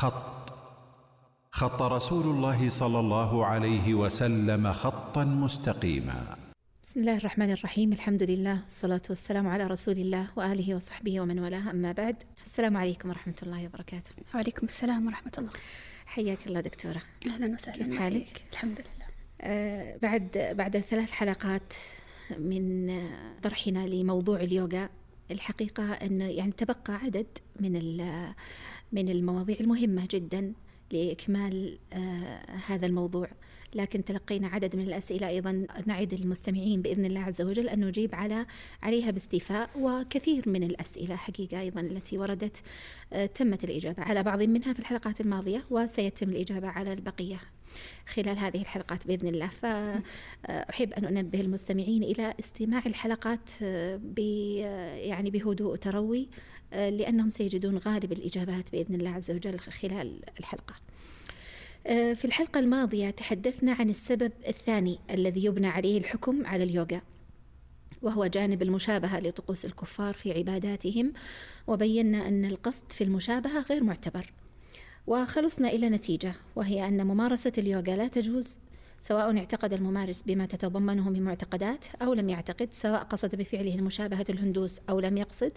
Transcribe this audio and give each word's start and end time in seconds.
خط. 0.00 0.52
خط 1.50 1.82
رسول 1.82 2.22
الله 2.22 2.68
صلى 2.68 3.00
الله 3.00 3.46
عليه 3.46 3.94
وسلم 3.94 4.72
خطا 4.72 5.24
مستقيما. 5.24 6.36
بسم 6.82 7.00
الله 7.00 7.16
الرحمن 7.16 7.50
الرحيم. 7.50 7.92
الحمد 7.92 8.22
لله 8.22 8.60
والصلاة 8.62 9.02
والسلام 9.10 9.48
على 9.48 9.66
رسول 9.66 9.98
الله 9.98 10.26
وآله 10.36 10.74
وصحبه 10.74 11.20
ومن 11.20 11.38
والاه. 11.38 11.70
أما 11.70 11.92
بعد 11.92 12.16
السلام 12.44 12.76
عليكم 12.76 13.08
ورحمة 13.08 13.34
الله 13.42 13.66
وبركاته. 13.66 14.10
وعليكم 14.34 14.66
السلام 14.66 15.06
ورحمة 15.06 15.32
الله. 15.38 15.50
حياك 16.06 16.46
الله 16.46 16.60
دكتورة. 16.60 17.02
أهلا 17.26 17.54
وسهلا 17.54 17.84
كيف 17.84 17.98
حالك؟ 17.98 18.44
الحمد 18.52 18.78
لله. 18.80 19.06
آه 19.40 19.96
بعد 20.02 20.54
بعد 20.58 20.78
ثلاث 20.78 21.10
حلقات 21.10 21.74
من 22.38 22.64
طرحنا 23.42 23.86
لموضوع 23.86 24.40
اليوغا 24.40 24.88
الحقيقة 25.30 25.92
أن 25.92 26.20
يعني 26.20 26.52
تبقى 26.52 26.94
عدد 26.94 27.26
من 27.60 27.76
من 28.92 29.08
المواضيع 29.08 29.56
المهمة 29.60 30.08
جدا 30.10 30.52
لإكمال 30.92 31.78
آه 31.92 32.40
هذا 32.66 32.86
الموضوع. 32.86 33.28
لكن 33.74 34.04
تلقينا 34.04 34.48
عدد 34.48 34.76
من 34.76 34.82
الأسئلة 34.82 35.28
أيضا 35.28 35.66
نعد 35.86 36.12
المستمعين 36.12 36.82
بإذن 36.82 37.04
الله 37.04 37.20
عز 37.20 37.42
وجل 37.42 37.68
أن 37.68 37.84
نجيب 37.84 38.14
على 38.14 38.46
عليها 38.82 39.10
باستيفاء 39.10 39.70
وكثير 39.78 40.48
من 40.48 40.62
الأسئلة 40.62 41.16
حقيقة 41.16 41.60
أيضا 41.60 41.80
التي 41.80 42.16
وردت 42.18 42.62
آه 43.12 43.26
تمت 43.26 43.64
الإجابة 43.64 44.02
على 44.02 44.22
بعض 44.22 44.42
منها 44.42 44.72
في 44.72 44.78
الحلقات 44.78 45.20
الماضية 45.20 45.64
وسيتم 45.70 46.30
الإجابة 46.30 46.68
على 46.68 46.92
البقية 46.92 47.40
خلال 48.06 48.38
هذه 48.38 48.60
الحلقات 48.60 49.06
بإذن 49.06 49.28
الله. 49.28 49.48
فاحب 49.48 50.92
أن 50.92 51.04
أنبه 51.04 51.40
المستمعين 51.40 52.02
إلى 52.02 52.34
استماع 52.40 52.82
الحلقات 52.86 53.50
ب 53.94 54.18
يعني 54.98 55.30
بهدوء 55.30 55.72
وتروي 55.72 56.28
لأنهم 56.72 57.30
سيجدون 57.30 57.78
غالب 57.78 58.12
الإجابات 58.12 58.72
بإذن 58.72 58.94
الله 58.94 59.10
عز 59.10 59.30
وجل 59.30 59.58
خلال 59.58 60.20
الحلقة. 60.40 60.74
في 61.84 62.24
الحلقة 62.24 62.60
الماضية 62.60 63.10
تحدثنا 63.10 63.72
عن 63.72 63.90
السبب 63.90 64.32
الثاني 64.48 64.98
الذي 65.10 65.44
يبنى 65.44 65.66
عليه 65.66 65.98
الحكم 65.98 66.46
على 66.46 66.64
اليوغا 66.64 67.00
وهو 68.02 68.26
جانب 68.26 68.62
المشابهة 68.62 69.20
لطقوس 69.20 69.64
الكفار 69.64 70.14
في 70.14 70.32
عباداتهم 70.32 71.12
وبينا 71.66 72.28
أن 72.28 72.44
القصد 72.44 72.92
في 72.92 73.04
المشابهة 73.04 73.60
غير 73.60 73.84
معتبر 73.84 74.32
وخلصنا 75.06 75.68
إلى 75.68 75.88
نتيجة 75.88 76.34
وهي 76.56 76.88
أن 76.88 77.06
ممارسة 77.06 77.52
اليوغا 77.58 77.96
لا 77.96 78.08
تجوز 78.08 78.58
سواء 79.00 79.38
اعتقد 79.38 79.72
الممارس 79.72 80.22
بما 80.22 80.46
تتضمنه 80.46 81.10
من 81.10 81.22
معتقدات 81.22 81.84
أو 82.02 82.14
لم 82.14 82.28
يعتقد 82.28 82.72
سواء 82.72 83.02
قصد 83.02 83.34
بفعله 83.34 83.74
المشابهة 83.74 84.24
الهندوس 84.30 84.80
أو 84.90 85.00
لم 85.00 85.16
يقصد 85.16 85.52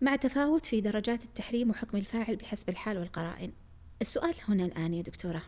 مع 0.00 0.16
تفاوت 0.16 0.66
في 0.66 0.80
درجات 0.80 1.24
التحريم 1.24 1.70
وحكم 1.70 1.96
الفاعل 1.96 2.36
بحسب 2.36 2.68
الحال 2.68 2.98
والقرائن. 2.98 3.52
السؤال 4.02 4.34
هنا 4.48 4.64
الآن 4.64 4.94
يا 4.94 5.02
دكتورة 5.02 5.42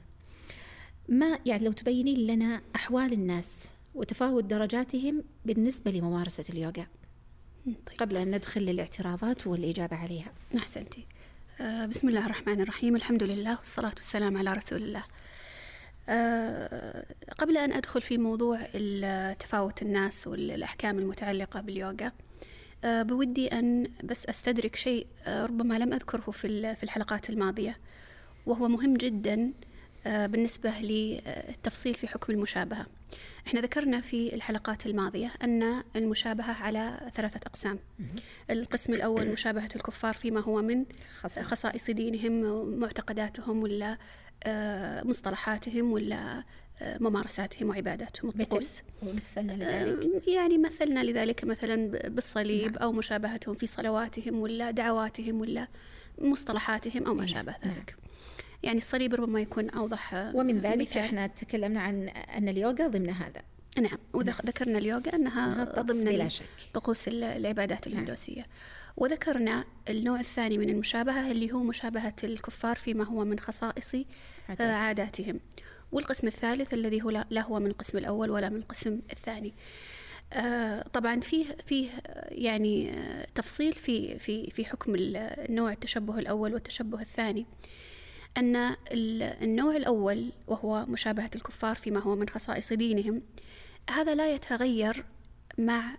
ما 1.09 1.39
يعني 1.47 1.65
لو 1.65 1.73
تبينين 1.73 2.27
لنا 2.27 2.63
أحوال 2.77 3.13
الناس 3.13 3.65
وتفاوت 3.95 4.45
درجاتهم 4.45 5.25
بالنسبة 5.45 5.91
لممارسة 5.91 6.45
اليوغا؟ 6.51 6.87
طيب 7.67 7.99
قبل 7.99 8.17
أن 8.17 8.35
ندخل 8.35 8.61
للاعتراضات 8.61 9.47
والإجابة 9.47 9.97
عليها. 9.97 10.33
أحسنتي. 10.57 11.07
آه 11.61 11.87
بسم 11.87 12.09
الله 12.09 12.27
الرحمن 12.27 12.61
الرحيم. 12.61 12.97
الحمد 12.97 13.23
لله 13.23 13.57
والصلاة 13.57 13.93
والسلام 13.97 14.37
على 14.37 14.53
رسول 14.53 14.83
الله. 14.83 15.03
قبل 17.39 17.57
أن 17.57 17.73
أدخل 17.73 18.03
في 18.03 18.19
موضوع 18.19 18.63
تفاوت 19.33 19.83
الناس 19.83 20.27
والأحكام 20.27 20.99
المتعلقة 20.99 21.61
باليوغا 21.61 22.13
آه 22.85 23.03
بودي 23.03 23.49
أن 23.49 23.87
بس 24.05 24.27
أستدرك 24.27 24.77
شيء 24.77 25.07
ربما 25.29 25.79
لم 25.79 25.93
أذكره 25.93 26.31
في 26.31 26.75
في 26.75 26.83
الحلقات 26.83 27.31
الماضية 27.31 27.79
وهو 28.47 28.69
مهم 28.69 28.95
جدا 28.95 29.53
بالنسبة 30.07 30.71
للتفصيل 30.81 31.95
في 31.95 32.09
حكم 32.09 32.33
المشابهة. 32.33 32.87
إحنا 33.47 33.61
ذكرنا 33.61 34.01
في 34.01 34.35
الحلقات 34.35 34.87
الماضية 34.87 35.33
أن 35.43 35.83
المشابهة 35.97 36.53
على 36.63 37.11
ثلاثة 37.15 37.41
أقسام. 37.47 37.79
القسم 38.51 38.95
الأول 38.95 39.29
مشابهة 39.29 39.69
الكفار 39.77 40.15
فيما 40.15 40.41
هو 40.41 40.63
من 40.63 40.85
خصائص. 41.43 41.91
دينهم 41.91 42.69
معتقداتهم 42.79 43.63
ولا 43.63 43.99
مصطلحاتهم 45.05 45.93
ولا 45.93 46.45
ممارساتهم 46.83 47.69
وعباداتهم 47.69 48.29
الطقوس 48.31 48.83
ومثلنا 49.03 49.53
لذلك 49.53 50.29
يعني 50.29 50.59
مثلنا 50.59 51.05
لذلك 51.05 51.45
مثلا 51.45 51.87
بالصليب 52.09 52.73
نعم. 52.73 52.83
أو 52.83 52.93
مشابهتهم 52.93 53.55
في 53.55 53.67
صلواتهم 53.67 54.41
ولا 54.41 54.71
دعواتهم 54.71 55.41
ولا 55.41 55.69
مصطلحاتهم 56.19 57.07
أو 57.07 57.15
ما 57.15 57.27
شابه 57.27 57.55
ذلك 57.67 57.97
يعني 58.63 58.79
الصليب 58.79 59.15
ربما 59.15 59.41
يكون 59.41 59.71
أوضح 59.71 60.31
ومن 60.35 60.59
ذلك 60.59 60.89
مثال. 60.89 61.03
إحنا 61.03 61.27
تكلمنا 61.27 61.81
عن 61.81 62.09
أن 62.09 62.49
اليوغا 62.49 62.87
ضمن 62.87 63.11
هذا 63.11 63.43
نعم 63.79 63.99
وذكرنا 64.13 64.79
اليوغا 64.79 65.15
أنها 65.15 65.65
ضمن 65.65 66.05
بلا 66.05 66.29
شك. 66.29 66.45
طقوس 66.75 67.09
العبادات 67.09 67.87
الهندوسية 67.87 68.41
نعم. 68.41 68.49
وذكرنا 68.97 69.65
النوع 69.89 70.21
الثاني 70.21 70.59
من 70.59 70.69
المشابهة 70.69 71.31
اللي 71.31 71.53
هو 71.53 71.59
مشابهة 71.59 72.15
الكفار 72.25 72.77
فيما 72.77 73.05
هو 73.05 73.25
من 73.25 73.39
خصائص 73.39 73.97
عاداتهم. 74.61 75.41
والقسم 75.93 76.27
الثالث 76.27 76.75
الذي 76.75 77.03
هو 77.03 77.11
لا 77.11 77.43
هو 77.43 77.61
من 77.61 77.67
القسم 77.67 77.99
الأول 77.99 78.31
ولا 78.31 78.49
من 78.49 78.57
القسم 78.57 79.01
الثاني. 79.13 79.55
آه 80.33 80.83
طبعا 80.83 81.21
فيه 81.21 81.57
فيه 81.67 81.91
يعني 82.29 82.93
تفصيل 83.35 83.73
في 83.73 84.19
في 84.19 84.51
في 84.51 84.65
حكم 84.65 84.95
النوع 84.97 85.73
التشبه 85.73 86.19
الأول 86.19 86.55
والتشبه 86.55 87.01
الثاني. 87.01 87.47
أن 88.37 88.77
النوع 89.43 89.77
الأول 89.77 90.33
وهو 90.47 90.87
مشابهة 90.87 91.31
الكفار 91.35 91.77
فيما 91.77 92.01
هو 92.01 92.17
من 92.17 92.29
خصائص 92.29 92.73
دينهم 92.73 93.23
هذا 93.91 94.15
لا 94.15 94.35
يتغير 94.35 95.05
مع 95.59 95.97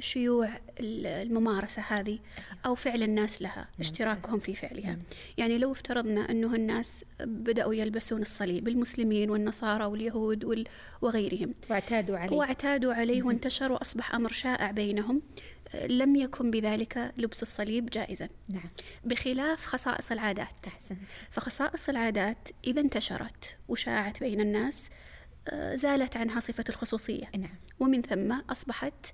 شيوع 0.00 0.48
الممارسة 0.80 1.82
هذه 1.82 2.18
أو 2.66 2.74
فعل 2.74 3.02
الناس 3.02 3.42
لها 3.42 3.68
اشتراكهم 3.80 4.38
في 4.38 4.54
فعلها. 4.54 4.98
يعني 5.38 5.58
لو 5.58 5.72
افترضنا 5.72 6.30
أنه 6.30 6.54
الناس 6.54 7.04
بدأوا 7.20 7.74
يلبسون 7.74 8.22
الصليب 8.22 8.68
المسلمين 8.68 9.30
والنصارى 9.30 9.84
واليهود 9.84 10.66
وغيرهم. 11.02 11.54
واعتادوا 11.70 12.18
عليه. 12.18 12.36
واعتادوا 12.36 12.94
عليه 12.94 13.22
وانتشر 13.22 13.72
وأصبح 13.72 14.14
أمر 14.14 14.32
شائع 14.32 14.70
بينهم. 14.70 15.22
لم 15.86 16.16
يكن 16.16 16.50
بذلك 16.50 17.12
لبس 17.16 17.42
الصليب 17.42 17.90
جائزا. 17.90 18.28
نعم. 18.48 18.70
بخلاف 19.04 19.64
خصائص 19.64 20.12
العادات. 20.12 20.66
فخصائص 21.30 21.88
العادات 21.88 22.48
إذا 22.66 22.80
انتشرت 22.80 23.56
وشاعت 23.68 24.20
بين 24.20 24.40
الناس 24.40 24.88
زالت 25.74 26.16
عنها 26.16 26.40
صفة 26.40 26.64
الخصوصية. 26.68 27.30
نعم. 27.38 27.58
ومن 27.80 28.02
ثم 28.02 28.32
أصبحت 28.32 29.06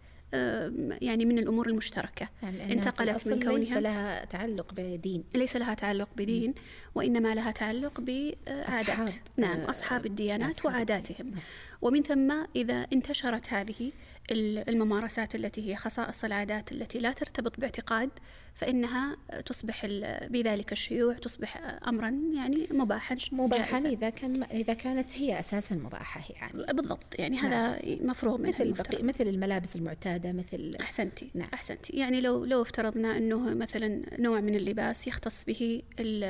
يعني 1.00 1.25
من 1.25 1.38
الأمور 1.38 1.69
المشتركة. 1.69 2.28
يعني 2.42 2.72
انتقلت 2.72 3.26
من 3.26 3.42
كونها 3.42 3.59
ليس 3.59 3.72
لها 3.72 4.25
تعلق 4.25 4.75
بدين. 4.75 5.25
ليس 5.34 5.56
لها 5.56 5.75
تعلق 5.75 6.09
بدين 6.16 6.54
وإنما 6.94 7.34
لها 7.34 7.50
تعلق 7.50 8.00
بعادات 8.00 8.88
أصحاب. 8.88 9.09
نعم 9.37 9.60
أصحاب 9.60 10.06
الديانات 10.06 10.54
أصحاب 10.54 10.72
وعاداتهم 10.72 11.31
نعم. 11.31 11.41
ومن 11.82 12.03
ثم 12.03 12.32
إذا 12.56 12.87
انتشرت 12.93 13.53
هذه 13.53 13.93
الممارسات 14.31 15.34
التي 15.34 15.70
هي 15.70 15.76
خصائص 15.76 16.25
العادات 16.25 16.72
التي 16.72 16.98
لا 16.98 17.12
ترتبط 17.12 17.60
باعتقاد 17.60 18.10
فإنها 18.56 19.17
تصبح 19.47 19.87
بذلك 20.31 20.72
الشيوع 20.72 21.15
تصبح 21.15 21.56
أمرا 21.89 22.09
يعني 22.34 22.69
مباحا 22.71 23.17
مباحا 23.33 23.78
إذا 23.78 24.11
كان 24.11 24.43
إذا 24.43 24.75
كانت 24.75 25.19
هي 25.19 25.41
أساسا 25.41 25.75
مباحة 25.75 26.21
يعني. 26.31 26.53
بالضبط 26.72 27.15
يعني 27.19 27.39
هذا 27.39 27.78
مفروغ 27.84 28.39
منه 28.39 28.49
مثل. 28.49 28.72
بقي 28.72 29.03
مثل 29.03 29.28
الملابس 29.28 29.77
المعتادة 29.77 30.33
مثل 30.33 30.77
أحسنتي 30.81 31.31
نعم. 31.34 31.49
أحسنتي. 31.55 31.93
يعني 31.97 32.21
لو 32.21 32.44
لو 32.44 32.62
افترضنا 32.62 33.17
أنه 33.17 33.55
مثلا 33.55 34.03
نوع 34.19 34.41
من 34.41 34.55
اللباس 34.55 35.06
يختص 35.06 35.44
به 35.44 35.83
ال- 36.00 36.25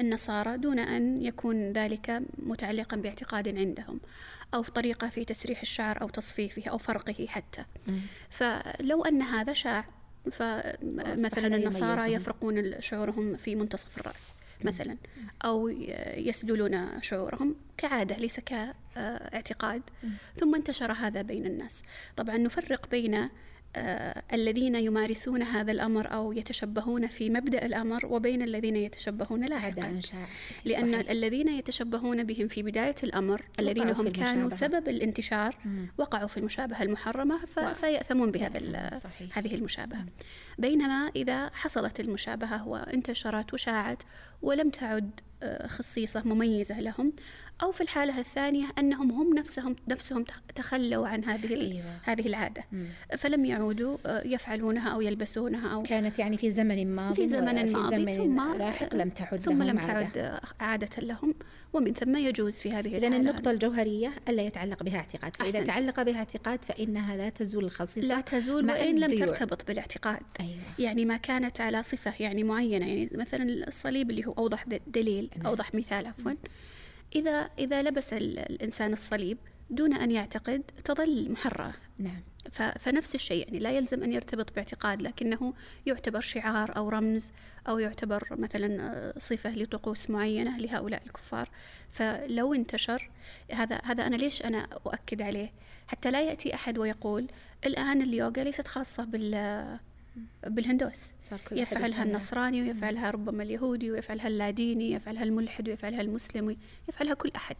النصارى 0.00 0.56
دون 0.58 0.78
أن 0.78 1.22
يكون 1.22 1.72
ذلك 1.72 2.22
متعلقا 2.38 2.96
باعتقاد 2.96 3.58
عندهم 3.58 4.00
أو 4.54 4.62
طريقة 4.62 5.08
في 5.08 5.24
تسريح 5.24 5.60
الشعر 5.60 6.02
أو 6.02 6.08
تصفيفه 6.08 6.70
أو 6.70 6.78
فرقه 6.78 7.26
حتى. 7.26 7.64
فلو 8.30 9.04
أن 9.04 9.22
هذا 9.22 9.52
شاع 9.52 9.84
فمثلا 10.32 11.48
لا 11.48 11.56
النصارى. 11.56 12.12
يفرقون 12.12 12.80
شعورهم 12.80 13.36
في 13.36 13.54
منتصف 13.54 13.98
الرأس 13.98 14.36
مثلا. 14.64 14.96
أو 15.44 15.68
يسدلون 16.16 17.02
شعورهم 17.02 17.54
كعادة 17.76 18.16
ليس 18.16 18.40
كاعتقاد. 18.40 19.82
ثم 20.40 20.54
انتشر 20.54 20.92
هذا 20.92 21.22
بين 21.22 21.46
الناس. 21.46 21.82
طبعا 22.16 22.36
نفرق 22.36 22.90
بين 22.90 23.28
الذين 24.32 24.74
يمارسون 24.74 25.42
هذا 25.42 25.72
الأمر 25.72 26.12
أو 26.14 26.32
يتشبهون 26.32 27.06
في 27.06 27.30
مبدأ 27.30 27.66
الأمر 27.66 28.06
وبين 28.06 28.42
الذين 28.42 28.76
يتشبهون 28.76 29.44
لاحقا 29.44 30.00
لأن 30.64 30.92
صحيح. 30.92 31.10
الذين 31.10 31.48
يتشبهون 31.48 32.24
بهم 32.24 32.48
في 32.48 32.62
بداية 32.62 32.94
الأمر 33.02 33.42
الذين 33.60 33.88
هم 33.90 34.08
كانوا. 34.08 34.50
سبب 34.50 34.88
الانتشار 34.88 35.56
مم. 35.64 35.86
وقعوا 35.98 36.26
في 36.28 36.36
المشابهة 36.36 36.82
المحرمة 36.82 37.44
ف... 37.46 37.58
و- 37.58 37.74
فيأثمون 37.74 38.30
بهذا. 38.30 39.00
هذه 39.32 39.54
المشابهة 39.54 40.06
بينما 40.58 41.10
إذا 41.16 41.50
حصلت 41.54 42.00
المشابهة 42.00 42.68
وانتشرت 42.68 43.54
وشاعت 43.54 44.02
ولم 44.42 44.70
تعد 44.70 45.10
آه، 45.44 45.66
خصيصة 45.66 46.22
مميزة 46.24 46.80
لهم 46.80 47.12
أو 47.62 47.72
في 47.72 47.80
الحالة 47.80 48.18
الثانية 48.18 48.66
أنهم 48.78 49.10
هم 49.12 49.34
نفسهم 49.34 49.76
نفسهم 49.88 50.24
تخلوا 50.54 51.08
عن 51.08 51.24
هذه 51.24 51.54
أيوة. 51.54 51.82
هذه 52.02 52.26
العادة 52.26 52.64
مم. 52.72 52.84
فلم 53.18 53.44
يعودوا 53.44 53.96
آه، 54.06 54.22
يفعلونها 54.26 54.88
أو 54.88 55.00
يلبسونها 55.00 55.74
أو 55.74 55.82
كانت 55.82 56.18
يعني 56.18 56.36
في 56.36 56.50
زمن 56.50 56.94
ماضي 56.94 57.14
في 57.14 57.28
زمن 57.28 57.72
ماضي 57.72 58.16
ثم 58.16 58.54
لاحق 58.58 58.94
لم 58.94 59.10
تعد 59.10 59.40
ثم 59.40 59.62
لم 59.62 59.78
تعد 59.78 60.38
عادة 60.60 61.02
لهم 61.02 61.34
ومن 61.72 61.94
ثم 61.94 62.16
يجوز 62.16 62.54
في 62.54 62.72
هذه 62.72 62.96
إذا 62.96 63.08
النقطة 63.08 63.50
الجوهرية 63.50 64.12
ألا 64.28 64.42
يتعلق 64.42 64.82
بها 64.82 64.96
اعتقاد 64.96 65.36
فإذا 65.36 65.58
أحسنت. 65.58 65.66
تعلق 65.66 66.02
بها 66.02 66.16
اعتقاد 66.16 66.64
فإنها 66.64 67.16
لا 67.16 67.28
تزول 67.28 67.64
الخصيصة 67.64 68.08
لا 68.08 68.20
تزول 68.20 68.70
وإن 68.70 68.98
لم 68.98 69.18
ترتبط 69.18 69.66
بالاعتقاد 69.66 70.20
أيوة. 70.40 70.52
يعني 70.78 71.04
ما 71.04 71.16
كانت 71.16 71.60
على 71.60 71.82
صفة 71.82 72.12
يعني 72.20 72.44
معينة 72.44 72.86
يعني 72.86 73.10
مثلا 73.14 73.68
الصليب 73.68 74.10
اللي 74.10 74.26
هو 74.26 74.32
أوضح 74.32 74.64
دليل 74.86 75.30
نعم. 75.36 75.46
أوضح 75.46 75.74
مثال 75.74 76.06
عفوا 76.06 76.32
إذا 77.14 77.50
إذا 77.58 77.82
لبس 77.82 78.12
الإنسان 78.12 78.92
الصليب 78.92 79.38
دون 79.70 79.94
أن 79.94 80.10
يعتقد 80.10 80.62
تظل 80.84 81.32
محرة. 81.32 81.74
نعم. 81.98 82.22
فنفس 82.80 83.14
الشيء 83.14 83.44
يعني 83.44 83.58
لا 83.58 83.70
يلزم 83.70 84.02
أن 84.02 84.12
يرتبط 84.12 84.54
باعتقاد 84.54 85.02
لكنه 85.02 85.54
يعتبر 85.86 86.20
شعار 86.20 86.76
أو 86.76 86.88
رمز 86.88 87.30
أو 87.68 87.78
يعتبر 87.78 88.28
مثلا 88.30 89.12
صفة 89.18 89.50
لطقوس 89.50 90.10
معينة 90.10 90.58
لهؤلاء 90.58 91.02
الكفار. 91.06 91.48
فلو 91.90 92.54
انتشر 92.54 93.10
هذا 93.52 93.80
هذا 93.84 94.06
أنا 94.06 94.16
ليش 94.16 94.42
أنا 94.42 94.68
أؤكد 94.86 95.22
عليه؟ 95.22 95.52
حتى 95.86 96.10
لا 96.10 96.22
يأتي 96.22 96.54
أحد 96.54 96.78
ويقول 96.78 97.26
الآن 97.66 98.02
اليوغا 98.02 98.44
ليست 98.44 98.66
خاصة 98.66 99.04
بال 99.04 99.78
بالهندوس. 100.46 101.10
يفعلها 101.52 102.02
النصراني 102.02 102.62
ويفعلها 102.62 103.10
ربما 103.10 103.42
اليهودي 103.42 103.90
ويفعلها 103.90 104.28
اللاديني 104.28 104.92
يفعلها 104.92 105.22
الملحد 105.22 105.68
ويفعلها 105.68 106.00
المسلم 106.00 106.56
يفعلها 106.88 107.14
كل 107.14 107.32
أحد. 107.36 107.56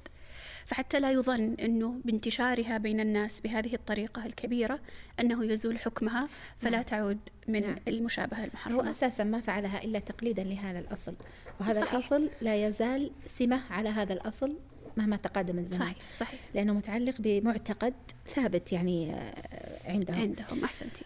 فحتى 0.66 1.00
لا 1.00 1.10
يظن 1.10 1.54
أنه 1.54 2.00
بانتشارها 2.04 2.78
بين 2.78 3.00
الناس 3.00 3.40
بهذه 3.40 3.75
الطريقة 3.75 4.26
الكبيرة 4.26 4.81
أنه 5.20 5.44
يزول 5.44 5.78
حكمها 5.78 6.28
فلا 6.58 6.70
نعم. 6.70 6.82
تعود 6.82 7.19
من 7.49 7.60
نعم. 7.60 7.76
المشابهة 7.88 8.44
المحرمة. 8.44 8.76
هو 8.76 8.90
أساسا 8.90 9.25
ما 9.25 9.40
فعلها 9.40 9.84
إلا 9.84 9.99
تقليدا 9.99 10.44
لهذا 10.44 10.78
الأصل. 10.78 11.14
وهذا 11.60 11.81
صحيح. 11.81 11.94
الأصل 11.94 12.31
لا 12.40 12.66
يزال 12.66 13.10
سمة 13.26 13.60
على 13.70 13.88
هذا 13.88 14.12
الأصل 14.12 14.56
مهما 14.96 15.16
تقدم 15.16 15.58
الزمان. 15.58 15.81
صحيح 15.88 15.96
صحيح. 16.14 16.40
لأنه 16.54 16.72
متعلق 16.72 17.14
بمعتقد 17.19 17.94
ثابت 18.28 18.72
يعني 18.72 19.14
آه، 19.14 19.90
عندهم. 19.90 20.20
عندهم 20.20 20.64
أحسنتي. 20.64 21.04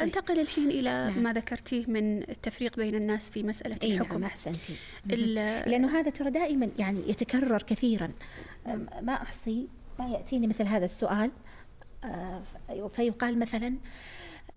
أنتقل 0.00 0.40
الحين 0.40 0.70
إلى 0.70 0.90
نعم. 0.90 1.22
ما 1.22 1.32
ذكرتيه 1.32 1.86
من 1.86 2.22
التفريق 2.22 2.76
بين 2.76 2.94
الناس 2.94 3.30
في 3.30 3.42
مسألة 3.42 3.76
إيه 3.82 3.94
الحكم. 3.94 4.18
نعم 4.18 4.24
احسنتي 4.24 4.74
لأنه 5.66 5.98
هذا 5.98 6.10
ترى 6.10 6.30
دائما 6.30 6.70
يعني 6.78 7.10
يتكرر 7.10 7.62
كثيرا. 7.62 8.12
ما 9.02 9.12
أحصي 9.12 9.68
ما 9.98 10.08
يأتيني 10.08 10.46
مثل 10.46 10.64
هذا 10.64 10.84
السؤال. 10.84 11.30
آه، 12.04 12.42
فيقال 12.92 13.38
مثلا 13.38 13.74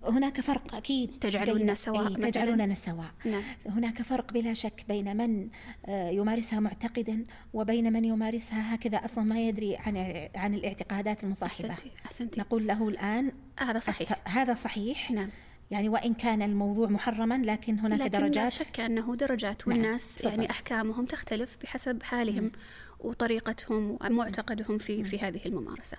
هناك 0.05 0.41
فرق 0.41 0.75
أكيد 0.75 1.11
تجعلوننا 1.21 1.73
سواء 1.73 2.07
إيه 2.07 2.15
تجعلوننا 2.15 2.75
سواء 2.75 3.11
نعم. 3.25 3.43
هناك 3.65 4.01
فرق 4.01 4.33
بلا 4.33 4.53
شك 4.53 4.85
بين 4.87 5.17
من 5.17 5.49
آه، 5.85 6.09
يمارسها 6.09 6.59
معتقدا 6.59 7.23
وبين 7.53 7.93
من 7.93 8.05
يمارسها 8.05 8.75
هكذا 8.75 8.97
أصلا 8.97 9.23
ما 9.23 9.47
يدري 9.47 9.75
عن 9.75 10.27
عن 10.35 10.53
الاعتقادات 10.53 11.23
المصاحبة 11.23 11.69
أحسنتي. 11.69 11.91
أحسنتي. 12.05 12.39
نقول 12.39 12.67
له 12.67 12.89
الآن 12.89 13.31
هذا 13.59 13.79
صحيح 13.79 14.27
هذا 14.27 14.53
صحيح 14.53 15.11
نعم 15.11 15.29
يعني 15.73 15.89
وإن 15.89 16.13
كان 16.13 16.41
الموضوع 16.41 16.87
محرما 16.87 17.41
لكن 17.45 17.79
هناك 17.79 17.99
لكن 17.99 18.11
درجات. 18.11 18.35
لا 18.35 18.49
شك 18.49 18.79
أنه 18.79 19.15
درجات 19.15 19.67
نعم، 19.67 19.77
والناس 19.77 20.25
نعم. 20.25 20.33
يعني 20.33 20.49
أحكامهم 20.51 21.05
تختلف 21.05 21.57
بحسب 21.63 22.03
حالهم 22.03 22.51
وطريقتهم 22.99 23.97
ومعتقدهم 24.01 24.77
في 24.77 25.03
في 25.03 25.19
هذه 25.19 25.41
الممارسة. 25.45 25.97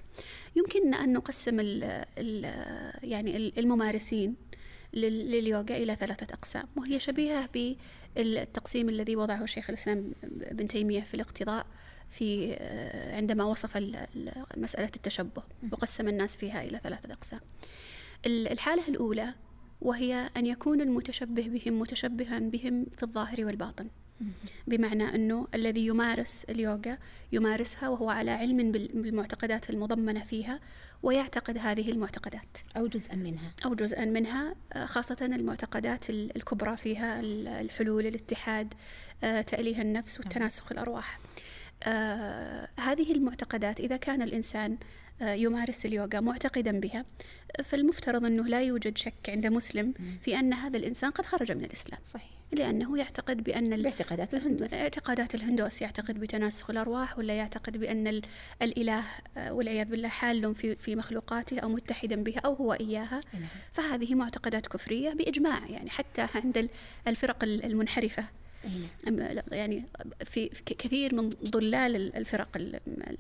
يمكن 0.57 0.95
أن 0.95 1.13
نقسم 1.13 1.61
ال 1.61 2.05
ال 2.19 2.45
يعني 3.03 3.53
الممارسين 3.59 4.37
لليوغا 4.93 5.77
إلى 5.77 5.95
ثلاثة 5.95 6.35
أقسام 6.35 6.65
وهي 6.77 7.01
شبيهة 7.01 7.49
بالتقسيم 7.55 8.89
الذي 8.89 9.17
وضعه 9.17 9.47
شيخ 9.47 9.71
الإسلام 9.71 10.13
ابن 10.43 10.69
تيمية 10.69 11.01
في 11.01 11.15
الاقتضاء 11.15 11.67
في 12.11 12.57
عندما 13.13 13.45
وصف 13.45 13.77
مسألة 14.57 14.91
التشبه 14.97 15.43
وقسم 15.73 16.09
الناس 16.09 16.37
فيها 16.37 16.63
إلى 16.63 16.81
ثلاثة 16.83 17.13
أقسام. 17.13 17.41
الحالة 18.27 18.89
الأولى 18.89 19.35
وهي 19.85 20.31
أن 20.37 20.47
يكون 20.47 20.81
المتشبه 20.81 21.49
بهم 21.49 21.81
متشبها 21.81 22.39
بهم 22.39 22.87
في 22.97 23.03
الظاهر 23.03 23.45
والباطن. 23.45 23.89
بمعنى 24.67 25.15
أنه 25.15 25.49
الذي 25.55 25.87
يمارس 25.87 26.45
اليوغا 26.45 26.99
يمارسها 27.33 27.89
وهو 27.89 28.11
على 28.11 28.31
علم 28.31 28.73
بالمعتقدات 28.73 29.71
المضمنة 29.71 30.25
فيها 30.25 30.61
ويعتقد 31.03 31.59
هذه 31.59 31.91
المعتقدات. 31.91 32.59
أو 32.77 32.87
جزءا 32.87 33.15
منها. 33.15 33.53
أو 33.65 33.75
جزءا 33.75 34.05
منها 34.05 34.55
خاصة 34.85 35.17
المعتقدات 35.23 36.11
الكبرى 36.11 36.77
فيها 36.77 37.21
الحلول 37.61 38.07
الاتحاد 38.07 38.75
آه، 39.25 39.41
تأليه 39.41 39.83
النفس 39.83 40.21
والتناسخ 40.21 40.73
الأرواح. 40.73 41.19
آه 41.83 42.69
هذه 42.81 43.13
المعتقدات 43.13 43.81
إذا 43.81 43.97
كان 43.97 44.23
الإنسان 44.23 44.73
آه 44.73 44.77
يمارس 45.21 45.87
اليوغا 45.87 46.21
معتقدا 46.21 46.81
بها. 46.81 47.05
فالمفترض 47.65 48.25
أنه 48.25 48.49
لا 48.49 48.63
يوجد 48.63 48.99
شك 48.99 49.29
عند 49.29 49.47
مسلم 49.47 49.95
في 50.25 50.39
أن 50.39 50.53
هذا 50.53 50.77
الإنسان 50.77 51.11
قد 51.11 51.27
خرج 51.27 51.53
من 51.53 51.65
الإسلام. 51.65 52.01
صحيح. 52.05 52.31
لأنه 52.53 52.99
يعتقد 52.99 53.45
بأن 53.45 53.83
باعتقادات 53.83 54.35
الهندوس. 54.35 54.75
اعتقادات 54.75 55.35
الهندوس. 55.35 55.83
يعتقد 55.83 56.21
بتناسخ 56.21 56.71
الأرواح 56.71 57.19
ولا 57.19 57.35
يعتقد 57.35 57.77
بأن 57.77 58.23
الإله 58.63 59.03
آه، 59.37 59.53
والعياذ 59.53 59.87
بالله 59.87 60.09
حال 60.09 60.55
في 60.55 60.77
في 60.77 60.97
مخلوقاته 60.97 61.59
أو 61.59 61.69
متحدا 61.69 62.23
بها 62.23 62.39
أو 62.39 62.55
هو 62.55 62.73
إياها. 62.73 63.21
فهذه 63.73 64.15
معتقدات 64.15 64.67
كفرية 64.67 65.11
بإجماع 65.11 65.67
يعني 65.67 65.91
حتى 65.91 66.27
عند 66.35 66.69
الفرق 67.09 67.45
المنحرفة. 67.45 68.25
يعني 69.53 69.85
في 70.25 70.49
كثير 70.49 71.15
من 71.15 71.29
ضلال 71.29 72.17
الفرق 72.17 72.49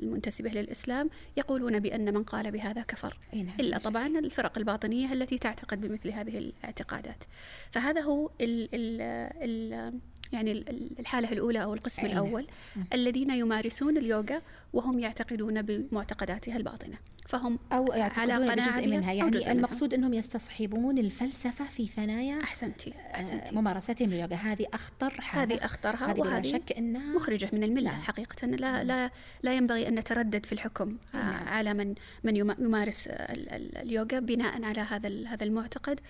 المنتسبة 0.00 0.50
للإسلام 0.50 1.10
يقولون 1.36 1.78
بأن 1.78 2.14
من 2.14 2.22
قال 2.22 2.50
بهذا 2.50 2.82
كفر 2.82 3.18
إيه، 3.32 3.42
نعم. 3.42 3.54
إلا 3.60 3.78
طبعا 3.78 4.06
الفرق 4.06 4.58
الباطنية 4.58 5.12
التي 5.12 5.38
تعتقد 5.38 5.80
بمثل 5.80 6.10
هذه 6.10 6.38
الاعتقادات 6.38 7.24
فهذا 7.70 8.00
هو 8.00 8.30
ال 8.40 8.68
ال 8.74 9.00
ال 9.42 9.92
يعني 10.32 10.52
الحالة 11.00 11.32
الأولى 11.32 11.62
أو 11.62 11.74
القسم 11.74 12.02
أين. 12.02 12.14
نعم. 12.14 12.24
الأول 12.24 12.46
الذين 12.92 13.30
يمارسون 13.30 13.96
اليوغا 13.96 14.42
وهم 14.72 14.98
يعتقدون 14.98 15.62
بمعتقداتها 15.62 16.56
الباطنة 16.56 16.96
فهم 17.26 17.58
أو 17.72 17.92
على 17.92 18.34
قناعة 18.34 18.54
بجزء 18.54 18.86
منها 18.86 19.12
يعني 19.12 19.52
المقصود 19.52 19.94
منها. 19.94 19.98
أنهم 19.98 20.14
يستصحبون 20.14 20.98
الفلسفة 20.98 21.64
في 21.64 21.86
ثنايا 21.86 22.40
أحسنتي, 22.40 22.90
آه، 22.90 23.14
أحسنتي. 23.14 23.54
ممارستهم 23.54 24.08
لليوغا 24.08 24.34
هذه 24.34 24.66
أخطر 24.74 25.20
هذه 25.30 25.64
أخطرها 25.64 26.12
هذه 26.12 26.20
وهذه 26.20 26.42
شك 26.42 26.72
أنها 26.78 27.14
مخرجة 27.14 27.50
من 27.52 27.62
الملة 27.62 27.90
نعم. 27.90 28.00
حقيقة 28.00 28.46
لا, 28.46 28.56
نعم. 28.56 28.86
لا, 28.86 29.10
لا 29.42 29.54
ينبغي 29.54 29.88
أن 29.88 29.94
نتردد 29.94 30.46
في 30.46 30.52
الحكم 30.52 30.96
نعم. 31.14 31.48
على 31.48 31.74
من 31.74 31.94
من 32.24 32.36
يمارس 32.36 33.08
اليوغا 33.08 34.18
بناء 34.18 34.64
على 34.64 34.80
هذا 34.80 35.28
هذا 35.28 35.44
المعتقد 35.44 36.00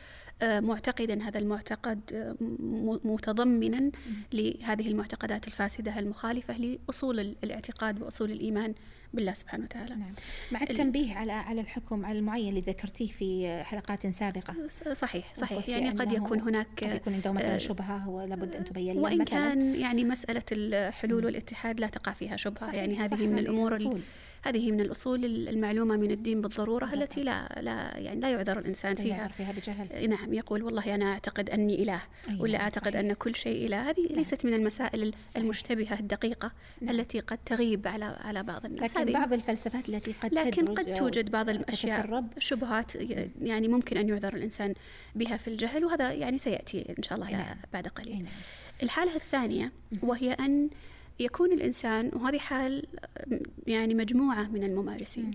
آه، 0.43 0.61
معتقدا 0.61 1.23
هذا 1.23 1.39
المعتقد 1.39 2.01
آه، 2.15 2.37
متضمنا 3.05 3.91
لهذه 4.33 4.89
المعتقدات 4.89 5.47
الفاسدة 5.47 5.99
المخالفة 5.99 6.59
لأصول 6.59 7.21
الاعتقاد 7.21 8.03
وأصول 8.03 8.31
الإيمان 8.31 8.75
بالله 9.15 9.35
سبحانه 9.35 9.65
وتعالى. 9.65 9.95
نعم. 9.95 10.13
مع 10.53 10.63
التنبيه 10.63 11.15
على 11.15 11.33
على 11.33 11.61
الحكم 11.61 12.07
على 12.07 12.19
المعين 12.19 12.49
اللي 12.49 12.61
ذكرتيه 12.61 13.07
في 13.07 13.63
حلقات 13.65 14.07
سابقة. 14.07 14.55
صحيح 14.93 15.35
صحيح. 15.35 15.69
يعني 15.69 15.91
قد 15.91 16.13
يكون 16.13 16.41
هناك 16.41 16.85
قد 16.85 16.95
يكون 16.95 17.15
عنده 17.15 17.33
مثلا 17.33 17.55
آه، 17.55 17.59
شبهة 17.59 18.09
ولابد 18.09 18.57
أن 18.57 18.65
تبين 18.65 19.01
مثلاً. 19.01 19.25
كان 19.25 19.75
يعني 19.75 20.05
مسألة 20.05 20.43
الحلول 20.53 21.25
والاتحاد 21.25 21.81
لا 21.81 21.87
تقع 21.87 22.13
فيها 22.13 22.37
صحيح 22.37 22.75
يعني 22.75 22.97
هذه 22.97 23.11
صحيح 23.11 23.21
من 23.21 23.39
الأصول. 23.39 24.01
هذه 24.45 24.73
من 24.73 24.81
الأصول 24.81 25.25
المعلومة 25.25 25.97
من 25.97 26.11
الدين 26.11 26.41
بالضرورة 26.41 26.85
بالضبط. 26.85 27.03
التي 27.03 27.23
لا 27.23 27.61
لا 27.61 27.99
يعني 27.99 28.21
لا 28.21 28.31
يعذر 28.31 28.59
الإنسان 28.59 28.95
فيها 28.95 29.29
فيها 29.29 29.53
بجهل 29.53 30.11
نعم 30.11 30.35
يقول 30.35 30.63
والله 30.63 30.95
أنا 30.95 31.13
أعتقد 31.13 31.51
أني 31.51 31.83
إله 31.83 32.01
أيوة 32.29 32.43
ولا 32.43 32.61
أعتقد 32.61 32.93
صحيح. 32.93 33.01
أن 33.01 33.13
كل 33.13 33.35
شيء 33.35 33.67
إله 33.67 33.91
هذه 33.91 34.07
نعم. 34.07 34.19
ليست 34.19 34.45
من 34.45 34.55
المسائل 34.55 35.15
صحيح. 35.29 35.43
المشتبهة 35.43 36.01
الدقيقة 36.01 36.53
نعم. 36.81 36.95
التي 36.95 37.21
قد 37.21 37.39
تغيب 37.47 37.89
على 37.89 38.05
على 38.05 38.43
بعض 38.43 38.65
الناس 38.65 38.97
لكن 38.97 39.13
بعض 39.13 39.33
الفلسفات 39.33 39.89
التي 39.89 40.15
قد 40.23 40.35
لكن 40.35 40.75
قد 40.75 40.95
توجد 40.95 41.31
بعض 41.31 41.49
الأشياء 41.49 42.25
شبهات 42.39 42.93
يعني 43.43 43.69
ممكن 43.69 43.97
أن 43.97 44.09
يعذر 44.09 44.35
الإنسان 44.35 44.75
بها 45.15 45.37
في 45.37 45.49
الجهل 45.49 45.85
وهذا 45.85 46.13
يعني 46.13 46.39
سيأتي 46.39 46.95
إن 46.99 47.03
شاء 47.03 47.19
الله 47.19 47.31
نعم. 47.31 47.57
بعد 47.73 47.89
قليل 47.89 48.17
نعم. 48.17 48.33
الحالة 48.83 49.17
الثانية 49.17 49.73
وهي 50.03 50.33
أن 50.33 50.71
يكون 51.19 51.53
الإنسان 51.53 52.11
وهذه 52.15 52.39
حال 52.39 52.87
يعني 53.67 53.95
مجموعة 53.95 54.43
من 54.43 54.65
الممارسين 54.65 55.35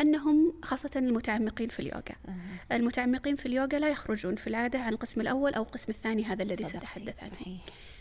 أنهم 0.00 0.52
خاصة 0.62 0.90
المتعمقين 0.96 1.68
في 1.68 1.80
اليوغا 1.80 2.02
أه. 2.28 2.76
المتعمقين 2.76 3.36
في 3.36 3.46
اليوغا 3.46 3.78
لا 3.78 3.88
يخرجون 3.88 4.36
في 4.36 4.46
العادة 4.46 4.78
عن 4.78 4.92
القسم 4.92 5.20
الأول 5.20 5.54
أو 5.54 5.62
القسم 5.62 5.86
الثاني 5.88 6.24
هذا 6.24 6.42
الذي 6.42 6.64
سأتحدث 6.64 7.22
عنه 7.22 7.30
صحيح. 7.30 7.60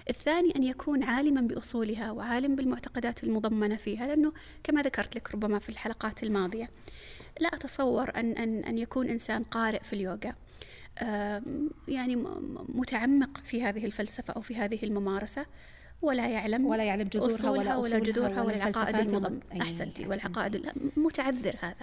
الثاني 0.10 0.56
أن 0.56 0.64
يكون 0.64 1.04
عالما 1.04 1.42
بأصولها 1.42 2.12
وعالم 2.12 2.56
بالمعتقدات 2.56 3.24
المضمنة 3.24 3.76
فيها 3.76 4.08
لأنه 4.08 4.34
كما 4.64 4.82
ذكرت 4.82 5.16
لك 5.16 5.32
ربما 5.34 5.60
في 5.60 5.70
الحلقات 5.70 6.24
الماضية 6.24 6.70
لا 7.40 7.48
أتصور 7.48 8.12
أن, 8.16 8.32
أن, 8.32 8.64
أن 8.64 8.78
يكون 8.78 9.10
إنسان 9.10 9.44
قارئ 9.44 9.84
في 9.84 9.94
اليوغا 9.94 10.36
يعني 11.88 12.16
متعمق 12.70 13.38
في 13.38 13.64
هذه 13.64 13.86
الفلسفة 13.86 14.34
أو 14.34 14.42
في 14.42 14.56
هذه 14.56 14.80
الممارسة 14.84 15.46
ولا 16.02 16.28
يعلم 16.28 16.66
ولا 16.66 16.84
يعلم 16.84 17.08
جذورها 17.08 17.50
ولا 17.50 17.76
ولا 17.76 18.00
جذورها 18.00 18.42
ولا 18.42 18.56
العقائد 18.56 19.00
المضم 19.00 19.40
أحسنتي 19.62 20.08
والعقائد 20.08 20.72
متعذر 20.98 21.56
هذا. 21.62 21.76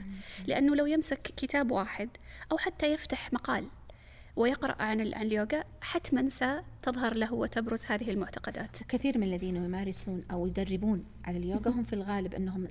لأنه 0.47 0.77
لو 0.77 0.87
يمسك 0.87 1.23
كتاب 1.23 1.71
واحد 1.71 2.09
أو 2.53 2.59
حتى 2.59 2.93
يفتح 2.93 3.33
مقال 3.33 3.65
ويقرأ 4.37 4.83
عن 4.83 5.15
عن 5.15 5.27
اليوغا 5.27 5.65
حتما 5.81 6.29
ستظهر 6.29 7.15
له 7.15 7.35
وتبرز 7.35 7.85
هذه 7.87 8.11
المعتقدات. 8.11 8.77
كثير 8.89 9.19
من 9.19 9.25
الذين 9.25 9.57
يمارسون 9.57 10.25
أو 10.31 10.47
يدربون 10.47 11.05
على 11.25 11.39
اليوغا 11.39 11.71
هم 11.71 11.85
في 11.85 11.93
الغالب 11.93 12.35
أنهم 12.35 12.69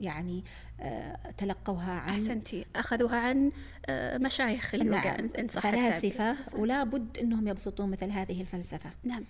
يعني 0.00 0.44
آه، 0.80 1.18
تلقوها 1.38 1.92
عن 1.92 2.08
أحسنتي. 2.08 2.64
أخذوها 2.76 3.16
عن 3.16 3.52
آه، 3.86 4.18
مشايخ 4.18 4.74
اليوغا 4.74 5.20
نعم. 5.20 5.30
إن 5.38 5.46
فلاسفة 5.46 6.36
ولا 6.58 6.84
بد 6.84 7.18
أنهم 7.18 7.48
يبسطون 7.48 7.90
مثل 7.90 8.10
هذه 8.10 8.40
الفلسفة. 8.40 8.90
نعم. 9.04 9.24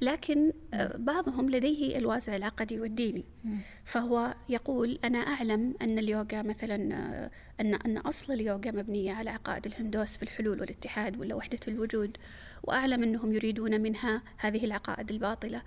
لكن 0.00 0.52
آه، 0.74 0.96
بعضهم 0.96 1.50
لديه 1.50 1.98
الوازع 1.98 2.36
العقدي 2.36 2.80
والديني. 2.80 3.24
فهو 3.84 4.34
يقول 4.48 4.98
أنا 5.04 5.18
أعلم 5.18 5.74
أن 5.82 5.98
اليوغا 5.98 6.42
مثلا 6.42 6.74
أن 7.60 7.74
أن 7.74 7.98
أصل 7.98 8.32
اليوغا 8.32 8.70
مبنية 8.70 9.12
على 9.12 9.30
عقائد 9.30 9.66
الهندوس 9.66 10.16
في 10.16 10.22
الحلول 10.22 10.60
والاتحاد 10.60 11.20
ولا 11.20 11.34
وحدة 11.34 11.60
الوجود 11.68 12.16
وأعلم 12.62 13.02
أنهم 13.02 13.32
يريدون 13.32 13.80
منها 13.80 14.22
هذه 14.38 14.64
العقائد 14.64 15.10
الباطلة. 15.10 15.62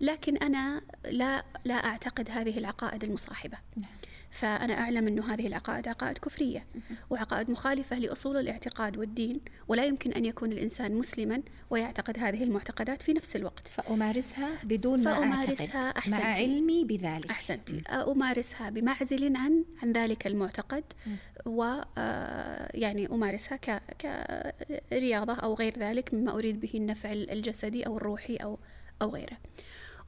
لكن 0.00 0.36
أنا 0.36 0.82
لا 1.04 1.44
لا 1.64 1.74
أعتقد 1.74 2.30
هذه 2.30 2.58
العقائد 2.58 3.04
المصاحبة. 3.04 3.58
نعم. 3.76 3.90
فأنا 4.30 4.74
أعلم 4.74 5.06
أن 5.06 5.18
هذه 5.18 5.46
العقائد 5.46 5.88
عقائد 5.88 6.18
كفرية 6.18 6.66
وعقائد 7.10 7.50
مخالفة 7.50 7.98
لأصول 7.98 8.36
الاعتقاد 8.36 8.96
والدين 8.96 9.40
ولا 9.68 9.84
يمكن 9.84 10.12
أن 10.12 10.24
يكون 10.24 10.52
الإنسان 10.52 10.94
مسلما 10.94 11.42
ويعتقد 11.70 12.18
هذه 12.18 12.42
المعتقدات 12.42 13.02
في 13.02 13.12
نفس 13.12 13.36
الوقت. 13.36 13.68
فأمارسها 13.68 14.48
بدون 14.64 14.98
ما 14.98 15.14
فأمارسها 15.14 15.86
أعتقد 15.86 16.10
مع 16.10 16.24
علمي 16.24 16.84
بذلك. 16.84 17.30
أحسنتي. 17.30 17.82
أمارسها 17.88 18.70
بمعزل 18.70 19.36
عن 19.36 19.64
عن 19.82 19.92
ذلك 19.92 20.26
المعتقد 20.26 20.84
و 21.46 21.62
آه، 21.98 22.70
يعني 22.74 23.06
أمارسها 23.06 23.56
كرياضة 24.90 25.34
أو 25.34 25.54
غير 25.54 25.78
ذلك 25.78 26.14
مما 26.14 26.32
أريد 26.32 26.60
به 26.60 26.70
النفع 26.74 27.12
الجسدي 27.12 27.86
أو 27.86 27.96
الروحي 27.96 28.36
أو 28.36 28.58
أو 29.02 29.10
غيره. 29.10 29.36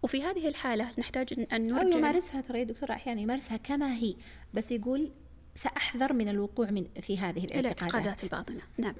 وفي 0.02 0.22
هذه 0.22 0.48
الحالة 0.48 0.88
نحتاج 0.98 1.46
أن 1.52 1.62
نرجع 1.62 1.82
أو 1.82 1.98
يمارسها 1.98 2.40
ترى 2.40 2.64
دكتور 2.64 2.92
أحيانا 2.92 3.20
يمارسها 3.20 3.56
كما 3.56 3.94
هي 3.94 4.14
بس 4.54 4.72
يقول 4.72 5.10
سأحذر 5.54 6.12
من 6.12 6.28
الوقوع 6.28 6.70
من 6.70 6.86
في 7.00 7.18
هذه 7.18 7.44
الاعتقادات. 7.44 8.24
الباطنة. 8.24 8.60
نعم. 8.78 8.94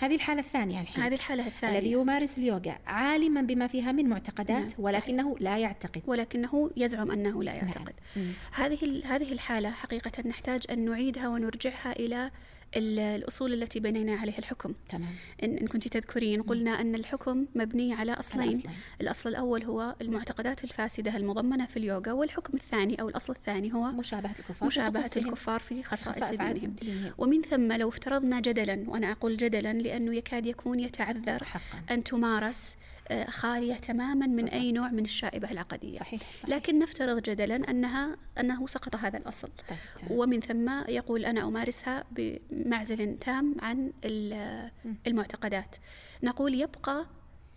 هذه 0.00 0.14
الحالة 0.14 0.40
الثانية 0.40 0.80
الحين. 0.80 1.04
هذه 1.04 1.14
الحالة 1.14 1.46
الثانية. 1.46 1.78
الذي 1.78 1.92
يمارس 1.92 2.38
اليوغا 2.38 2.78
عالما 2.86 3.40
بما 3.40 3.66
فيها 3.66 3.92
من 3.92 4.08
معتقدات 4.08 4.50
نعم. 4.50 4.70
ولكنه 4.78 5.32
صحيح. 5.32 5.42
لا 5.42 5.58
يعتقد. 5.58 6.02
ولكنه 6.06 6.70
يزعم 6.76 7.10
أنه 7.10 7.42
لا 7.42 7.54
يعتقد. 7.54 7.94
نعم. 8.16 8.26
هذه 8.52 9.02
هذه 9.04 9.32
الحالة 9.32 9.70
حقيقة 9.70 10.28
نحتاج 10.28 10.62
أن 10.70 10.84
نعيدها 10.84 11.28
ونرجعها 11.28 11.92
إلى 11.92 12.30
الأصول 12.76 13.52
التي 13.52 13.80
بنينا 13.80 14.14
عليها 14.14 14.38
الحكم. 14.38 14.74
تمام. 14.88 15.10
إن, 15.42 15.66
كنت 15.66 15.88
تذكرين 15.88 16.42
قلنا 16.42 16.80
أن 16.80 16.94
الحكم 16.94 17.46
مبني 17.54 17.94
على 17.94 18.12
أصلين. 18.12 18.58
أصلاً. 18.58 18.70
الأصل 19.00 19.28
الأول 19.28 19.64
هو 19.64 19.96
المعتقدات 20.00 20.64
الفاسدة 20.64 21.16
المضمنة 21.16 21.66
في 21.66 21.76
اليوغا 21.76 22.12
والحكم 22.12 22.54
الثاني 22.54 23.00
أو 23.00 23.08
الأصل 23.08 23.32
الثاني 23.32 23.74
هو 23.74 23.92
مشابهة 23.92 24.34
الكفار 24.38 24.66
مشابهة 24.68 25.10
الكفار 25.16 25.60
في 25.60 25.82
خصائص 25.82 26.30
دينهم. 26.30 26.74
ومن 27.18 27.42
ثم 27.42 27.72
لو 27.72 27.88
افترضنا 27.88 28.40
جدلا 28.40 28.84
وأنا 28.86 29.12
أقول 29.12 29.36
جدلا 29.36 29.72
لأنه 29.72 30.14
يكاد 30.16 30.46
يكون 30.46 30.80
يتعذر 30.80 31.44
حقا. 31.44 31.94
أن 31.94 32.04
تمارس 32.04 32.76
خالية 33.28 33.74
تماما 33.74 34.26
من 34.26 34.36
بالضبط. 34.36 34.52
أي 34.52 34.72
نوع 34.72 34.88
من 34.88 35.04
الشائبة 35.04 35.50
العقدية 35.50 35.98
صحيح. 35.98 36.20
صحيح. 36.20 36.48
لكن 36.48 36.78
نفترض 36.78 37.22
جدلا 37.22 37.70
أنها 37.70 38.16
أنه 38.40 38.66
سقط 38.66 38.96
هذا 38.96 39.18
الأصل 39.18 39.48
طيب. 39.68 40.10
ومن 40.10 40.40
ثم 40.40 40.70
يقول 40.88 41.24
أنا 41.24 41.48
أمارسها 41.48 42.04
بمعزل 42.10 43.18
تام 43.18 43.56
عن 43.60 43.92
المعتقدات 45.06 45.76
نقول 46.22 46.54
يبقى 46.54 47.06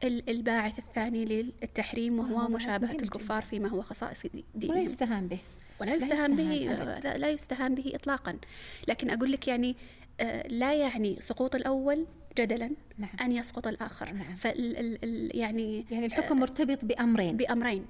الباعث 0.04 0.80
الثاني 0.80 1.26
للتحريم 1.26 2.20
وهو 2.20 2.48
مشابهة 2.48 2.98
الكفار 3.04 3.42
فيما 3.42 3.70
هو 3.70 3.82
خصائص 3.82 4.24
دينهم 4.56 4.76
ولا 4.76 4.86
يستهان 4.86 5.28
به 5.28 5.40
ولا 5.82 5.96
يستهان 5.96 6.36
به 6.36 6.44
لا 7.18 7.30
يستهان 7.30 7.76
به 7.76 7.92
إطلاقا 7.96 8.38
لكن 8.88 9.10
أقول 9.10 9.32
لك 9.32 9.48
يعني 9.48 9.76
آه، 10.20 10.48
لا 10.48 10.74
يعني 10.74 11.18
سقوط 11.20 11.56
الأول 11.56 12.06
جدلا 12.38 12.72
نعم. 12.98 13.10
أن 13.22 13.32
يسقط 13.32 13.68
الآخر 13.68 14.14
نعم. 14.14 14.36
فال 14.36 15.32
يعني 15.34 15.86
يعني 15.92 16.06
الحكم 16.06 16.40
مرتبط 16.40 16.86
بأمرين 16.86 17.38
بأمرين 17.38 17.86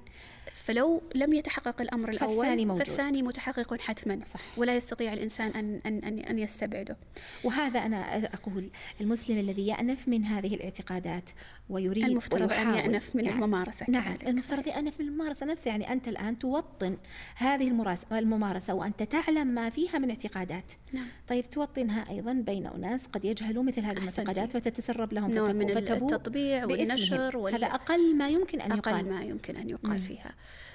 فلو 0.52 1.02
لم 1.14 1.32
يتحقق 1.32 1.80
الأمر 1.80 2.10
الأول 2.10 2.36
فالثاني, 2.36 2.66
موجود. 2.66 2.86
فالثاني 2.86 3.22
متحقق 3.22 3.80
حتما 3.80 4.20
صح. 4.24 4.40
ولا 4.56 4.76
يستطيع 4.76 5.12
الإنسان 5.12 5.50
أن, 5.50 5.80
أن, 5.86 6.04
أن, 6.04 6.18
أن 6.18 6.38
يستبعده 6.38 6.96
وهذا 7.44 7.78
أنا 7.78 8.24
أقول 8.34 8.70
المسلم 9.00 9.38
الذي 9.38 9.66
يأنف 9.66 10.08
من 10.08 10.24
هذه 10.24 10.54
الاعتقادات 10.54 11.30
ويريد 11.72 12.04
المفترض 12.04 12.52
أن 12.52 12.74
يأنف 12.74 13.16
من 13.16 13.24
يعني 13.24 13.36
الممارسة 13.36 13.86
نعم 13.88 14.16
المفترض 14.26 14.66
يأنف 14.66 15.00
من 15.00 15.06
الممارسة 15.08 15.46
نفسها. 15.46 15.70
يعني 15.70 15.92
أنت 15.92 16.08
الآن 16.08 16.38
توطن 16.38 16.96
هذه 17.36 17.72
الممارسة 18.12 18.74
وأنت 18.74 19.02
تعلم 19.02 19.46
ما 19.46 19.70
فيها 19.70 19.98
من 19.98 20.10
اعتقادات. 20.10 20.72
نعم. 20.92 21.06
طيب 21.28 21.50
توطنها 21.50 22.10
أيضا 22.10 22.32
بين 22.32 22.66
أناس 22.66 23.06
قد 23.06 23.24
يجهلوا 23.24 23.62
مثل 23.62 23.80
هذه 23.80 23.96
المعتقدات 23.96 24.52
فتتسرب 24.52 25.12
لهم 25.12 25.30
نوع 25.30 25.52
من 25.52 25.70
التطبيع 25.70 26.64
والنشر 26.64 27.48
هذا 27.56 27.66
أقل 27.66 28.16
ما 28.16 28.28
يمكن 28.28 28.60
أن 28.60 28.78
يقال. 28.78 28.94
أقل 28.94 29.10
ما 29.10 29.22
يمكن 29.22 29.56
أن 29.56 29.70
يقال 29.70 30.02
فيها. 30.02 30.28
آه، 30.28 30.71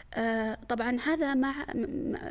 طبعا 0.70 0.98
هذا 1.06 1.34
مع 1.34 1.66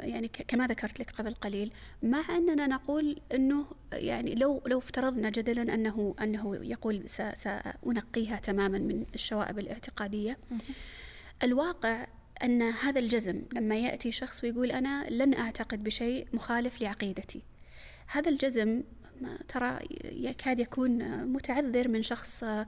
يعني 0.02 0.28
كما 0.28 0.66
ذكرت 0.66 1.00
لك 1.00 1.10
قبل 1.10 1.34
قليل 1.34 1.72
مع 2.02 2.36
أننا 2.36 2.66
نقول 2.66 3.20
إنه 3.34 3.66
يعني 3.92 4.34
لو 4.34 4.62
لو 4.66 4.78
افترضنا 4.78 5.30
جدلا 5.30 5.74
انه 5.74 6.14
أنه 6.22 6.56
يقول 6.62 7.08
سأنقيها 7.34 8.36
تماما 8.36 8.78
من 8.78 9.04
الشوائب 9.14 9.58
الاعتقادية 9.58 10.38
الواقع 11.42 12.06
أن 12.44 12.62
هذا 12.62 12.98
الجزم 12.98 13.42
لما 13.52 13.76
يأتي 13.76 14.12
شخص 14.12 14.44
ويقول 14.44 14.70
أنا 14.70 15.06
لن 15.10 15.34
أعتقد 15.34 15.84
بشيء 15.84 16.26
مخالف 16.32 16.82
لعقيدتي. 16.82 17.42
هذا 18.06 18.28
الجزم 18.28 18.82
ترى 19.48 19.78
يكاد 20.04 20.58
يكون 20.58 21.24
متعذر 21.24 21.88
من 21.88 22.02
شخص 22.02 22.44
آه، 22.44 22.66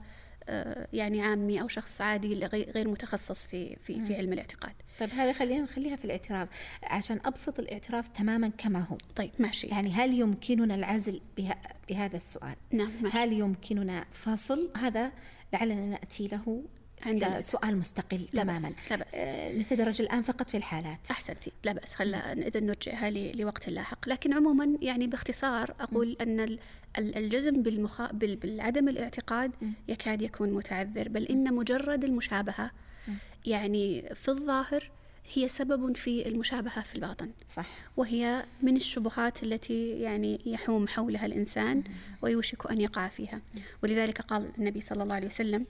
يعني 0.93 1.21
عامي 1.21 1.61
أو 1.61 1.67
شخص 1.67 2.01
عادي 2.01 2.45
غير 2.45 2.87
متخصص 2.87 3.47
في 3.47 3.75
في 3.75 4.01
في 4.05 4.15
علم 4.15 4.33
الاعتقاد. 4.33 4.73
طيب 4.99 5.09
هذه 5.09 5.33
خلينا 5.33 5.63
نخليها 5.63 5.95
في 5.95 6.05
الاعتراف 6.05 6.49
عشان 6.83 7.19
أبسط 7.25 7.59
الاعتراف 7.59 8.07
تماما 8.07 8.51
كما 8.57 8.79
هو. 8.79 8.97
طيب 9.15 9.31
ماشي. 9.39 9.67
يعني 9.67 9.91
هل 9.91 10.19
يمكننا 10.19 10.75
العزل 10.75 11.21
بها 11.37 11.55
بهذا 11.89 12.17
السؤال؟ 12.17 12.55
نعم 12.71 12.91
ماشي. 13.01 13.17
هل 13.17 13.33
يمكننا 13.33 14.05
فصل؟ 14.11 14.69
هذا 14.77 15.11
لعلنا 15.53 15.85
نأتي 15.85 16.27
له 16.27 16.63
عند 17.05 17.39
سؤال 17.39 17.77
مستقل 17.77 18.25
لا 18.33 18.43
تماما 18.43 18.59
بأس. 18.59 18.75
لا 18.91 18.95
بأس. 18.95 19.15
آه 19.15 19.51
نتدرج 19.51 20.01
الآن 20.01 20.21
فقط 20.21 20.49
في 20.49 20.57
الحالات 20.57 20.99
أحسنتي 21.11 21.51
لا 21.63 21.71
بأس 21.71 21.93
خلا 21.93 22.33
إذا 22.33 22.59
نرجعها 22.59 23.09
لوقت 23.09 23.69
لاحق 23.69 24.09
لكن 24.09 24.33
عموما 24.33 24.77
يعني 24.81 25.07
باختصار 25.07 25.75
أقول 25.79 26.17
م. 26.19 26.21
أن 26.21 26.57
الجزم 26.97 27.63
بالمخا... 27.63 28.11
بالعدم 28.11 28.89
الاعتقاد 28.89 29.51
م. 29.61 29.71
يكاد 29.87 30.21
يكون 30.21 30.49
متعذر 30.53 31.09
بل 31.09 31.25
إن 31.25 31.53
مجرد 31.53 32.03
المشابهة 32.03 32.71
م. 33.07 33.11
يعني 33.45 34.15
في 34.15 34.29
الظاهر 34.29 34.89
هي 35.33 35.47
سبب 35.47 35.95
في 35.95 36.27
المشابهة 36.27 36.81
في 36.81 36.95
الباطن. 36.95 37.31
صح. 37.47 37.67
وهي 37.97 38.45
من 38.61 38.75
الشبهات 38.75 39.43
التي 39.43 39.89
يعني 39.99 40.41
يحوم 40.45 40.87
حولها 40.87 41.25
الإنسان 41.25 41.83
ويوشك 42.21 42.71
أن 42.71 42.81
يقع 42.81 43.07
فيها. 43.07 43.41
ولذلك 43.83 44.21
قال 44.21 44.51
النبي 44.57 44.81
صلى 44.81 45.03
الله 45.03 45.15
عليه 45.15 45.27
وسلم 45.27 45.65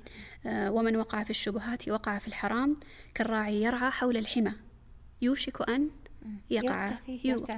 آه، 0.45 0.71
ومن 0.71 0.95
وقع 0.95 1.23
في 1.23 1.29
الشبهات 1.29 1.89
وقع 1.89 2.19
في 2.19 2.27
الحرام 2.27 2.77
كالراعي 3.15 3.61
يرعى 3.63 3.91
حول 3.91 4.17
الحمى 4.17 4.53
يوشك 5.21 5.69
أن 5.69 5.89
يقع 6.49 6.91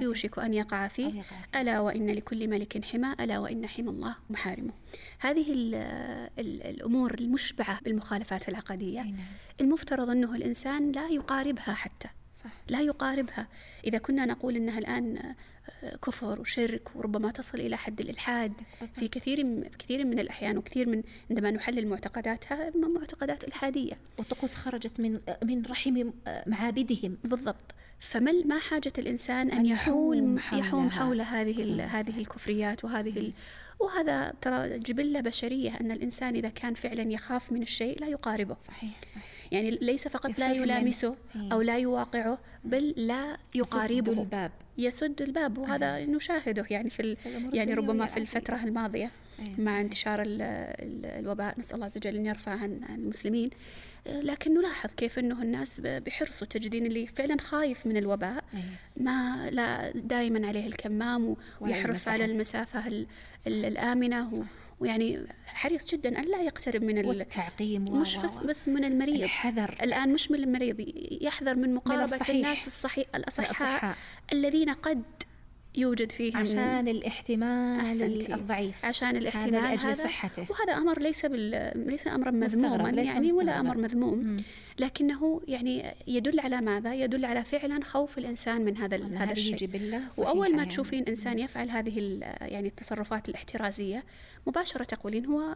يوشك 0.00 0.38
أن 0.38 0.54
يقع 0.54 0.88
فيه. 0.88 1.22
ألا 1.54 1.80
وإن 1.80 2.10
لكل 2.10 2.48
ملك 2.48 2.84
حمى 2.84 3.14
ألا 3.20 3.38
وإن 3.38 3.66
حمى 3.66 3.90
الله 3.90 4.16
محارمه. 4.30 4.72
هذه 5.18 5.52
ال 5.52 5.74
ال 6.38 6.62
الأمور 6.62 7.14
المشبعة 7.14 7.80
بالمخالفات 7.80 8.48
العقدية. 8.48 9.02
نعم. 9.02 9.14
المفترض 9.60 10.10
أنه 10.10 10.34
الإنسان 10.34 10.92
لا 10.92 11.08
يقاربها 11.08 11.74
حتى. 11.74 12.08
صح. 12.34 12.50
لا 12.68 12.80
يقاربها. 12.80 13.48
إذا 13.84 13.98
كنا 13.98 14.26
نقول 14.26 14.56
أنها 14.56 14.78
الآن 14.78 15.34
كفر 16.06 16.40
وشرك 16.40 16.96
وربما 16.96 17.30
تصل 17.30 17.60
إلى 17.60 17.76
حد 17.76 18.00
الإلحاد. 18.00 18.52
في 18.94 19.08
كثير 19.08 19.68
كثير 19.78 20.04
من 20.04 20.18
الأحيان 20.18 20.58
وكثير 20.58 20.88
من 20.88 21.02
عندما 21.30 21.50
نحلل 21.50 21.86
معتقداتها 21.86 22.72
معتقدات 22.76 23.44
إلحادية. 23.44 23.98
وطقوس 24.18 24.54
خرجت 24.54 25.00
من 25.00 25.20
من 25.42 25.66
رحم 25.66 26.10
معابدهم. 26.46 27.16
بالضبط. 27.24 27.74
فما 27.98 28.32
ما 28.32 28.58
حاجة 28.58 28.92
الإنسان 28.98 29.50
أن 29.50 29.66
يحول 29.66 30.38
يحوم 30.52 30.90
حول 30.90 31.20
هذه 31.20 31.84
هذه 31.84 32.18
الكفريات 32.18 32.84
وهذه 32.84 33.32
وهذا 33.80 34.34
ترى 34.40 34.78
جبلة 34.78 35.20
بشرية 35.20 35.80
أن 35.80 35.90
الإنسان 35.90 36.34
إذا 36.34 36.48
كان 36.48 36.74
فعلا 36.74 37.12
يخاف 37.12 37.52
من 37.52 37.62
الشيء 37.62 38.00
لا 38.00 38.06
يقاربه. 38.06 38.56
صحيح, 38.58 39.00
صحيح. 39.06 39.24
يعني 39.52 39.70
ليس 39.70 40.08
فقط 40.08 40.38
لا 40.38 40.52
يلامسه 40.52 41.16
أو 41.36 41.60
لا 41.60 41.78
يواقعه 41.78 42.38
بل 42.64 42.94
لا 42.96 43.36
يقاربه. 43.54 44.12
الباب. 44.12 44.52
يسد 44.78 45.22
الباب 45.22 45.58
وهذا 45.58 45.96
آه. 45.96 46.04
نشاهده 46.04 46.66
يعني 46.70 46.90
في 46.90 47.16
يعني 47.52 47.74
ربما 47.74 48.06
في 48.06 48.16
الفترة 48.16 48.56
الماضية 48.64 49.10
إيه، 49.38 49.64
مع 49.64 49.80
انتشار 49.80 50.22
الوباء 50.26 51.54
نسأل 51.58 51.74
الله 51.74 51.84
عز 51.84 51.96
وجل 51.96 52.16
أن 52.16 52.26
يرفع 52.26 52.50
عن 52.50 52.80
المسلمين. 52.88 53.50
لكن 54.06 54.54
نلاحظ 54.54 54.90
كيف 54.96 55.18
إنه 55.18 55.42
الناس 55.42 55.80
بحرص 55.80 56.42
وتجدين 56.42 56.86
اللي 56.86 57.06
فعلا 57.06 57.40
خايف 57.40 57.86
من 57.86 57.96
الوباء 57.96 58.44
إيه. 58.54 58.60
ما 58.96 59.50
لا 59.50 59.90
دائما 59.90 60.48
عليه 60.48 60.66
الكمام 60.66 61.36
ويحرص 61.60 62.08
على 62.08 62.24
المسافة 62.24 63.06
الآمنة 63.46 64.44
ويعني 64.82 65.26
حريص 65.46 65.86
جدا 65.86 66.18
أن 66.18 66.24
لا 66.24 66.42
يقترب 66.42 66.84
من 66.84 66.98
التعقيم 67.20 67.84
مش 67.84 68.16
بس 68.16 68.38
بس 68.38 68.68
من 68.68 68.84
المريض. 68.84 69.22
الحذر. 69.22 69.76
الآن 69.82 70.12
مش 70.12 70.30
من 70.30 70.38
المريض 70.38 70.76
يحذر 71.22 71.54
من 71.54 71.74
مقاربة 71.74 72.16
من 72.28 72.34
الناس 72.36 72.66
الصحيح 72.66 73.06
الأصحاء. 73.14 73.94
الذين 74.32 74.70
قد 74.70 75.02
يوجد 75.74 76.12
فيه 76.12 76.36
عشان 76.36 76.88
الاحتمال 76.88 78.32
الضعيف 78.32 78.84
عشان 78.84 79.16
الاحتمال 79.16 79.54
هذا 79.54 79.86
لأجل 79.86 79.96
صحته 79.96 80.46
وهذا 80.50 80.72
أمر 80.72 81.00
ليس 81.00 81.26
بال... 81.26 81.72
ليس 81.86 82.06
أمرا 82.06 82.30
مذموما 82.30 82.90
يعني 82.90 83.32
ولا 83.32 83.60
أمر 83.60 83.78
مذموم 83.78 84.18
مم. 84.18 84.36
لكنه 84.78 85.40
يعني 85.48 85.94
يدل 86.06 86.40
على 86.40 86.60
ماذا؟ 86.60 86.94
يدل 86.94 87.24
على 87.24 87.44
فعلا 87.44 87.84
خوف 87.84 88.18
الإنسان 88.18 88.64
من 88.64 88.76
هذا 88.76 88.96
هذا 88.96 89.32
الشيء 89.32 90.00
وأول 90.18 90.56
ما 90.56 90.64
تشوفين 90.64 91.04
إنسان 91.04 91.38
يفعل 91.38 91.70
هذه 91.70 92.20
يعني 92.40 92.68
التصرفات 92.68 93.28
الاحترازية 93.28 94.04
مباشرة 94.46 94.84
تقولين 94.84 95.26
هو 95.26 95.54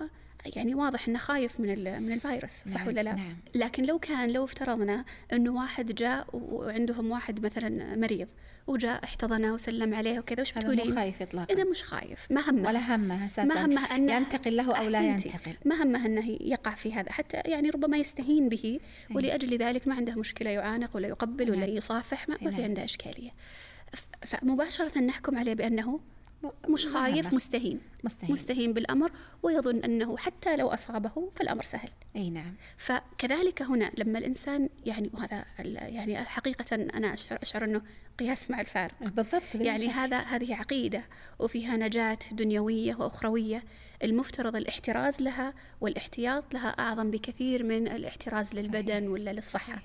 يعني 0.56 0.75
واضح 0.75 1.08
إنه 1.08 1.18
خايف 1.18 1.61
من 1.61 2.02
من 2.02 2.12
الفيروس 2.12 2.52
صح 2.68 2.80
نعم 2.80 2.88
ولا 2.88 3.00
لا؟ 3.00 3.14
نعم. 3.14 3.37
لكن 3.54 3.85
لو 3.85 3.99
كان 3.99 4.32
لو 4.32 4.44
افترضنا 4.44 5.04
إنه 5.32 5.54
واحد 5.54 5.94
جاء 5.94 6.26
وعندهم 6.32 7.11
واحد 7.11 7.44
مثلا 7.44 7.96
مريض 7.96 8.28
وجاء 8.66 9.04
احتضنه 9.04 9.54
وسلم 9.54 9.94
عليه 9.94 10.18
وكذا. 10.18 10.42
وش 10.42 10.52
بتقولين؟ 10.52 10.88
مو 10.88 10.94
خايف 10.94 11.23
اطلاقا. 11.23 11.54
إذا 11.54 11.64
مش 11.64 11.82
خايف. 11.82 12.26
ما 12.30 12.50
همه. 12.50 12.68
ولا 12.68 12.94
همه 12.94 13.26
أساسا. 13.26 13.44
ما 13.44 13.64
همه 13.64 13.96
انه 13.96 14.12
ينتقل 14.12 14.56
له 14.56 14.75
أو 14.75 14.88
لا 14.88 15.00
ينتقل. 15.00 15.54
ما 15.64 15.82
همه 15.82 16.06
أنه 16.06 16.38
يقع 16.40 16.70
في 16.70 16.94
هذا. 16.94 17.12
حتى 17.12 17.37
يعني 17.50 17.70
ربما 17.70 17.96
يستهين 17.96 18.49
به. 18.49 18.80
ولأجل 19.14 19.58
ذلك 19.58 19.88
ما 19.88 19.94
عنده 19.94 20.14
مشكلة. 20.14 20.50
يعانق 20.50 20.96
ولا 20.96 21.08
يقبل 21.08 21.50
ولا 21.50 21.66
يصافح. 21.66 22.28
ما, 22.28 22.37
ما 22.42 22.50
في 22.50 22.62
عنده 22.62 22.85
إشكالية. 22.85 23.30
فمباشرة 24.26 24.99
نحكم 24.99 25.38
عليه 25.38 25.54
بأنه 25.54 26.00
مش 26.69 26.87
خايف 26.87 27.33
مستهين. 27.33 27.81
مستهين. 28.05 28.33
مستهين 28.33 28.73
بالأمر 28.73 29.11
ويظن 29.43 29.79
أنه 29.79 30.17
حتى 30.17 30.57
لو 30.57 30.69
أصابه 30.69 31.31
فالأمر 31.35 31.62
سهل. 31.62 31.88
أي 32.17 32.31
نعم. 32.31 32.55
فكذلك 32.76 33.62
هنا 33.62 33.91
لما 33.99 34.19
الإنسان 34.19 34.69
يعني 34.87 35.11
وهذا 35.15 35.45
يعني 35.59 36.19
حقيقة 36.19 36.75
أنا 36.75 37.15
أشعر 37.15 37.38
أشعر 37.43 37.65
أنه 37.65 37.83
قياس 38.19 38.50
مع 38.50 38.61
الفارق. 38.61 38.95
بالضبط 39.00 39.55
يعني 39.55 39.83
شك. 39.83 39.91
هذا 39.91 40.19
هذه 40.19 40.55
عقيدة 40.55 41.05
وفيها 41.38 41.76
نجاة 41.76 42.19
دنيوية 42.33 42.95
وأخروية. 42.95 43.65
المفترض 44.03 44.57
الاحتراز 44.57 45.23
لها 45.23 45.55
والاحتياط 45.81 46.55
لها 46.55 46.69
أعظم 46.69 47.11
بكثير 47.11 47.62
من 47.62 47.88
الاحتراز 47.88 48.55
للبدن 48.55 49.00
صحيح. 49.00 49.11
ولا 49.11 49.33
للصحة. 49.33 49.83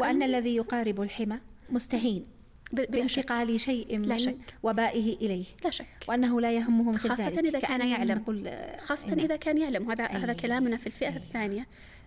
وأن 0.00 0.22
الذي 0.22 0.56
يقارب 0.56 1.02
الحمى 1.02 1.38
مستهين. 1.70 2.39
بانتقال 2.72 3.60
شيء 3.60 3.98
من 3.98 4.18
شك. 4.18 4.36
وبائه 4.62 5.16
إليه. 5.16 5.44
لا 5.64 5.70
شك. 5.70 5.86
وأنه 6.08 6.40
لا 6.40 6.52
يهمه 6.52 6.90
مثل 6.90 7.08
خاصة 7.08 7.28
ذلك. 7.28 7.38
إذا 7.38 7.60
كان 7.60 7.88
يعلم. 7.88 8.50
خاصة 8.78 9.12
إذا 9.12 9.36
كان 9.36 9.58
يعلم. 9.58 9.90
هذا 9.90 10.06
هذا 10.06 10.32
كلامنا 10.32 10.76
في 10.76 10.86
الفئة 10.86 11.16
الثانية. 11.16 11.66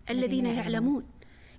الذين 0.10 0.46
يعلمون. 0.46 1.04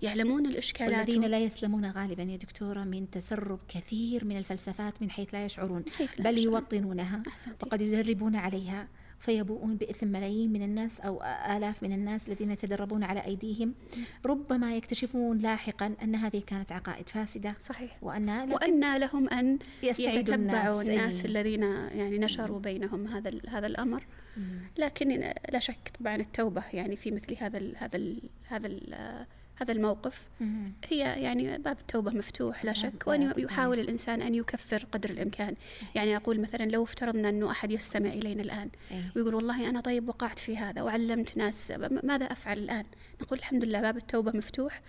يعلمون. 0.02 0.46
الإشكالات. 0.46 1.08
والذين 1.08 1.24
لا 1.24 1.38
يسلمون 1.38 1.90
غالبا 1.90 2.22
يا 2.22 2.36
دكتورة 2.36 2.84
من 2.84 3.10
تسرب 3.10 3.58
كثير 3.68 4.24
من 4.24 4.36
الفلسفات 4.36 5.02
من 5.02 5.10
حيث 5.10 5.34
لا 5.34 5.44
يشعرون. 5.44 5.84
حيث 5.98 6.20
لا 6.20 6.30
بل 6.30 6.38
يوطنونها. 6.38 7.22
وقد 7.62 7.80
يدربون 7.80 8.36
عليها. 8.36 8.88
فيبوءون 9.24 9.76
بإثم 9.76 10.06
ملايين 10.06 10.52
من 10.52 10.62
الناس 10.62 11.00
أو 11.00 11.22
آلاف 11.56 11.82
من 11.82 11.92
الناس 11.92 12.28
الذين 12.28 12.50
يتدربون 12.50 13.04
على 13.04 13.24
أيديهم. 13.24 13.74
ربما 14.26 14.76
يكتشفون 14.76 15.38
لاحقا 15.38 15.94
أن 16.02 16.14
هذه 16.14 16.42
كانت 16.46 16.72
عقائد 16.72 17.08
فاسدة 17.08 17.54
صحيح. 17.60 17.98
وأن 18.02 18.52
وأن 18.52 18.96
لهم 18.96 19.28
أن 19.28 19.58
يتتبعوا 19.82 20.82
الناس, 20.82 20.88
الناس 20.88 21.24
الذين 21.24 21.62
يعني 21.62 22.18
نشروا 22.18 22.60
بينهم 22.60 23.06
هذا 23.06 23.30
هذا 23.48 23.66
الأمر. 23.66 24.06
لكن 24.78 25.32
لا 25.52 25.58
شك 25.58 25.90
طبعا 26.00 26.16
التوبة 26.16 26.64
يعني 26.72 26.96
في 26.96 27.10
مثل 27.10 27.36
هذا 27.40 27.58
ال 27.58 27.76
هذا 27.76 27.96
ال 27.96 28.22
هذا 28.48 28.66
ال 28.66 29.26
هذا 29.56 29.72
الموقف. 29.72 30.28
هي 30.88 30.98
يعني 30.98 31.58
باب 31.58 31.78
التوبة 31.80 32.10
مفتوح 32.10 32.64
لا 32.64 32.72
شك. 32.72 33.06
وأن 33.06 33.32
يحاول 33.38 33.78
الإنسان 33.80 34.22
أن 34.22 34.34
يكفر 34.34 34.86
قدر 34.92 35.10
الإمكان. 35.10 35.54
يعني 35.94 36.16
أقول 36.16 36.40
مثلا 36.40 36.64
لو 36.64 36.84
افترضنا 36.84 37.28
أنه 37.28 37.50
أحد 37.50 37.72
يستمع 37.72 38.08
إلينا 38.08 38.42
الآن 38.42 38.70
ويقول 39.16 39.34
والله 39.34 39.68
أنا 39.68 39.80
طيب 39.80 40.08
وقعت 40.08 40.38
في 40.38 40.56
هذا 40.56 40.82
وعلمت 40.82 41.36
ناس 41.36 41.70
ماذا 42.02 42.24
أفعل 42.24 42.58
الآن؟ 42.58 42.84
نقول 43.22 43.38
الحمد 43.38 43.64
لله 43.64 43.80
باب 43.80 43.96
التوبة 43.96 44.36
مفتوح. 44.36 44.80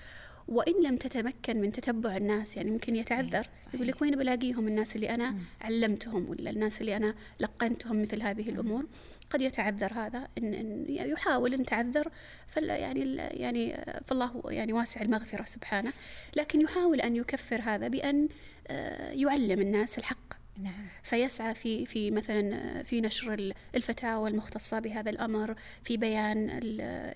وإن 0.47 0.83
لم 0.83 0.97
تتمكن 0.97 1.61
من 1.61 1.71
تتبع 1.71 2.17
الناس 2.17 2.57
يعني 2.57 2.71
ممكن 2.71 2.95
يتعذر 2.95 3.47
يقول 3.73 3.87
لك 3.87 4.01
وين 4.01 4.15
بلاقيهم 4.15 4.67
الناس 4.67 4.95
اللي 4.95 5.09
أنا 5.09 5.35
علمتهم 5.61 6.29
ولا 6.29 6.49
الناس 6.49 6.81
اللي 6.81 6.95
أنا 6.95 7.15
لقنتهم 7.39 8.01
مثل 8.01 8.21
هذه 8.21 8.49
الأمور؟ 8.49 8.85
قد 9.29 9.41
يتعذر 9.41 9.93
هذا 9.93 10.27
إن, 10.37 10.53
إن 10.53 10.85
يحاول 10.87 11.53
إن 11.53 11.65
تعذر 11.65 12.11
فال 12.47 12.69
يعني 12.69 13.15
يعني 13.15 13.85
فالله 14.05 14.41
يعني 14.45 14.73
واسع 14.73 15.01
المغفرة 15.01 15.45
سبحانه 15.45 15.93
لكن 16.37 16.61
يحاول 16.61 17.01
أن 17.01 17.15
يكفر 17.15 17.61
هذا 17.61 17.87
بأن 17.87 18.27
آه، 18.67 19.11
يعلم 19.11 19.61
الناس 19.61 19.97
الحق. 19.97 20.34
نعم. 20.57 20.87
فيسعى 21.03 21.55
في 21.55 21.85
في 21.85 22.11
مثلا 22.11 22.83
في 22.83 23.01
نشر 23.01 23.53
الفتاوى 23.75 24.29
المختصة 24.29 24.79
بهذا 24.79 25.09
الأمر 25.09 25.55
في 25.83 25.97
بيان 25.97 26.47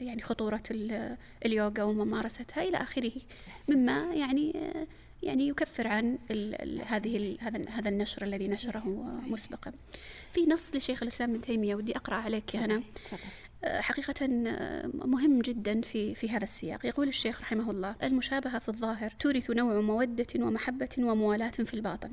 يعني 0.01 0.21
خطورة 0.21 0.63
اليوغا 1.45 1.83
وممارستها 1.83 2.63
إلى 2.63 2.77
آخره. 2.77 3.11
مما 3.69 4.13
يعني 4.13 4.55
يعني 5.23 5.47
يكفر 5.47 5.87
عن 5.87 6.17
هذه 6.85 7.37
هذا 7.39 7.69
هذا 7.69 7.89
النشر 7.89 8.23
الذي 8.23 8.47
نشره 8.47 8.83
مسبقا. 9.27 9.71
في 10.33 10.45
نص 10.45 10.75
لشيخ 10.75 11.03
الإسلام 11.03 11.29
ابن 11.29 11.41
تيمية 11.41 11.75
ودي 11.75 11.95
أقرأ 11.95 12.15
عليك 12.15 12.55
أنا 12.55 12.83
حقيقة 13.65 14.27
مهم 14.93 15.41
جدا 15.41 15.81
في 15.81 16.15
في 16.15 16.29
هذا 16.29 16.43
السياق. 16.43 16.85
يقول 16.85 17.07
الشيخ 17.07 17.41
رحمه 17.41 17.71
الله 17.71 17.95
المشابهة 18.03 18.59
في 18.59 18.69
الظاهر 18.69 19.13
تورث 19.19 19.49
نوع 19.51 19.81
مودة 19.81 20.27
ومحبة 20.35 20.89
وموالاة 20.99 21.49
في 21.49 21.73
الباطن. 21.73 22.11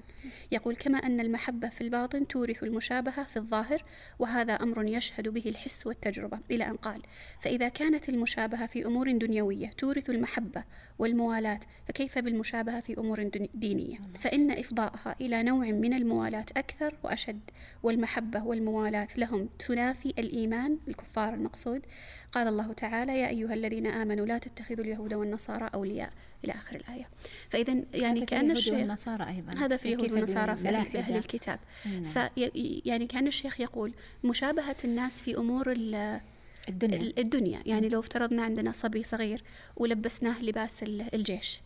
يقول 0.52 0.76
كما 0.76 0.98
أن 0.98 1.20
المحبة 1.20 1.68
في 1.68 1.80
الباطن 1.80 2.26
تورث 2.26 2.62
المشابهة 2.62 3.24
في 3.24 3.36
الظاهر 3.36 3.84
وهذا 4.18 4.52
أمر 4.52 4.84
يشهد 4.84 5.28
به 5.28 5.42
الحس 5.46 5.86
والتجربة. 5.86 6.38
إلى 6.50 6.66
أن 6.66 6.76
قال 6.76 7.02
فإذا 7.40 7.68
كانت 7.68 8.08
المشابهة 8.08 8.66
في 8.66 8.86
أمور 8.86 9.12
دنيوية 9.12 9.70
تورث 9.78 10.10
المحبة 10.10 10.64
والموالاة 10.98 11.60
فكيف 11.88 12.18
بالمشابهة 12.18 12.80
في 12.80 12.98
أمور 12.98 13.30
دينية؟ 13.54 13.98
فإن 14.20 14.50
إفضاءها 14.50 15.16
إلى 15.20 15.42
نوع 15.42 15.66
من 15.66 15.94
الموالاة 15.94 16.46
أكثر 16.56 16.94
وأشد 17.02 17.40
والمحبة 17.82 18.44
والموالاة 18.44 19.08
لهم 19.16 19.48
تنافي 19.68 20.08
الإيمان 20.18 20.78
الكفار 20.88 21.35
المقصود. 21.36 21.82
قال 22.32 22.48
الله 22.48 22.72
تعالى 22.72 23.20
يا 23.20 23.28
أيها 23.28 23.54
الذين 23.54 23.86
آمنوا 23.86 24.26
لا 24.26 24.38
تتخذوا 24.38 24.84
اليهود 24.84 25.14
والنصارى 25.14 25.70
أولياء. 25.74 26.12
إلى 26.44 26.52
آخر 26.52 26.76
الآية. 26.76 27.08
فإذا 27.50 27.82
يعني 27.94 28.26
كأن 28.26 28.50
الشيخ 28.50 28.74
والنصارى 28.74 29.28
أيضا. 29.28 29.58
هذا 29.58 29.76
في 29.76 29.94
اليهود 29.94 30.12
والنصارى 30.12 30.56
في 30.56 30.68
أهل 30.68 31.16
الكتاب. 31.16 31.58
في 31.84 32.50
يعني 32.84 33.06
كأن 33.06 33.26
الشيخ 33.26 33.60
يقول 33.60 33.92
مشابهة 34.24 34.76
الناس 34.84 35.22
في 35.22 35.36
أمور 35.36 35.72
الدنيا. 36.68 37.12
الدنيا. 37.18 37.62
يعني 37.66 37.88
لو 37.88 38.00
افترضنا 38.00 38.42
عندنا 38.42 38.72
صبي 38.72 39.02
صغير 39.02 39.42
ولبسناه 39.76 40.42
لباس 40.42 40.82
الجيش. 40.82 41.60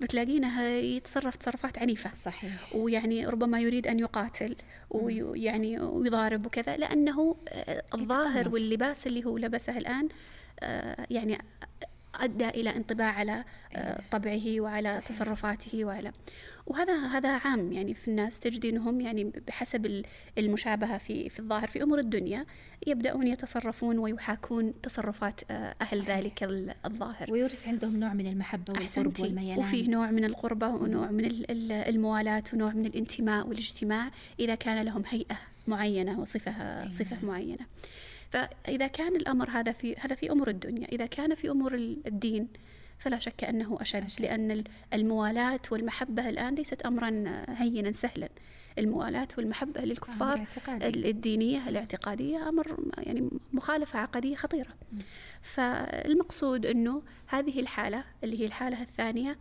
بتلاقينه 0.00 0.62
يتصرف 0.62 1.36
تصرفات 1.36 1.78
عنيفة. 1.78 2.10
صحيح. 2.14 2.74
ويعني 2.74 3.26
ربما 3.26 3.60
يريد 3.60 3.86
أن 3.86 3.98
يقاتل 3.98 4.56
ويعني 4.90 5.80
ويضارب 5.80 6.46
وكذا 6.46 6.76
لأنه 6.76 7.36
الظاهر 7.94 8.48
واللباس 8.48 9.06
اللي 9.06 9.24
هو 9.24 9.38
لبسه 9.38 9.78
الآن 9.78 10.08
آه، 10.60 11.06
يعني 11.10 11.38
أدى 12.14 12.48
إلى 12.48 12.76
انطباع 12.76 13.12
على 13.12 13.44
آه، 13.72 14.00
طبعه 14.10 14.60
وعلى 14.60 14.88
صحيح. 14.88 15.06
تصرفاته 15.06 15.84
وعلى. 15.84 16.12
وهذا 16.66 17.06
هذا 17.06 17.28
عام 17.28 17.72
يعني 17.72 17.94
في 17.94 18.08
الناس 18.08 18.40
تجدينهم 18.40 19.00
يعني 19.00 19.24
بحسب 19.46 20.04
المشابهة 20.38 20.98
في 20.98 21.28
في 21.28 21.38
الظاهر 21.38 21.68
في 21.68 21.82
أمور 21.82 21.98
الدنيا 21.98 22.46
يبدأون 22.86 23.26
يتصرفون 23.26 23.98
ويحاكون 23.98 24.80
تصرفات 24.82 25.40
آه، 25.50 25.74
أهل 25.82 26.02
صحيح. 26.02 26.16
ذلك 26.16 26.42
الظاهر. 26.86 27.32
ويورث 27.32 27.68
عندهم 27.68 27.96
نوع 27.96 28.14
من 28.14 28.26
المحبة 28.26 28.72
والقرب 28.72 29.20
والميلان. 29.20 29.58
وفيه 29.58 29.88
نوع 29.88 30.10
من 30.10 30.24
القربة 30.24 30.68
ونوع 30.68 31.10
من 31.10 31.44
الموالاة 31.70 32.44
ونوع 32.52 32.72
من 32.72 32.86
الانتماء 32.86 33.46
والاجتماع 33.46 34.10
إذا 34.40 34.54
كان 34.54 34.84
لهم 34.84 35.02
هيئة 35.08 35.38
معينة 35.66 36.20
وصفة 36.20 36.88
صفة 36.88 37.16
معينة. 37.22 37.66
فإذا 38.30 38.86
كان 38.86 39.16
الأمر 39.16 39.50
هذا 39.50 39.72
في 39.72 39.96
هذا 39.96 40.14
في 40.14 40.30
أمور 40.30 40.48
الدنيا 40.48 40.88
إذا 40.92 41.06
كان 41.06 41.34
في 41.34 41.50
أمور 41.50 41.74
الدين 41.74 42.48
فلا 42.98 43.18
شك 43.18 43.44
أنه 43.44 43.78
أشد, 43.80 44.04
أشد. 44.04 44.22
لأن 44.22 44.64
الموالاة 44.94 45.60
والمحبة 45.70 46.28
الآن 46.28 46.54
ليست 46.54 46.82
أمرا 46.82 47.24
هينا 47.48 47.92
سهلا. 47.92 48.28
الموالاة 48.78 49.28
والمحبة 49.38 49.80
للكفار 49.80 50.46
الدينية 50.82 51.68
الاعتقادية 51.68 52.48
أمر 52.48 52.76
يعني 52.98 53.30
مخالفة 53.52 53.98
عقدية 53.98 54.36
خطيرة. 54.36 54.70
فالمقصود 55.42 56.66
أنه 56.66 57.02
هذه 57.26 57.60
الحالة 57.60 58.04
اللي 58.24 58.40
هي 58.40 58.46
الحالة 58.46 58.82
الثانية 58.82 59.38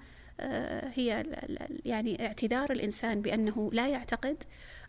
هي 0.95 1.25
يعني 1.85 2.25
اعتذار 2.25 2.71
الإنسان 2.71 3.21
بأنه 3.21 3.69
لا 3.73 3.87
يعتقد 3.87 4.43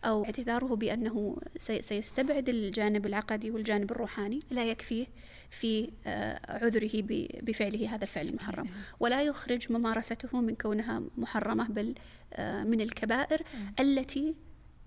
أو 0.05 0.25
اعتذاره 0.25 0.75
بأنه 0.75 1.37
سيستبعد 1.57 2.49
الجانب 2.49 3.05
العقدي 3.05 3.51
والجانب 3.51 3.91
الروحاني 3.91 4.39
لا 4.51 4.63
يكفيه 4.63 5.07
في 5.49 5.91
آه، 6.07 6.39
عذره 6.49 6.91
بفعله 7.41 7.95
هذا 7.95 8.03
الفعل 8.03 8.27
المحرم 8.27 8.65
نعم. 8.65 8.73
ولا 8.99 9.21
يخرج 9.21 9.71
ممارسته 9.71 10.41
من 10.41 10.55
كونها 10.55 11.01
محرمة 11.17 11.67
بل 11.67 11.95
آه، 12.33 12.63
من 12.63 12.81
الكبائر 12.81 13.41
نعم. 13.53 13.73
التي 13.79 14.35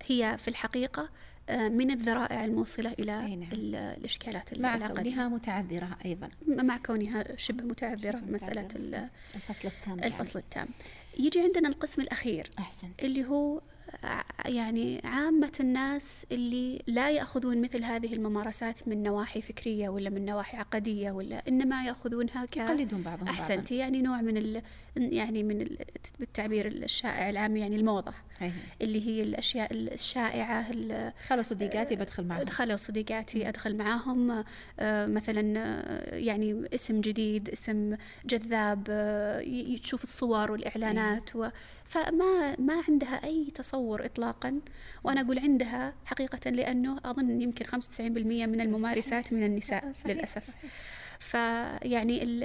هي 0.05 0.37
في 0.37 0.47
الحقيقة 0.47 1.01
آه، 1.01 1.09
من 1.49 1.91
الذرائع 1.91 2.45
الموصلة 2.45 2.93
إلى 2.99 3.11
نعم. 3.11 3.49
الإشكالات 3.53 4.59
مع 4.59 4.87
كونها 4.87 5.27
متعذرة 5.27 5.97
أيضا 6.05 6.29
مع 6.47 6.77
كونها 6.77 7.37
شبه 7.37 7.63
متعذرة 7.63 8.21
مسألة 8.29 8.67
الفصل 9.35 9.67
التام 9.67 9.99
الفصل 9.99 10.39
يعني. 10.39 10.45
التام 10.45 10.67
يجي 11.19 11.39
عندنا 11.39 11.69
القسم 11.69 12.01
الأخير 12.01 12.49
أحسنت. 12.59 13.03
اللي 13.03 13.25
هو 13.25 13.61
يعني 14.45 15.01
عامة 15.03 15.51
الناس 15.59 16.25
اللي 16.31 16.81
لا 16.87 17.11
يأخذون 17.11 17.61
مثل 17.61 17.83
هذه 17.83 18.13
الممارسات 18.13 18.87
من 18.87 19.03
نواحي 19.03 19.41
فكرية 19.41 19.89
ولا 19.89 20.09
من 20.09 20.25
نواحي 20.25 20.57
عقدية 20.57 21.11
ولا 21.11 21.43
إنما 21.47 21.85
يأخذونها 21.85 22.45
ك 22.45 22.57
يقلدون 22.57 23.01
بعضهم 23.01 23.27
أحسنتي 23.27 23.77
يعني 23.77 24.01
نوع 24.01 24.21
من. 24.21 24.61
يعني 24.95 25.43
من 25.43 25.61
ال... 25.61 25.77
بالتعبير 26.19 26.67
الشائع 26.67 27.29
العام 27.29 27.57
يعني 27.57 27.75
الموضة. 27.75 28.13
هي. 28.39 28.51
اللي 28.81 29.07
هي 29.07 29.23
الأشياء 29.23 29.73
الشائعة 29.73 30.71
دخلوا 31.21 31.41
صديقاتي 31.41 31.95
بدخل 31.95 32.23
معهم. 32.25 32.43
دخلوا 32.43 32.77
صديقاتي 32.77 33.49
أدخل 33.49 33.75
معاهم. 33.75 34.43
آه 34.79 35.05
مثلا 35.05 35.53
آه، 35.57 36.15
يعني 36.15 36.69
اسم 36.75 37.01
جديد 37.01 37.49
اسم 37.49 37.97
جذاب 38.25 38.87
آه 38.89 39.75
تشوف 39.83 40.03
الصور 40.03 40.51
والإعلانات 40.51 41.35
و... 41.35 41.49
فما 41.85 42.55
ما 42.59 42.83
عندها 42.87 43.23
أي 43.23 43.47
تصور 43.55 44.05
إطلاقا. 44.05 44.59
وأنا 45.03 45.21
أقول 45.21 45.39
عندها 45.39 45.93
حقيقة 46.05 46.49
لأنه 46.49 46.99
أظن 47.05 47.41
يمكن 47.41 47.65
95% 47.65 47.99
من 47.99 48.61
الممارسات 48.61 49.33
من 49.33 49.43
النساء 49.45 49.91
صحيح. 49.91 50.43
فيعني 51.23 52.39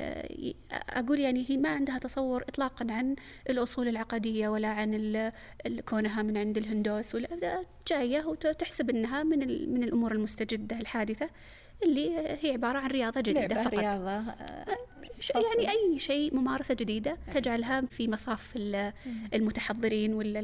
أقول 0.72 1.20
يعني 1.20 1.44
هي 1.48 1.56
ما 1.56 1.68
عندها 1.68 1.98
تصور 1.98 2.42
إطلاقا 2.42 2.86
عن 2.90 3.16
الأصول 3.50 3.88
العقدية 3.88 4.48
ولا 4.48 4.68
عن 4.68 5.32
كونها 5.88 6.22
من 6.22 6.36
عند 6.36 6.56
الهندوس 6.56 7.14
ولا 7.14 7.64
جاية 7.88 8.24
وتحسب 8.26 8.90
أنها 8.90 9.22
من 9.22 9.38
من 9.74 9.84
الأمور 9.84 10.12
المستجدة 10.12 10.80
الحادثة 10.80 11.30
اللي 11.82 12.18
هي 12.18 12.52
عبارة 12.52 12.78
عن 12.78 12.90
رياضة 12.90 13.20
جديدة 13.20 13.62
فقط. 13.62 13.78
رياضة 13.78 14.10
آه، 14.10 14.76
يعني 15.34 15.70
أي 15.70 15.98
شيء 15.98 16.34
ممارسة 16.34 16.74
جديدة 16.74 17.18
تجعلها 17.34 17.80
في 17.80 18.08
مصاف 18.08 18.56
المتحضرين 19.34 20.14
ولا 20.14 20.40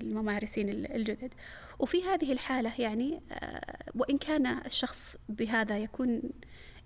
الممارسين 0.00 0.68
الجدد. 0.68 1.34
وفي 1.78 2.02
هذه 2.02 2.32
الحالة 2.32 2.72
يعني 2.78 3.20
آه، 3.32 3.76
وإن 3.94 4.18
كان 4.18 4.46
الشخص 4.46 5.16
بهذا 5.28 5.78
يكون 5.78 6.22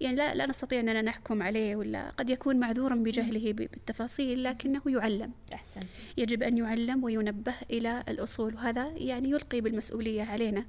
يعني 0.00 0.16
لا 0.16 0.34
لا 0.34 0.46
نستطيع 0.46 0.80
أننا 0.80 1.02
نحكم 1.02 1.42
عليه 1.42 1.76
ولا 1.76 2.10
قد 2.10 2.30
يكون 2.30 2.56
معذورا 2.56 2.94
بجهله 2.94 3.52
بالتفاصيل 3.52 4.44
لكنه 4.44 4.82
يعلم. 4.86 5.32
أحسنت. 5.54 5.84
يجب 6.16 6.42
أن 6.42 6.58
يعلم 6.58 7.04
وينبه 7.04 7.54
إلى 7.70 8.04
الأصول 8.08 8.54
وهذا 8.54 8.92
يعني 8.96 9.30
يلقي 9.30 9.60
بالمسؤولية 9.60 10.22
علينا 10.22 10.66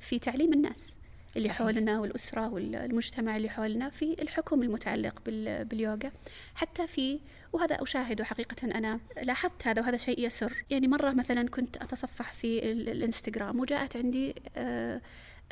في 0.00 0.18
تعليم 0.18 0.52
الناس 0.52 0.96
اللي 1.36 1.48
صحيح. 1.48 1.58
حولنا 1.58 2.00
والأسرة 2.00 2.48
والمجتمع 2.48 3.36
اللي 3.36 3.48
حولنا 3.48 3.90
في 3.90 4.22
الحكم 4.22 4.62
المتعلق 4.62 5.22
باليوغا. 5.62 6.12
حتى 6.54 6.86
في 6.86 7.20
وهذا 7.52 7.82
أشاهده 7.82 8.24
حقيقة 8.24 8.64
أنا 8.64 9.00
لاحظت 9.22 9.66
هذا 9.68 9.82
وهذا 9.82 9.96
شيء 9.96 10.26
يسر. 10.26 10.64
يعني 10.70 10.88
مرة 10.88 11.12
مثلا 11.12 11.48
كنت 11.48 11.76
أتصفح 11.76 12.32
في 12.32 12.72
الإنستغرام 12.72 13.60
وجاءت 13.60 13.96
عندي 13.96 14.34
آه، 14.56 15.00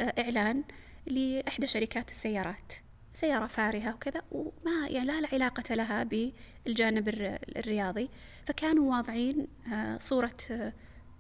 آه، 0.01 0.15
إعلان 0.19 0.63
لإحدى 1.07 1.67
شركات 1.67 2.11
السيارات. 2.11 2.73
سيارة 3.15 3.47
فارهة 3.47 3.95
وكذا 3.95 4.23
وما 4.31 4.89
يعني 4.89 5.07
لا 5.07 5.29
علاقة 5.33 5.75
لها 5.75 6.05
بالجانب 6.05 7.09
الرياضي. 7.57 8.09
فكانوا 8.47 8.97
واضعين 8.97 9.47
آه، 9.73 9.99
صورة 9.99 10.37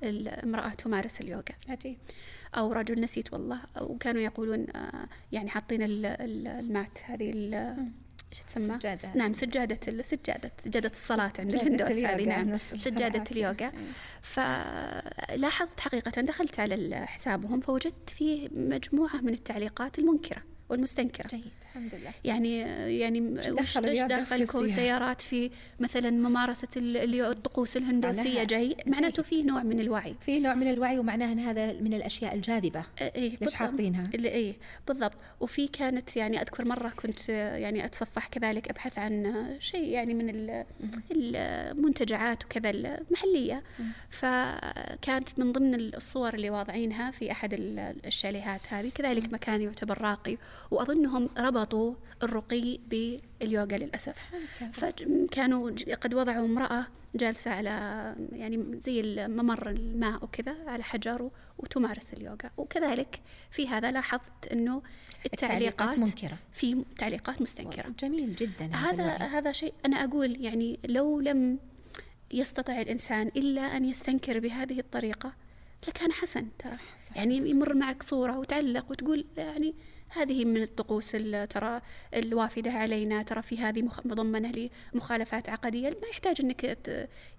المرأة 0.02 0.68
تمارس 0.68 1.20
اليوغا. 1.20 1.42
عجيب. 1.68 1.98
أو 2.54 2.72
رجل 2.72 3.00
نسيت 3.00 3.32
والله. 3.32 3.60
وكانوا 3.80 4.20
يقولون 4.20 4.66
آه، 4.76 5.08
يعني 5.32 5.50
حاطين 5.50 5.78
المات 5.82 6.98
هذه 7.04 7.30
إيش 8.32 8.42
تسمى؟ 8.42 8.78
سجادة. 8.78 9.14
نعم 9.14 9.32
سجادة 9.32 10.02
سجادة 10.02 10.52
سجادة 10.64 10.90
الصلاة 10.90 11.32
عند 11.38 11.54
الهندوس 11.54 11.90
هذه 11.90 12.24
نعم. 12.24 12.58
سجادة 12.58 13.24
اليوغا. 13.30 13.72
فلاحظت 14.22 15.80
حقيقة 15.80 16.20
دخلت 16.20 16.60
على 16.60 17.06
حسابهم 17.06 17.60
فوجدت 17.60 18.10
فيه 18.10 18.48
مجموعة 18.52 19.16
من 19.16 19.32
التعليقات 19.34 19.98
المنكرة 19.98 20.42
والمستنكرة. 20.68 21.26
جيد. 21.26 21.63
الحمد 21.76 21.94
لله. 21.94 22.12
يعني 22.24 22.58
يعني 22.98 23.20
وش 23.60 23.78
دخلكم 23.78 24.66
سيارات 24.68 25.20
في 25.20 25.50
مثلا 25.80 26.10
ممارسة 26.10 26.68
الطقوس 26.76 27.76
الهندوسية 27.76 28.44
جاي؟ 28.44 28.76
معناته 28.86 29.22
في 29.22 29.42
نوع 29.42 29.62
من 29.62 29.80
الوعي. 29.80 30.14
في 30.20 30.40
نوع 30.40 30.54
من 30.54 30.70
الوعي 30.70 30.98
ومعناها 30.98 31.32
أن 31.32 31.38
هذا 31.38 31.72
من 31.72 31.94
الأشياء 31.94 32.34
الجاذبة 32.34 32.84
إيه 33.00 33.38
ليش 33.40 33.54
حاطينها. 33.54 34.04
إيه 34.14 34.54
بالضبط. 34.88 35.12
وفي 35.40 35.68
كانت 35.68 36.16
يعني 36.16 36.42
أذكر 36.42 36.64
مرة 36.68 36.88
كنت 36.88 37.28
يعني 37.28 37.84
أتصفح 37.84 38.28
كذلك 38.28 38.68
أبحث 38.68 38.98
عن 38.98 39.46
شيء 39.60 39.88
يعني 39.88 40.14
من 40.14 40.64
المنتجعات 41.10 42.44
وكذا 42.44 42.70
المحلية. 42.70 43.62
فكانت 44.10 45.38
من 45.38 45.52
ضمن 45.52 45.74
الصور 45.74 46.34
اللي 46.34 46.50
واضعينها 46.50 47.10
في 47.10 47.32
أحد 47.32 47.54
الشاليهات 48.06 48.60
هذه. 48.68 48.90
كذلك 48.94 49.32
مكان 49.32 49.62
يعتبر 49.62 50.00
راقي. 50.00 50.36
وأظنهم 50.70 51.28
ربطوا 51.38 51.63
الرقي 52.22 52.78
باليوغا 52.88 53.76
للأسف. 53.76 54.16
فكانوا 54.72 55.70
قد 56.00 56.14
وضعوا 56.14 56.46
امرأة 56.46 56.86
جالسة 57.14 57.50
على 57.50 57.70
يعني 58.32 58.80
زي 58.80 59.00
الممر 59.00 59.70
الماء 59.70 60.24
وكذا 60.24 60.56
على 60.66 60.82
حجر 60.82 61.30
وتمارس 61.58 62.12
اليوغا. 62.12 62.50
وكذلك 62.56 63.20
في 63.50 63.68
هذا 63.68 63.90
لاحظت 63.90 64.46
أنه 64.52 64.82
التعليقات 65.26 65.98
منكرة. 65.98 66.38
في 66.52 66.84
تعليقات 66.98 67.42
مستنكرة. 67.42 67.94
جميل 67.98 68.34
جدا 68.34 68.74
هذا 68.74 69.04
هذا 69.06 69.52
شيء 69.52 69.74
أنا 69.86 70.04
أقول 70.04 70.40
يعني 70.40 70.78
لو 70.84 71.20
لم 71.20 71.58
يستطع 72.32 72.80
الإنسان 72.80 73.28
إلا 73.36 73.76
أن 73.76 73.84
يستنكر 73.84 74.38
بهذه 74.38 74.78
الطريقة 74.78 75.32
لكان 75.88 76.12
حسن 76.12 76.48
ترى. 76.58 76.76
يعني 77.16 77.36
يمر 77.36 77.74
معك 77.74 78.02
صورة 78.02 78.38
وتعلق 78.38 78.90
وتقول 78.90 79.24
يعني 79.36 79.74
هذه 80.14 80.44
من 80.44 80.62
الطقوس 80.62 81.10
ترى 81.50 81.80
الوافدة 82.14 82.70
علينا 82.70 83.22
ترى 83.22 83.42
في 83.42 83.58
هذه 83.58 83.88
مضمنة 84.04 84.68
لمخالفات 84.94 85.48
عقدية. 85.48 85.90
ما 85.90 86.08
يحتاج 86.10 86.36
أنك 86.40 86.78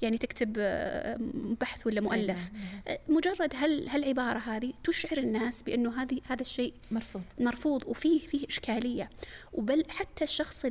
يعني 0.01 0.17
تكتب 0.17 0.55
آه، 0.59 1.17
بحث 1.61 1.87
ولا 1.87 2.01
مؤلف. 2.01 2.27
نعم، 2.27 2.37
نعم. 2.37 2.81
آه، 2.87 2.99
مجرد 3.09 3.53
هل 3.55 3.89
هالعبارة 3.89 4.39
هذه 4.39 4.73
تشعر 4.83 5.17
الناس 5.17 5.63
بأنه 5.63 6.01
هذه 6.01 6.21
هذا 6.27 6.41
الشيء 6.41 6.73
مرفوض. 6.91 7.21
مرفوض 7.39 7.83
وفيه 7.87 8.19
فيه 8.19 8.47
إشكالية؟ 8.47 9.09
وبل 9.53 9.85
حتى 9.89 10.23
الشخص 10.23 10.65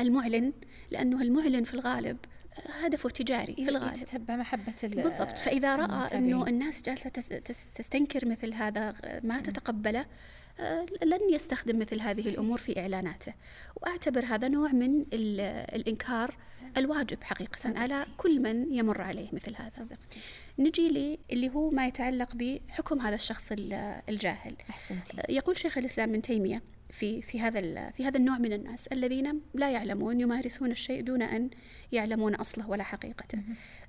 المعلن 0.00 0.52
لأنه 0.90 1.22
المعلن 1.22 1.64
في 1.64 1.74
الغالب 1.74 2.16
هدفه 2.82 3.08
تجاري 3.08 3.54
في 3.54 3.68
الغالب. 3.68 4.02
يتتبع 4.02 4.36
محبة 4.36 4.74
بالضبط. 4.82 5.38
فإذا 5.38 5.76
رأى 5.76 6.18
أنه 6.18 6.46
الناس 6.46 6.82
جالسة 6.82 7.10
تستنكر 7.74 8.28
مثل 8.28 8.54
هذا 8.54 8.94
ما 9.22 9.40
تتقبله 9.40 10.06
آه، 10.60 10.86
لن 11.02 11.20
يستخدم 11.30 11.78
مثل 11.78 12.00
هذه 12.00 12.28
الأمور 12.28 12.58
في 12.58 12.80
إعلاناته. 12.80 13.34
وأعتبر 13.76 14.24
هذا 14.24 14.48
نوع 14.48 14.72
من 14.72 15.04
الإنكار 15.12 16.36
الواجب 16.76 17.24
حقيقة 17.24 17.56
صدقتي. 17.56 17.78
على 17.78 18.06
كل 18.16 18.40
من 18.40 18.74
يمر 18.74 19.00
عليه 19.00 19.28
مثل 19.32 19.54
هذا. 19.56 19.68
صدقتي. 19.68 20.18
نجي 20.58 20.88
لي 20.88 21.18
اللي 21.32 21.50
هو 21.50 21.70
ما 21.70 21.86
يتعلق 21.86 22.34
بحكم 22.34 23.00
هذا 23.00 23.14
الشخص 23.14 23.52
الجاهل. 24.08 24.54
أحسنتي. 24.70 25.16
يقول 25.28 25.58
شيخ 25.58 25.78
الإسلام 25.78 26.10
ابن 26.10 26.22
تيمية 26.22 26.62
في 26.92 27.22
في 27.22 27.40
هذا 27.40 27.90
في 27.90 28.04
هذا 28.04 28.16
النوع 28.16 28.38
من 28.38 28.52
الناس 28.52 28.86
الذين 28.86 29.40
لا 29.54 29.70
يعلمون 29.70 30.20
يمارسون 30.20 30.70
الشيء 30.70 31.02
دون 31.02 31.22
أن 31.22 31.50
يعلمون 31.92 32.34
أصله 32.34 32.70
ولا 32.70 32.82
حقيقته. 32.82 33.38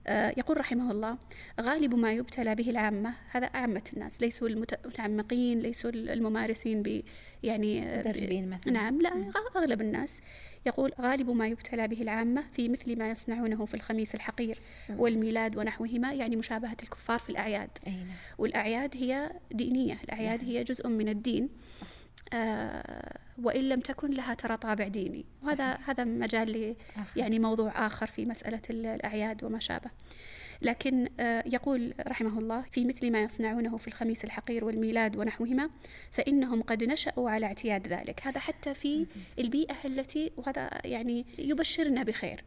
آه 0.07 0.33
يقول 0.37 0.57
رحمه 0.57 0.91
الله: 0.91 1.17
غالب 1.61 1.95
ما 1.95 2.13
يبتلى 2.13 2.55
به 2.55 2.69
العامة 2.69 3.13
هذا 3.31 3.49
عامه 3.53 3.83
الناس 3.93 4.21
ليسوا 4.21 4.47
المتعمقين 4.47 5.59
ليسوا 5.59 5.89
الممارسين 5.89 6.83
ب 6.83 7.01
يعني 7.43 7.97
مدربين 7.97 8.49
مثلا 8.49 8.73
نعم 8.73 9.01
لا 9.01 9.31
أغلب 9.55 9.81
الناس 9.81 10.21
يقول 10.65 10.91
غالب 11.01 11.29
ما 11.29 11.47
يبتلى 11.47 11.87
به 11.87 12.01
العامة 12.01 12.43
في 12.53 12.69
مثل 12.69 12.97
ما 12.99 13.09
يصنعونه 13.09 13.65
في 13.65 13.73
الخميس 13.73 14.15
الحقير 14.15 14.59
والميلاد 14.89 15.57
ونحوهما 15.57 16.13
يعني 16.13 16.35
مشابهة 16.35 16.77
الكفار 16.83 17.19
في 17.19 17.29
الأعياد. 17.29 17.69
نعم. 17.87 17.95
والأعياد 18.37 18.97
هي 18.97 19.31
دينية، 19.51 19.97
الأعياد 20.03 20.43
نعم. 20.43 20.51
هي 20.51 20.63
جزء 20.63 20.87
من 20.87 21.09
الدين. 21.09 21.49
صح. 21.81 22.00
آه، 22.33 23.17
وإن 23.43 23.69
لم 23.69 23.79
تكن 23.79 24.11
لها 24.11 24.33
ترى 24.33 24.57
طابع 24.57 24.87
ديني. 24.87 25.25
وهذا 25.43 25.77
هذا 25.85 26.03
مجال 26.03 26.75
يعني 27.15 27.39
موضوع 27.39 27.87
آخر 27.87 28.07
في 28.07 28.25
مسألة 28.25 28.61
الأعياد 28.69 29.43
وما 29.43 29.59
شابه. 29.59 29.89
لكن 30.61 31.07
آه، 31.19 31.43
يقول 31.45 31.93
رحمه 32.07 32.39
الله 32.39 32.61
في 32.61 32.85
مثل 32.85 33.11
ما 33.11 33.21
يصنعونه 33.21 33.77
في 33.77 33.87
الخميس 33.87 34.23
الحقير 34.25 34.65
والميلاد 34.65 35.15
ونحوهما 35.15 35.69
فإنهم 36.11 36.61
قد 36.61 36.83
نشأوا 36.83 37.29
على 37.29 37.45
اعتياد 37.45 37.87
ذلك. 37.87 38.27
هذا 38.27 38.39
حتى 38.39 38.73
في 38.73 39.07
البيئة 39.39 39.75
التي 39.85 40.31
وهذا 40.37 40.69
يعني 40.85 41.25
يبشرنا 41.39 42.03
بخير. 42.03 42.43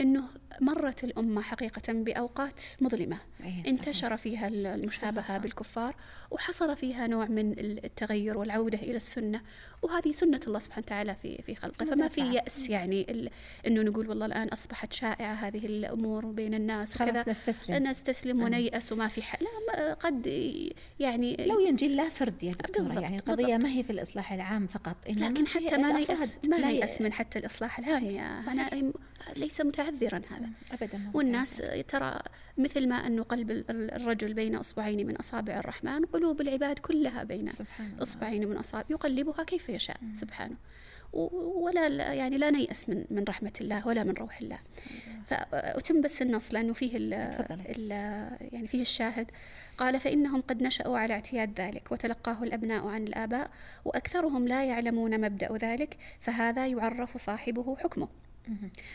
أنه 0.00 0.24
مرت 0.60 1.04
الأمة 1.04 1.42
حقيقة 1.42 1.92
بأوقات 1.92 2.60
مظلمة. 2.80 3.18
انتشر 3.66 4.16
فيها 4.16 4.48
المشابهة 4.48 5.38
بالكفار 5.38 5.96
وحصل 6.30 6.76
فيها 6.76 7.06
نوع 7.06 7.26
من 7.26 7.58
التغير 7.58 8.38
والعودة 8.38 8.78
إلى 8.78 8.96
السنة 8.96 9.40
وهذه 9.82 10.12
سنة 10.12 10.40
الله 10.46 10.58
سبحانه 10.58 10.84
وتعالى 10.86 11.14
في 11.22 11.42
في 11.42 11.54
خلقه. 11.54 11.86
فما 11.86 12.08
في 12.08 12.20
يأس 12.20 12.68
يعني 12.68 13.30
أنه 13.66 13.82
نقول 13.82 14.08
والله 14.08 14.26
الآن 14.26 14.48
أصبحت 14.48 14.92
شائعة 14.92 15.34
هذه 15.34 15.66
الأمور 15.66 16.26
بين 16.26 16.54
الناس 16.54 16.96
وكذا. 16.96 17.24
نستسلم. 17.28 17.86
نستسلم 17.86 18.42
ونيأس 18.42 18.92
وما 18.92 19.08
في 19.08 19.22
حل 19.22 19.46
لا 19.68 19.94
قد 19.94 20.26
يعني 21.00 21.36
لو 21.46 21.60
ينجي 21.60 21.86
الله 21.86 22.08
فرد 22.08 22.42
يا 22.42 22.52
دكتورة 22.52 23.00
يعني 23.00 23.16
القضية 23.16 23.56
ما 23.56 23.68
هي 23.68 23.82
في 23.82 23.90
الإصلاح 23.90 24.32
العام 24.32 24.66
فقط 24.66 24.96
لكن 25.08 25.46
حتى 25.46 25.76
ما 25.76 25.92
نيأس 25.92 26.38
ما 26.48 26.58
نيأس 26.58 27.00
من 27.00 27.12
حتى 27.12 27.38
الإصلاح 27.38 27.78
العام. 27.78 28.38
أنا 28.48 28.92
ليس 29.36 29.60
متعذرا 29.90 30.22
هذا. 30.30 30.48
أبدا 30.72 31.10
والناس 31.14 31.62
ترى 31.88 32.20
مثل 32.58 32.88
ما 32.88 32.94
أنه 33.06 33.22
قلب 33.22 33.50
الرجل 33.70 34.34
بين 34.34 34.56
أصبعين 34.56 35.06
من 35.06 35.16
أصابع 35.16 35.58
الرحمن 35.58 36.04
قلوب 36.04 36.40
العباد 36.40 36.78
كلها 36.78 37.22
بين 37.22 37.50
أصبعين 38.02 38.48
من 38.48 38.56
أصابع 38.56 38.84
يقلبها 38.90 39.44
كيف 39.44 39.68
يشاء 39.68 39.96
سبحانه. 40.12 40.56
ولا 41.12 41.86
يعني 42.14 42.38
لا 42.38 42.50
نيأس 42.50 42.88
من 42.88 43.04
من 43.10 43.24
رحمة 43.28 43.52
الله 43.60 43.86
ولا 43.86 44.04
من 44.04 44.14
روح 44.14 44.40
الله. 44.40 44.58
فأتم 45.26 46.00
بس 46.00 46.22
النص 46.22 46.54
لأنه 46.54 46.72
فيه 46.72 46.96
ال 46.96 47.14
ال 47.14 47.90
يعني 48.52 48.68
فيه 48.68 48.82
الشاهد. 48.82 49.30
قال 49.78 50.00
فإنهم 50.00 50.40
قد 50.40 50.62
نشأوا 50.62 50.98
على 50.98 51.14
اعتياد 51.14 51.60
ذلك 51.60 51.92
وتلقاه 51.92 52.42
الأبناء 52.42 52.86
عن 52.86 53.02
الآباء 53.02 53.50
وأكثرهم 53.84 54.48
لا 54.48 54.64
يعلمون 54.64 55.20
مبدأ 55.20 55.56
ذلك 55.56 55.96
فهذا 56.20 56.66
يعرف 56.66 57.16
صاحبه 57.16 57.76
حكمه. 57.76 58.08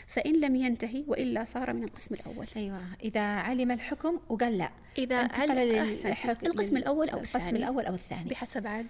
فإن 0.06 0.40
لم 0.40 0.56
ينتهي 0.56 1.04
وإلا 1.06 1.44
صار 1.44 1.72
من 1.72 1.84
القسم 1.84 2.14
الأول. 2.14 2.46
أيوة. 2.56 2.80
إذا 3.04 3.20
علم 3.20 3.70
الحكم 3.70 4.20
وقال 4.28 4.58
لا. 4.58 4.70
إذا 4.98 5.16
علم 5.16 5.92
القسم 6.46 6.76
الأول 6.76 7.08
أو 7.08 7.20
الثاني؟ 7.20 7.44
القسم 7.44 7.56
الأول 7.56 7.86
أو 7.86 7.94
الثاني. 7.94 8.30
بحسب 8.30 8.66
عاد 8.66 8.86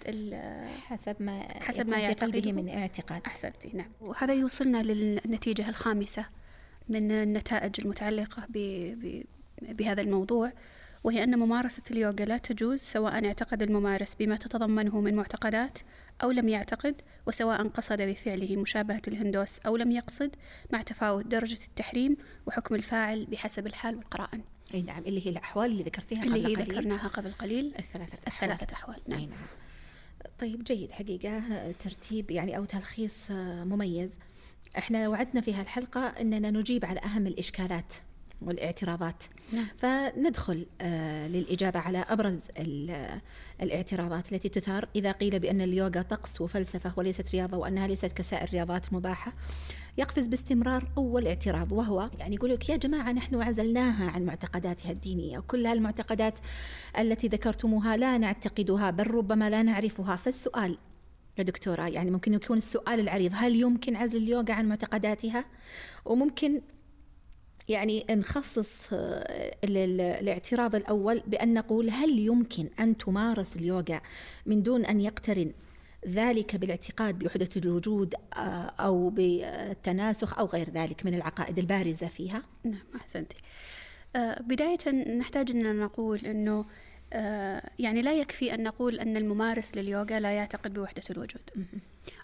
حسب 0.87 1.17
ما 1.21 1.63
حسب 1.63 1.89
ما 1.89 2.13
قلبه 2.13 2.53
من 2.53 2.69
اعتقاد. 2.69 3.23
أحسنتي 3.27 3.71
نعم. 3.75 3.91
وهذا 4.01 4.35
يوصلنا 4.35 4.83
للنتيجة 4.83 5.69
الخامسة 5.69 6.27
من 6.89 7.11
النتائج 7.11 7.81
المتعلقة 7.81 8.47
بهذا 9.63 10.01
الموضوع 10.01 10.53
وهي 11.05 11.25
أن 11.25 11.39
ممارسة 11.39 11.83
اليوغا 11.91 12.25
لا 12.25 12.37
تجوز 12.39 12.81
سواء 12.81 13.27
اعتقد 13.27 13.63
الممارس 13.63 14.15
بما 14.15 14.37
تتضمنه 14.37 15.01
من 15.01 15.15
معتقدات 15.15 15.79
أو 16.23 16.31
لم 16.31 16.49
يعتقد 16.49 17.03
وسواء 17.27 17.69
قصد 17.69 18.03
بفعله 18.03 18.57
مشابهة 18.57 19.03
الهندوس 19.09 19.59
أو 19.59 19.77
لم 19.77 19.93
يقصد 19.93 20.37
مع 20.73 20.83
تفاوت 20.83 21.27
درجة 21.27 21.59
التحريم 21.67 22.17
وحكم 22.47 22.75
الفاعل 22.75 23.27
بحسب 23.27 23.67
الحال 23.67 23.97
والقرائن. 23.97 24.43
أي 24.75 24.83
نعم. 24.83 25.03
اللي 25.03 25.27
هي 25.27 25.31
الأحوال 25.31 25.71
اللي 25.71 25.83
ذكرتيها 25.83 26.21
قبل 26.21 26.37
اللي 26.37 26.49
هي 26.49 26.55
قليل. 26.55 26.69
ذكرناها 26.69 27.09
قبل 27.09 27.33
قليل. 27.33 27.75
الثلاثة 27.79 28.19
أحوال. 28.29 28.51
الثلاثة 28.51 28.75
أحوال. 28.75 29.01
نعم. 29.07 29.19
أي 29.19 29.27
نعم. 29.27 29.39
طيب 30.39 30.65
جيد. 30.65 30.93
حقيقة 30.93 31.43
ترتيب 31.73 32.31
يعني 32.31 32.57
أو 32.57 32.65
تلخيص 32.65 33.31
مميز. 33.31 34.11
إحنا 34.79 35.09
وعدنا 35.09 35.41
في 35.41 35.55
هالحلقة 35.55 36.01
أننا 36.01 36.51
نجيب 36.51 36.85
على 36.85 37.01
أهم 37.01 37.27
الإشكالات. 37.27 37.95
والاعتراضات. 38.43 39.25
نعم. 39.53 39.67
فندخل 39.77 40.67
آه 40.81 41.29
للإجابة 41.29 41.81
على 41.81 41.99
أبرز 41.99 42.41
الاعتراضات 43.63 44.33
التي 44.33 44.49
تثار. 44.49 44.89
إذا 44.97 45.13
قيل 45.13 45.39
بأن 45.39 45.61
اليوغا 45.61 46.03
طقس 46.03 46.41
وفلسفة 46.41 46.93
وليست 46.97 47.31
رياضة 47.31 47.57
وأنها 47.57 47.87
ليست 47.87 48.13
كسائر 48.13 48.45
الرياضات 48.45 48.89
المباحة 48.89 49.33
يقفز 49.99 50.27
باستمرار 50.27 50.89
أول 50.99 51.27
اعتراض 51.27 51.73
وهو 51.73 52.11
يعني 52.19 52.35
يقول 52.35 52.51
لك 52.51 52.69
يا 52.69 52.77
جماعة 52.77 53.13
نحن 53.13 53.43
عزلناها 53.43 54.11
عن 54.11 54.25
معتقداتها 54.25 54.93
الدينية 54.93 55.39
وكل 55.39 55.67
هالمعتقدات 55.67 56.39
التي 56.99 57.29
ذكرتموها 57.29 57.97
لا 57.97 58.19
نعتقدها 58.19 58.91
بل 58.91 59.07
ربما 59.07 59.51
لا 59.51 59.63
نعرفها. 59.63 60.17
فالسؤال 60.17 60.79
يا 61.39 61.43
دكتورة 61.43 61.89
يعني 61.89 62.11
ممكن 62.11 62.35
يكون 62.35 62.57
السؤال 62.57 63.01
العريض 63.01 63.33
هل 63.35 63.57
يمكن 63.57 63.97
عزل 63.97 64.23
اليوغا 64.23 64.53
عن 64.53 64.69
معتقداتها؟ 64.69 65.45
وممكن 66.05 66.61
يعني 67.69 68.07
نخصص 68.11 68.89
آه، 68.93 69.57
الاعتراض 69.65 70.75
الأول 70.75 71.23
بأن 71.27 71.55
نقول 71.55 71.91
هل 71.91 72.19
يمكن 72.19 72.69
أن 72.81 72.97
تمارس 72.97 73.57
اليوغا 73.57 74.01
من 74.47 74.63
دون 74.63 74.85
أن 74.85 75.01
يقترن 75.01 75.53
ذلك 76.07 76.57
بالاعتقاد 76.57 77.19
بوحدة 77.19 77.49
الوجود 77.57 78.15
آه، 78.15 78.39
أو 78.81 79.11
بالتناسخ 79.11 80.39
أو 80.39 80.47
غير 80.47 80.71
ذلك 80.71 81.07
من 81.07 81.15
العقائد 81.15 81.59
البارزة 81.59 82.07
فيها؟ 82.07 82.43
نعم 82.65 82.85
أحسنتي 82.97 83.37
آه، 84.17 84.43
بداية 84.43 84.91
نحتاج 85.19 85.51
أن 85.51 85.77
نقول 85.77 86.19
أنه 86.19 86.65
يعني 87.79 88.03
لا 88.03 88.15
يكفي 88.15 88.55
أن 88.55 88.63
نقول 88.63 89.01
أن 89.01 89.17
الممارس 89.17 89.77
لليوغا 89.77 90.21
لا 90.21 90.33
يعتقد 90.33 90.75
بوحدة 90.75 91.03
الوجود 91.11 91.51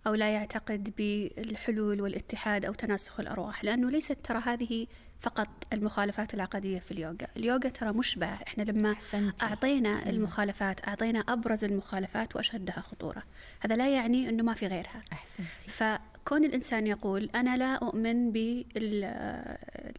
أو 0.07 0.14
لا 0.14 0.31
يعتقد 0.31 0.92
بالحلول 0.96 2.00
والاتحاد 2.00 2.64
أو 2.64 2.72
تناسخ 2.72 3.20
الأرواح 3.20 3.64
لأنه 3.64 3.90
ليست 3.90 4.18
ترى 4.24 4.38
هذه 4.38 4.87
فقط 5.22 5.48
المخالفات 5.72 6.35
العقدية 6.35 6.78
في 6.78 6.90
اليوغا 6.90 7.26
اليوغا 7.37 7.68
ترى 7.68 7.92
مشبع 7.92 8.38
إحنا 8.46 8.62
لما 8.62 8.92
أحسنتي. 8.92 9.44
أعطينا 9.44 10.11
المخالفات 10.11 10.88
أعطينا 10.88 11.20
أبرز 11.20 11.64
المخالفات 11.64 12.37
وأشدها 12.37 12.80
خطورة 12.80 13.22
هذا 13.61 13.76
لا 13.76 13.94
يعني 13.94 14.28
أنه 14.28 14.42
ما 14.42 14.54
في 14.54 14.66
غيرها 14.66 15.02
أحسنتي. 15.12 15.68
فكون 15.68 16.44
الإنسان 16.44 16.87
يقول 16.87 17.30
أنا 17.35 17.56
لا 17.56 17.74
أؤمن 17.74 18.32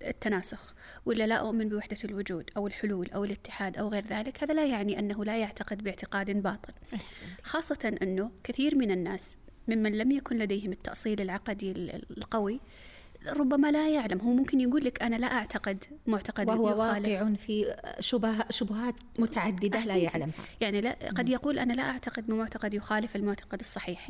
بالتناسخ 0.02 0.74
ولا 1.06 1.28
لا 1.28 1.36
أؤمن 1.36 1.70
بوحدة 1.70 1.98
الوجود 2.04 2.50
أو 2.58 2.68
الحلول 2.68 3.12
أو 3.12 3.24
الاتحاد 3.24 3.78
أو 3.78 3.88
غير 3.90 4.06
ذلك 4.06 4.44
هذا 4.44 4.54
لا 4.54 4.66
يعني 4.66 5.00
أنه 5.00 5.26
لا 5.26 5.38
يعتقد 5.38 5.84
باعتقاد 5.84 6.32
باطل 6.32 6.74
أحسنتي. 6.94 7.44
خاصة 7.44 7.98
أنه 8.02 8.32
كثير 8.44 8.76
من 8.76 8.92
الناس 8.92 9.36
ممن 9.68 9.98
لم 9.98 10.12
يكن 10.12 10.38
لديهم 10.38 10.72
التأصيل 10.72 11.22
العقدي 11.22 11.72
القوي 12.18 12.60
ربما 13.28 13.72
لا 13.72 13.90
يعلم. 13.90 14.20
هو 14.20 14.34
ممكن 14.34 14.60
يقول 14.60 14.86
لك 14.86 15.04
أنا 15.04 15.16
لا 15.16 15.28
أعتقد 15.28 15.84
معتقد 16.08 16.48
وهو 16.48 16.80
واقع 16.80 17.34
في 17.34 17.76
شبه 18.00 18.36
شبهات 18.50 18.96
متعددة 19.20 19.80
لا 19.80 19.96
يعلمها 19.96 20.34
يعني 20.62 20.82
لا 20.82 20.96
قد 21.18 21.30
يقول 21.30 21.60
أنا 21.60 21.74
لا 21.74 21.84
أعتقد 21.84 22.28
بمعتقد 22.28 22.74
يخالف 22.74 23.16
المعتقد 23.16 23.60
الصحيح. 23.60 24.10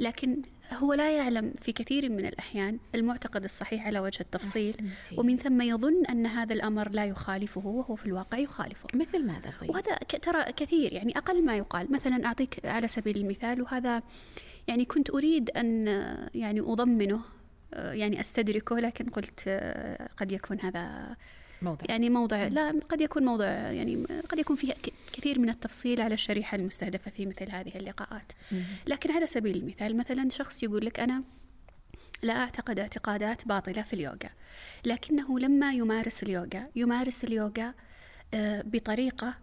لكن 0.00 0.42
هو 0.72 0.94
لا 0.94 1.16
يعلم 1.16 1.52
في 1.60 1.72
كثير 1.72 2.08
من 2.08 2.26
الأحيان 2.26 2.78
المعتقد 2.94 3.44
الصحيح 3.44 3.86
على 3.86 4.00
وجه 4.00 4.20
التفصيل. 4.20 4.76
ومن 5.16 5.36
ثم 5.36 5.60
يظن 5.60 6.06
أن 6.06 6.26
هذا 6.26 6.54
الأمر 6.54 6.88
لا 6.88 7.04
يخالفه 7.04 7.66
وهو 7.66 7.96
في 7.96 8.06
الواقع 8.06 8.38
يخالفه. 8.38 8.88
مثل 8.94 9.26
ماذا 9.26 9.52
طيب؟ 9.60 9.70
وهذا 9.70 9.96
ترى 9.96 10.52
كثير 10.52 10.92
يعني 10.92 11.18
أقل 11.18 11.44
ما 11.44 11.56
يقال. 11.56 11.92
مثلا 11.92 12.26
أعطيك 12.26 12.66
على 12.66 12.88
سبيل 12.88 13.16
المثال 13.16 13.62
وهذا 13.62 14.02
يعني 14.68 14.84
كنت 14.84 15.10
أريد 15.10 15.50
أن 15.50 15.86
يعني 16.34 16.60
أضمنه 16.60 17.20
يعني 17.72 18.20
أستدركه 18.20 18.78
لكن 18.78 19.10
قلت 19.10 19.48
قد 20.16 20.32
يكون 20.32 20.60
هذا 20.60 21.16
موضع. 21.62 21.84
يعني 21.88 22.10
موضع. 22.10 22.46
لا 22.46 22.80
قد 22.88 23.00
يكون 23.00 23.24
موضع 23.24 23.46
يعني 23.46 24.04
قد 24.28 24.38
يكون 24.38 24.56
فيه 24.56 24.74
كثير 25.12 25.38
من 25.38 25.48
التفصيل 25.48 26.00
على 26.00 26.14
الشريحة 26.14 26.56
المستهدفة 26.56 27.10
في 27.10 27.26
مثل 27.26 27.50
هذه 27.50 27.76
اللقاءات. 27.76 28.32
لكن 28.86 29.12
على 29.12 29.26
سبيل 29.26 29.56
المثال 29.56 29.96
مثلا 29.96 30.30
شخص 30.30 30.62
يقول 30.62 30.86
لك 30.86 31.00
أنا 31.00 31.22
لا 32.22 32.36
أعتقد 32.36 32.80
اعتقادات 32.80 33.48
باطلة 33.48 33.82
في 33.82 33.92
اليوغا 33.92 34.30
لكنه 34.84 35.38
لما 35.38 35.72
يمارس 35.72 36.22
اليوغا 36.22 36.68
يمارس 36.76 37.24
اليوغا 37.24 37.74
آه، 38.34 38.62
بطريقة 38.66 39.34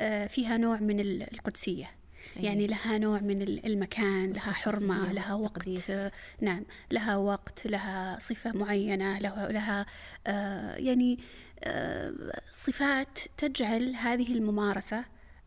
آه، 0.00 0.26
فيها 0.26 0.56
نوع 0.56 0.76
من 0.76 1.00
القدسية. 1.00 1.90
أيه. 2.36 2.44
يعني 2.44 2.66
لها 2.66 2.98
نوع 2.98 3.18
من 3.18 3.42
المكان 3.42 4.32
لها 4.32 4.52
حرمة 4.52 5.12
لها 5.12 5.34
وقت 5.34 5.56
تقديس. 5.56 5.92
نعم 6.40 6.64
لها 6.90 7.16
وقت 7.16 7.66
لها 7.66 8.18
صفة 8.20 8.52
معينة 8.52 9.18
لها, 9.18 9.52
لها 9.52 9.86
آه 10.26 10.74
يعني 10.76 11.18
آه 11.64 12.12
صفات 12.52 13.18
تجعل 13.36 13.94
هذه 13.96 14.32
الممارسة 14.32 15.04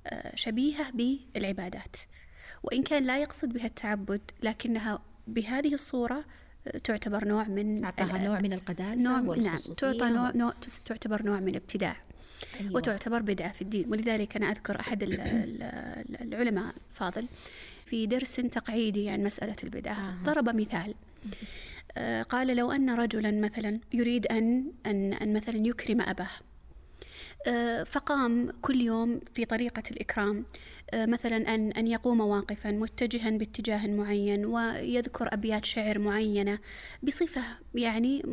آه 0.08 0.36
شبيهة 0.36 0.92
بالعبادات 0.92 1.96
وإن 2.64 2.84
كان 2.84 3.04
لا 3.04 3.18
يقصد 3.18 3.54
بها 3.54 3.66
التعبد 3.66 4.22
لكنها 4.44 5.00
بهذه 5.28 5.74
الصورة 5.74 6.26
آه، 6.68 6.78
تعتبر 6.78 7.28
نوع 7.28 7.44
من 7.44 7.86
أعطاها 7.86 8.18
نوع 8.18 8.40
من 8.40 8.54
القداسة 8.54 9.22
نوع 9.22 9.36
نعم 9.36 9.58
تعطى 9.58 10.10
نوع, 10.10 10.32
نوع 10.36 10.54
تعتبر 10.86 11.24
نوع 11.24 11.40
من 11.40 11.48
الابتداع 11.48 11.96
أيوة. 12.62 12.76
وتعتبر 12.76 13.22
بدعة 13.22 13.52
في 13.54 13.62
الدين 13.62 13.86
ولذلك 13.90 14.36
أنا 14.36 14.52
أذكر 14.52 14.80
أحد 14.80 15.04
العلماء 16.22 16.74
الفاضل 16.92 17.26
في 17.86 18.06
درس 18.06 18.36
تقعيدي 18.36 19.10
عن 19.10 19.24
مسألة 19.24 19.56
البدعة 19.64 20.10
آه. 20.10 20.24
ضرب 20.24 20.56
مثال 20.56 20.94
آه 21.98 22.22
قال 22.24 22.56
لو 22.56 22.72
أن 22.72 22.90
رجلا 22.90 23.32
مثلا 23.32 23.80
يريد 23.94 24.28
أن 24.28 24.72
أن, 24.86 25.14
أن 25.14 25.34
مثلا 25.34 25.68
يكرم 25.68 26.02
أباه 26.02 26.30
فقام 27.84 28.52
كل 28.62 28.82
يوم 28.82 29.20
في 29.34 29.46
طريقة 29.46 29.84
الإكرام. 29.92 30.46
آه، 30.94 31.06
مثلا 31.06 31.56
أن 31.56 31.72
أن 31.72 31.88
يقوم 31.88 32.20
واقفا 32.22 32.72
متجها 32.72 33.30
باتجاه 33.30 33.88
معين 33.88 34.46
ويذكر 34.46 35.34
أبيات 35.34 35.66
شعر 35.66 36.00
معينة 36.00 36.60
بصفة 37.04 37.42
يعني 37.76 38.24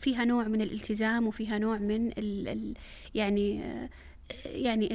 فيها 0.00 0.24
نوع 0.24 0.48
من 0.48 0.60
الالتزام 0.60 1.26
وفيها 1.26 1.58
نوع 1.58 1.78
من 1.78 2.10
ال 2.18 2.74
يعني 3.14 3.64
آه، 3.64 3.88
يعني 4.44 4.88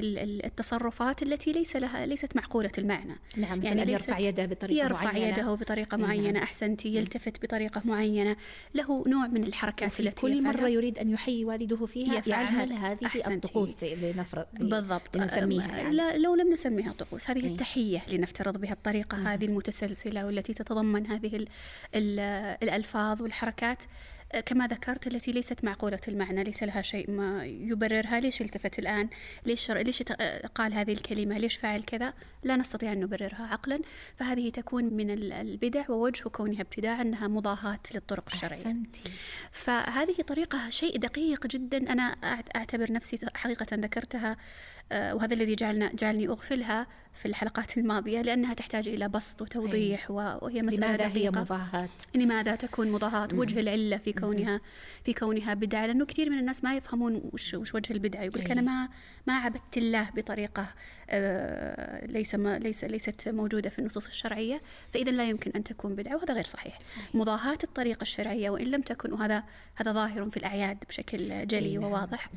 التصرفات 0.45 1.23
التي 1.23 1.51
ليس 1.51 1.75
لها 1.75 2.05
ليست 2.05 2.35
معقولة 2.35 2.71
المعنى 2.77 3.15
نعم 3.35 3.63
يعني 3.63 3.91
يرفع 3.91 4.19
يده 4.19 4.45
بطريقة 4.45 4.85
يرفع 4.85 5.03
معينة 5.03 5.27
يده 5.27 5.55
بطريقة 5.55 5.97
نعم. 5.97 6.07
معينة 6.07 6.31
نعم. 6.31 6.43
أحسنتي 6.43 6.95
يلتفت 6.95 7.43
بطريقة 7.43 7.81
معينة 7.85 8.35
له 8.75 9.03
نوع 9.07 9.27
من 9.27 9.43
الحركات 9.43 9.99
التي 9.99 10.21
كل 10.21 10.43
مرة 10.43 10.67
يريد 10.67 10.99
أن 10.99 11.09
يحيي 11.09 11.45
والده 11.45 11.85
فيها 11.85 12.17
يفعل 12.17 12.73
هذه. 12.73 12.97
الطقوس 13.27 13.83
لنفرض 13.83 14.45
بالضبط 14.53 15.17
لنسميها 15.17 15.77
يعني. 15.77 15.95
لا 15.95 16.17
لو 16.17 16.35
لم 16.35 16.53
نسميها 16.53 16.93
طقوس 16.93 17.29
هذه 17.29 17.43
إيه. 17.43 17.47
التحية 17.47 18.01
لنفترض 18.11 18.57
بها 18.57 18.73
الطريقة 18.73 19.17
مم. 19.17 19.27
هذه 19.27 19.45
المتسلسلة 19.45 20.25
والتي 20.25 20.53
تتضمن 20.53 21.07
هذه 21.07 21.35
ال 21.35 21.47
ال 21.95 22.19
الألفاظ 22.63 23.21
والحركات 23.21 23.83
كما 24.45 24.67
ذكرت 24.67 25.07
التي 25.07 25.31
ليست 25.31 25.63
معقولة 25.63 25.99
المعنى 26.07 26.43
ليس 26.43 26.63
لها 26.63 26.81
شيء 26.81 27.11
ما 27.11 27.45
يبررها. 27.45 28.19
ليش 28.19 28.41
التفت 28.41 28.79
الآن؟ 28.79 29.09
ليش 29.45 29.71
ليش 29.71 30.03
قال 30.55 30.73
هذه 30.73 30.93
الكلمة؟ 30.93 31.37
ليش 31.37 31.55
فعل 31.55 31.83
كذا؟ 31.83 32.13
لا 32.43 32.55
نستطيع 32.55 32.91
أن 32.91 32.99
نبررها 32.99 33.47
عقلا. 33.51 33.81
فهذه 34.15 34.49
تكون 34.49 34.83
من 34.83 35.11
البدع 35.33 35.89
ووجه 35.89 36.23
كونها 36.23 36.61
ابتداع 36.61 37.01
أنها 37.01 37.27
مضاهاة 37.27 37.79
للطرق 37.93 38.29
الشرعية. 38.33 38.57
أحسنتي. 38.57 39.01
فهذه 39.51 40.21
طريقة 40.21 40.69
شيء 40.69 40.97
دقيق 40.97 41.47
جدا. 41.47 41.77
أنا 41.77 42.03
أعتبر 42.55 42.91
نفسي 42.91 43.19
حقيقة 43.35 43.75
ذكرتها 43.75 44.37
وهذا 44.91 45.33
الذي 45.33 45.55
جعلنا 45.55 45.91
جعلني 45.93 46.27
أغفلها 46.27 46.87
في 47.17 47.25
الحلقات 47.25 47.77
الماضية 47.77 48.21
لأنها 48.21 48.53
تحتاج 48.53 48.87
إلى 48.87 49.09
بسط 49.09 49.41
وتوضيح 49.41 50.11
وهي 50.11 50.61
مسألة 50.61 50.87
لماذا 50.87 51.07
دقيقة. 51.07 51.37
هي 51.37 51.41
مضاهاة؟ 51.41 51.89
لماذا 52.15 52.55
تكون 52.55 52.91
مضاهاة؟ 52.91 53.27
وجه 53.33 53.59
العلة 53.59 53.97
في 53.97 54.13
كونها 54.13 54.61
في 55.03 55.13
كونها 55.13 55.53
بدعة 55.53 55.85
لأنه 55.85 56.05
كثير 56.05 56.29
من 56.29 56.39
الناس 56.39 56.63
ما 56.63 56.75
يفهمون 56.75 57.21
وش, 57.33 57.53
وش 57.53 57.75
وجه 57.75 57.93
البدعة 57.93 58.23
يقول 58.23 58.41
أنا 58.41 58.61
ما 58.61 58.89
ما 59.27 59.33
عبدت 59.33 59.77
الله 59.77 60.09
بطريقة 60.15 60.67
آه 61.09 62.05
ليس 62.05 62.35
ما 62.35 62.59
ليس 62.59 62.83
ليست 62.83 63.29
موجودة 63.29 63.69
في 63.69 63.79
النصوص 63.79 64.07
الشرعية 64.07 64.61
فإذا 64.93 65.11
لا 65.11 65.29
يمكن 65.29 65.51
أن 65.55 65.63
تكون 65.63 65.95
بدعة 65.95 66.15
وهذا 66.15 66.33
غير 66.33 66.45
صحيح, 66.45 66.79
صحيح. 66.91 67.15
مضاهاة 67.15 67.57
الطريقة 67.63 68.01
الشرعية 68.01 68.49
وإن 68.49 68.67
لم 68.67 68.81
تكن 68.81 69.13
وهذا 69.13 69.43
هذا 69.75 69.91
ظاهر 69.91 70.29
في 70.29 70.37
الأعياد 70.37 70.83
بشكل 70.89 71.47
جلي 71.47 71.77
نعم. 71.77 71.83
وواضح 71.83 72.29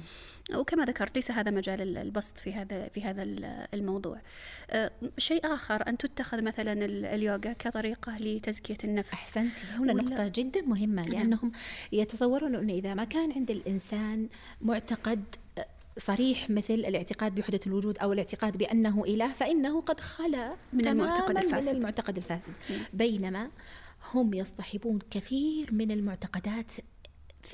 وكما 0.55 0.85
ذكرت 0.85 1.17
ليس 1.17 1.31
هذا 1.31 1.51
مجال 1.51 1.99
البسط 1.99 2.39
في 2.39 2.53
هذا 2.53 2.89
في 2.89 3.03
هذا 3.03 3.23
الموضوع. 3.75 4.21
آه، 4.71 4.91
شيء 5.19 5.55
آخر 5.55 5.89
أن 5.89 5.99
تتخذ 5.99 6.43
مثلا 6.43 6.73
اليوغا 7.15 7.53
كطريقة 7.53 8.19
لتزكية 8.19 8.79
النفس. 8.85 9.13
أحسنتي 9.13 9.67
هنا 9.79 9.93
نقطة 9.93 10.29
جدا 10.29 10.63
مهمة 10.63 11.03
نعم. 11.03 11.13
لأنهم 11.13 11.53
يتصورون 11.93 12.55
أنه 12.55 12.73
إذا 12.73 12.95
ما 12.95 13.05
كان 13.05 13.33
عند 13.33 13.51
الإنسان 13.51 14.29
معتقد 14.61 15.25
آه، 15.59 15.67
صريح 15.99 16.51
مثل 16.51 16.75
الاعتقاد 16.75 17.35
بوحدة 17.35 17.61
الوجود 17.67 17.99
أو 17.99 18.13
الاعتقاد 18.13 18.57
بأنه 18.57 19.05
إله 19.05 19.33
فإنه 19.33 19.81
قد 19.81 20.01
خلا 20.01 20.57
من 20.73 20.87
المعتقد 20.87 21.37
الفاسد 21.37 21.71
من 21.71 21.77
المعتقد 21.77 22.17
الفاسد. 22.17 22.53
بينما 22.93 23.51
هم 24.13 24.35
يصطحبون 24.35 24.99
كثير 25.11 25.75
من 25.75 25.91
المعتقدات 25.91 26.73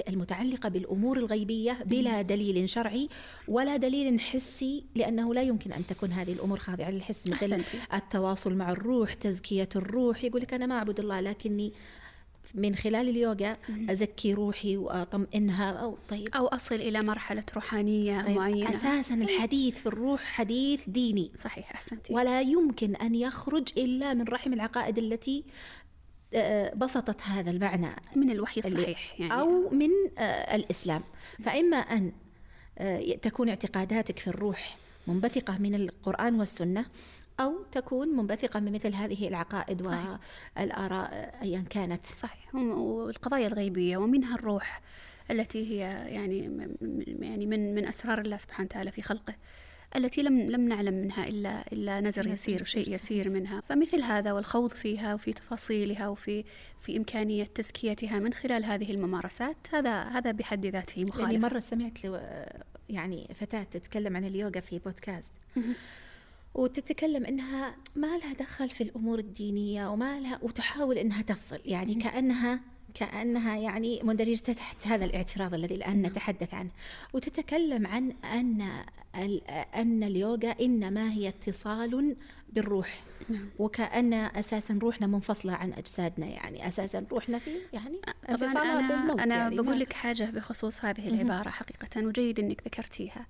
المتعلقة 0.09 0.69
بالأمور 0.69 1.19
الغيبية 1.19 1.79
بلا 1.85 2.23
دليل 2.23 2.69
شرعي 2.69 3.09
ولا 3.49 3.77
دليل 3.77 4.21
حسي 4.21 4.85
لأنه 4.95 5.35
لا 5.35 5.43
يمكن 5.43 5.73
أن 5.73 5.87
تكون 5.87 6.13
هذه 6.13 6.33
الأمور 6.33 6.59
خاضعة 6.59 6.91
للحس 6.91 7.27
مثل 7.27 7.35
أحسنتي. 7.35 7.79
التواصل 7.95 8.55
مع 8.55 8.71
الروح 8.71 9.15
تزكية 9.15 9.69
الروح 9.77 10.25
يقول 10.25 10.43
لك 10.43 10.55
أنا 10.55 10.67
ما 10.67 10.79
أعبد 10.79 11.01
الله 11.01 11.21
لكني 11.21 11.73
من 12.55 12.75
خلال 12.75 13.09
اليوغا 13.09 13.57
أزكي 13.91 14.35
روحي 14.35 14.77
وأطمئنها. 14.77 15.71
أو 15.73 15.99
طيب. 16.09 16.29
أو 16.35 16.47
أصل 16.47 16.75
إلى 16.75 17.03
مرحلة 17.03 17.45
روحانية 17.55 18.23
طيب. 18.23 18.37
معينة. 18.37 18.71
أساسا 18.71 19.15
الحديث 19.15 19.79
في 19.79 19.87
الروح 19.87 20.21
حديث 20.21 20.89
ديني. 20.89 21.31
صحيح 21.37 21.75
أحسنتي. 21.75 22.15
ولا 22.15 22.41
يمكن 22.41 22.97
أن 22.97 23.15
يخرج 23.15 23.69
إلا 23.77 24.15
من 24.15 24.25
رحم 24.29 24.53
العقائد 24.53 24.99
التي 24.99 25.45
بسطت 26.77 27.23
هذا 27.23 27.51
المعنى 27.51 27.97
من 28.17 28.31
الوحي 28.31 28.61
الصحيح 28.61 29.21
يعني 29.21 29.33
أو 29.41 29.71
من 29.71 29.91
آه، 30.19 30.57
الإسلام. 30.57 31.03
فإما 31.45 31.77
أن 31.77 32.13
آه، 32.79 33.15
تكون 33.23 33.49
اعتقاداتك 33.49 34.19
في 34.19 34.29
الروح 34.29 34.77
منبثقة 35.07 35.59
من 35.59 35.75
القرآن 35.75 36.35
والسنة 36.35 36.87
أو 37.41 37.63
تكون 37.73 38.09
منبثقة 38.09 38.61
من 38.61 38.73
مثل 38.73 38.95
هذه 38.95 39.29
العقائد 39.29 39.87
صحيح. 39.87 40.19
والآراء 40.57 41.39
أيا 41.43 41.65
كانت. 41.71 42.07
صحيح. 42.07 42.55
والقضايا 42.55 43.47
الغيبية 43.47 43.97
ومنها 43.97 44.35
الروح 44.35 44.81
التي 45.31 45.71
هي 45.71 45.79
يعني 46.15 46.69
يعني 47.21 47.47
من 47.47 47.75
من 47.75 47.87
أسرار 47.87 48.19
الله 48.19 48.37
سبحانه 48.37 48.67
وتعالى 48.67 48.91
في 48.93 49.03
خلقه. 49.03 49.35
التي 49.97 50.23
لم 50.23 50.51
لم 50.51 50.69
نعلم 50.69 50.95
منها 50.95 51.29
الا 51.29 51.73
إلا 51.73 52.01
نزر 52.01 52.27
يسير 52.27 52.63
وشيء 52.63 52.95
يسير. 52.95 53.31
منها، 53.31 53.61
فمثل 53.61 54.03
هذا 54.03 54.33
والخوض 54.33 54.71
فيها 54.71 55.15
وفي 55.15 55.33
تفاصيلها 55.33 56.09
وفي 56.09 56.45
في 56.81 56.97
إمكانية 56.97 57.45
تزكيتها 57.45 58.19
من 58.19 58.33
خلال 58.33 58.65
هذه 58.65 58.91
الممارسات 58.91 59.57
هذا 59.73 60.03
هذا 60.03 60.31
بحد 60.33 60.67
ذاته 60.67 61.05
مخالف. 61.05 61.23
يعني 61.23 61.39
مرة 61.39 61.61
سمعت 61.61 61.99
يعني 62.89 63.29
فتاة 63.35 63.63
تتكلم 63.63 64.17
عن 64.17 64.25
اليوغا 64.25 64.61
في 64.61 64.79
بودكاست. 64.79 65.33
وتتكلم 66.55 67.25
إنها 67.27 67.77
ما 67.97 68.19
لها 68.19 68.33
دخل 68.33 68.69
في 68.69 68.83
الأمور 68.83 69.19
الدينية 69.19 69.87
وما 69.93 70.21
لها 70.21 70.39
وتحاول 70.43 70.99
إنها 70.99 71.23
تفصل. 71.23 71.59
يعني 71.65 71.95
كأنها 71.95 72.61
كأنها 72.97 73.57
يعني 73.57 74.01
مندرجة 74.03 74.53
تحت 74.53 74.87
هذا 74.87 75.05
الاعتراض 75.05 75.55
الذي 75.55 75.75
الآن 75.75 76.03
نعم. 76.03 76.11
نتحدث 76.11 76.55
عنه. 76.55 76.71
وتتكلم 77.13 77.87
عن 77.87 78.13
أن 78.13 78.85
أن 79.75 80.03
اليوغا 80.03 80.51
إنما 80.61 81.13
هي 81.13 81.29
اتصال 81.29 82.17
بالروح. 82.49 83.05
نعم. 83.29 83.49
وكأن 83.59 84.15
أساسا 84.15 84.79
روحنا 84.83 85.07
منفصلة 85.07 85.53
عن 85.53 85.73
أجسادنا 85.73 86.27
يعني 86.27 86.69
أساسا 86.69 87.07
روحنا 87.11 87.39
في 87.39 87.51
يعني 87.73 88.01
طبعا 88.29 88.53
أنا, 88.53 89.25
أنا 89.25 89.37
يعني. 89.37 89.57
بقول 89.57 89.81
لك 89.81 89.93
حاجة 89.93 90.25
بخصوص 90.25 90.85
هذه 90.85 91.09
العبارة 91.09 91.49
حقيقة 91.49 92.07
وجيد 92.07 92.41
أنك 92.41 92.63
ذكرتيها. 92.67 93.27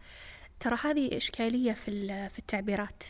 ترى 0.60 0.76
هذه 0.84 1.16
إشكالية 1.16 1.72
في 1.72 2.08
في 2.28 2.38
التعبيرات. 2.38 3.02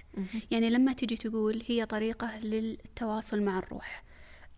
يعني 0.50 0.70
لما 0.70 0.92
تجي 0.92 1.16
تقول 1.16 1.62
هي 1.66 1.86
طريقة 1.86 2.38
للتواصل 2.38 3.42
مع 3.42 3.58
الروح. 3.58 4.05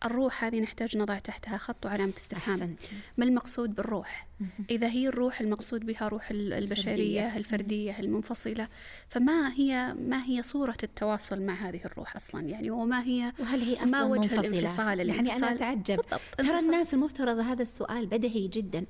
الروح 0.04 0.44
هذه 0.44 0.60
نحتاج 0.60 0.96
نضع 0.96 1.18
تحتها 1.18 1.58
خط 1.58 1.86
وعلامة 1.86 2.12
استفهام. 2.16 2.76
ما 3.18 3.24
المقصود 3.24 3.74
بالروح؟ 3.74 4.28
إذا 4.70 4.88
هي 4.88 5.08
الروح 5.08 5.40
المقصود 5.40 5.86
بها 5.86 6.08
روح 6.08 6.30
البشرية 6.30 7.36
الفردية 7.36 7.98
المنفصلة. 7.98 8.68
فما 9.08 9.52
هي 9.52 9.94
ما 10.08 10.24
هي 10.24 10.42
صورة 10.42 10.76
التواصل 10.82 11.42
مع 11.42 11.54
هذه 11.54 11.80
الروح 11.84 12.16
أصلا؟ 12.16 12.48
يعني 12.48 12.70
وما 12.70 13.02
هي 13.02 13.32
وهل 13.38 13.60
هي 13.60 13.74
أصلا 13.74 13.86
ما 13.86 14.04
وجه 14.04 14.34
منفصلة؟ 14.34 14.58
الانفصال؟ 14.58 15.08
يعني 15.08 15.32
أنا 15.32 15.54
أتعجب. 15.54 16.00
ترى 16.38 16.58
الناس 16.58 16.94
المفترض 16.94 17.38
هذا 17.38 17.62
السؤال 17.62 18.06
بدهي 18.06 18.48
جدا. 18.48 18.86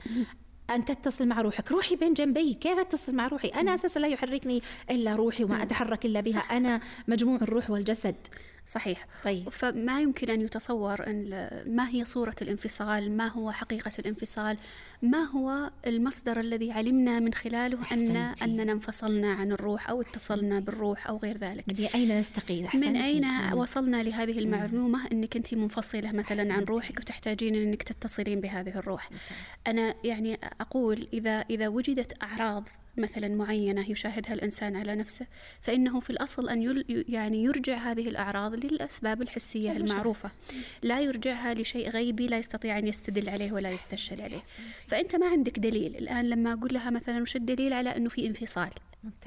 أن 0.71 0.85
تتصل 0.85 1.27
مع 1.27 1.41
روحك. 1.41 1.73
روحي 1.73 1.97
بين 1.97 2.15
جنبي. 2.15 2.55
كيف 2.55 2.79
أتصل 2.79 3.15
مع 3.15 3.29
روحي؟ 3.29 3.49
أنا 3.49 3.75
أساسا 3.75 3.99
لا 3.99 4.09
يحركني 4.09 4.63
إلا 4.91 5.17
روحي 5.17 5.45
وما 5.45 5.63
أتحرك 5.63 6.07
إلا 6.07 6.21
بها. 6.21 6.33
صح 6.33 6.53
أنا 6.53 6.79
صح. 6.79 6.85
مجموع 7.09 7.37
الروح 7.37 7.71
والجسد. 7.71 8.17
صحيح. 8.69 9.07
طيب. 9.25 9.49
فما 9.49 10.01
يمكن 10.01 10.31
أن 10.31 10.41
يتصور 10.41 11.07
أن 11.07 11.51
ما 11.67 11.89
هي 11.89 12.05
صورة 12.05 12.35
الانفصال؟ 12.43 13.17
ما 13.17 13.27
هو 13.27 13.51
حقيقة 13.51 13.93
الانفصال؟ 13.99 14.57
ما 15.03 15.23
هو 15.25 15.71
المصدر 15.87 16.41
الذي 16.41 16.73
علمنا 16.73 17.21
من 17.21 17.35
خلاله 17.35 17.79
أن 17.93 18.17
أننا 18.43 18.73
انفصلنا 18.73 19.33
عن 19.33 19.53
الروح 19.53 19.91
أو 19.91 20.01
اتصلنا 20.01 20.61
بالروح 20.61 21.07
أو 21.07 21.17
غير 21.17 21.39
ذلك؟ 21.39 21.65
من 21.69 21.87
أين 21.95 22.21
نستقيل. 22.21 22.69
من 22.75 22.97
أين 22.97 23.25
مم. 23.25 23.59
وصلنا 23.59 24.03
لهذه 24.03 24.39
المعلومة 24.39 25.07
أنك 25.13 25.37
أنت 25.37 25.55
منفصلة 25.55 26.13
مثلا 26.13 26.21
أحسنتي. 26.21 26.53
عن 26.53 26.65
روحك 26.65 26.99
وتحتاجين 27.01 27.55
أنك 27.55 27.83
تتصلين 27.83 28.41
بهذه 28.41 28.79
الروح؟ 28.79 29.11
أنا 29.67 29.95
يعني 30.05 30.39
أقول 30.61 31.09
إذا 31.13 31.45
إذا 31.51 31.69
وجدت 31.69 32.23
أعراض 32.23 32.69
مثلا 32.99 33.29
معينة 33.29 33.91
يشاهدها 33.91 34.35
الإنسان 34.35 34.77
على 34.77 34.95
نفسه 34.95 35.27
فإنه 35.61 36.01
في 36.01 36.11
الأصل 36.11 36.49
أن 36.49 36.85
يعني 37.09 37.45
يرجع 37.45 37.77
هذه 37.77 38.09
الأعراض 38.09 38.55
للأسباب 38.55 39.23
الحسية 39.23 39.73
المعروفة. 39.73 40.31
لا 40.83 41.01
يرجعها 41.01 41.55
لشيء 41.55 41.91
غيبي 41.91 42.27
لا 42.27 42.39
يستطيع 42.39 42.79
أن 42.79 42.89
يستدل 42.89 43.29
عليه 43.29 43.53
ولا 43.53 43.71
يستشهد 43.71 44.21
عليه. 44.21 44.43
فأنت 44.87 45.17
ما 45.17 45.27
عندك 45.27 45.59
دليل. 45.59 45.97
الآن 45.97 46.29
لما 46.29 46.53
أقول 46.53 46.75
لها 46.75 46.91
مثلا 46.91 47.23
وش 47.23 47.37
الدليل؟ 47.37 47.73
على 47.73 47.97
أنه 47.97 48.09
في 48.09 48.27
انفصال. 48.27 48.71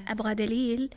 أبغى 0.07 0.33
دليل 0.33 0.89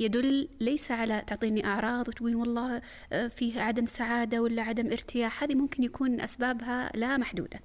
يدل 0.00 0.48
ليس 0.60 0.90
على 0.90 1.22
تعطيني 1.26 1.66
أعراض 1.66 2.08
وتقول 2.08 2.34
والله 2.36 2.82
آه، 3.12 3.28
فيه 3.28 3.60
عدم 3.60 3.86
سعادة 3.86 4.42
ولا 4.42 4.62
عدم 4.62 4.86
ارتياح. 4.86 5.42
هذه 5.42 5.54
ممكن 5.54 5.82
يكون 5.82 6.20
أسبابها 6.20 6.90
لا 6.94 7.16
محدودة. 7.16 7.60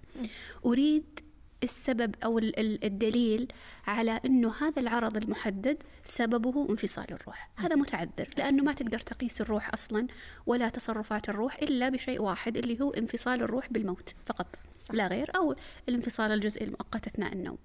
أريد 0.66 1.20
السبب 1.66 2.16
أو 2.24 2.40
الدليل 2.84 3.48
على 3.88 4.20
أنه 4.26 4.54
هذا 4.62 4.80
العرض 4.80 5.18
المحدد 5.18 5.78
سببه 6.04 6.70
انفصال 6.70 7.12
الروح. 7.12 7.50
هذا 7.56 7.76
متعذر 7.76 8.30
لأنه 8.38 8.64
ما 8.64 8.74
تقدر 8.74 9.00
تقيس 9.00 9.42
الروح 9.42 9.74
أصلا 9.74 10.08
ولا 10.46 10.70
تصرفات 10.70 11.30
الروح 11.30 11.56
إلا 11.56 11.90
بشيء 11.90 12.22
واحد 12.22 12.58
اللي 12.58 12.82
هو 12.82 12.90
انفصال 12.90 13.42
الروح 13.42 13.70
بالموت 13.72 14.16
فقط 14.26 14.48
صح. 14.86 14.96
لا 14.96 15.08
غير 15.08 15.36
أو 15.36 15.56
الانفصال 15.90 16.32
الجزئي 16.32 16.66
المؤقت 16.66 17.08
أثناء 17.08 17.34
النوم. 17.34 17.58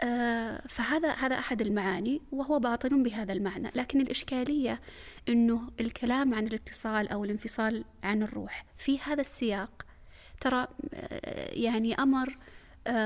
آه 0.00 0.62
فهذا 0.68 1.10
هذا 1.12 1.38
أحد 1.38 1.60
المعاني 1.60 2.20
وهو 2.32 2.58
باطل 2.58 3.02
بهذا 3.02 3.32
المعنى، 3.32 3.70
لكن 3.74 4.00
الإشكالية 4.00 4.80
إنه 5.28 5.70
الكلام 5.80 6.34
عن 6.34 6.46
الاتصال 6.46 7.08
أو 7.08 7.24
الانفصال 7.24 7.84
عن 8.02 8.22
الروح 8.22 8.64
في 8.76 8.98
هذا 8.98 9.20
السياق 9.20 9.86
ترى 10.40 10.66
آه 10.94 11.50
يعني 11.52 11.94
أمر 11.94 12.28
آه، 12.28 12.55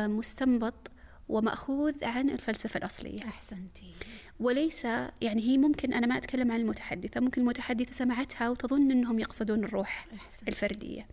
مستنبط 0.06 0.90
ومأخوذ 1.28 2.04
عن 2.04 2.30
الفلسفة 2.30 2.78
الأصلية 2.78 3.24
أحسنتي 3.24 3.92
وليس 4.40 4.84
يعني 5.20 5.42
هي 5.42 5.58
ممكن 5.58 5.92
أنا 5.92 6.06
ما 6.06 6.16
أتكلم 6.16 6.52
عن 6.52 6.60
المتحدثة 6.60 7.20
ممكن 7.20 7.40
المتحدثة 7.40 7.92
سمعتها 7.92 8.48
وتظن 8.48 8.90
أنهم 8.90 9.18
يقصدون 9.18 9.64
الروح 9.64 10.06
أحسن. 10.16 10.46
الفردية 10.48 11.06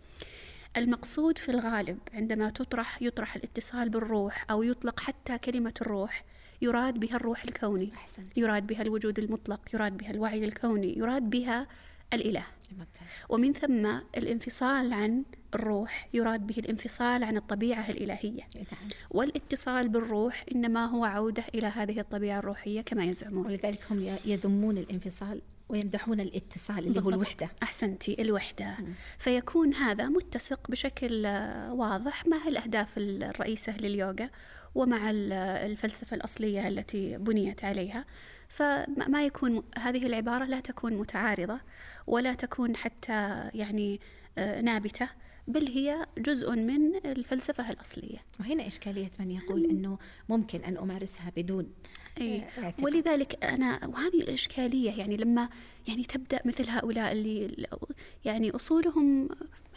المقصود 0.76 1.38
في 1.38 1.48
الغالب 1.48 1.98
عندما 2.14 2.50
تطرح 2.50 3.02
يطرح 3.02 3.36
الاتصال 3.36 3.88
بالروح 3.88 4.50
أو 4.50 4.62
يطلق 4.62 5.00
حتى 5.00 5.38
كلمة 5.38 5.74
الروح 5.80 6.24
يراد 6.62 6.94
بها 6.94 7.16
الروح 7.16 7.44
الكوني 7.44 7.92
أحسنت. 7.94 8.38
يراد 8.38 8.66
بها 8.66 8.82
الوجود 8.82 9.18
المطلق 9.18 9.60
يراد 9.74 9.96
بها 9.96 10.10
الوعي 10.10 10.44
الكوني 10.44 10.98
يراد 10.98 11.30
بها 11.30 11.66
الإله. 12.12 12.44
ممتاز. 12.72 13.08
ومن 13.28 13.52
ثم 13.52 13.86
الانفصال 14.16 14.92
عن 14.92 15.22
الروح 15.54 16.08
يراد 16.14 16.46
به 16.46 16.54
الانفصال 16.58 17.24
عن 17.24 17.36
الطبيعة 17.36 17.90
الإلهية. 17.90 18.42
نعم. 18.54 18.90
والاتصال 19.10 19.88
بالروح 19.88 20.44
إنما 20.54 20.86
هو 20.86 21.04
عودة 21.04 21.44
إلى 21.54 21.66
هذه 21.66 22.00
الطبيعة 22.00 22.38
الروحية 22.38 22.80
كما 22.80 23.04
يزعمون. 23.04 23.46
ولذلك 23.46 23.80
هم 23.90 24.18
يذمون 24.24 24.78
الانفصال 24.78 25.42
ويمدحون 25.68 26.20
الاتصال 26.20 26.78
اللي 26.78 27.00
هو 27.00 27.10
الوحدة. 27.10 27.48
أحسنتي 27.62 28.22
الوحدة. 28.22 28.70
م. 28.70 28.94
فيكون 29.18 29.74
هذا 29.74 30.08
متسق 30.08 30.70
بشكل 30.70 31.26
واضح 31.70 32.26
مع 32.26 32.48
الأهداف 32.48 32.88
الرئيسة 32.96 33.76
لليوغا 33.76 34.30
ومع 34.74 35.10
الفلسفة 35.10 36.16
الأصلية 36.16 36.68
التي 36.68 37.16
بنيت 37.16 37.64
عليها. 37.64 38.04
فما 38.48 39.26
يكون 39.26 39.62
هذه 39.78 40.06
العبارة 40.06 40.44
لا 40.44 40.60
تكون 40.60 40.92
متعارضة 40.94 41.60
ولا 42.06 42.34
تكون 42.34 42.76
حتى 42.76 43.50
يعني 43.54 44.00
آه، 44.38 44.60
نابتة 44.60 45.08
بل 45.48 45.68
هي 45.68 46.06
جزء 46.18 46.50
من 46.50 46.96
الفلسفة 46.96 47.70
الأصلية. 47.70 48.18
وهنا 48.40 48.66
إشكالية 48.66 49.10
من 49.20 49.30
يقول 49.30 49.64
أنه 49.64 49.98
ممكن 50.28 50.64
أن 50.64 50.76
أمارسها 50.76 51.32
بدون 51.36 51.72
أي. 52.20 52.44
آه، 52.58 52.74
ولذلك 52.82 53.44
أنا 53.44 53.86
وهذه 53.86 54.20
الإشكالية 54.20 54.98
يعني 54.98 55.16
لما 55.16 55.48
يعني 55.88 56.02
تبدأ 56.02 56.40
مثل 56.44 56.70
هؤلاء 56.70 57.12
اللي 57.12 57.66
يعني 58.24 58.50
أصولهم 58.50 59.28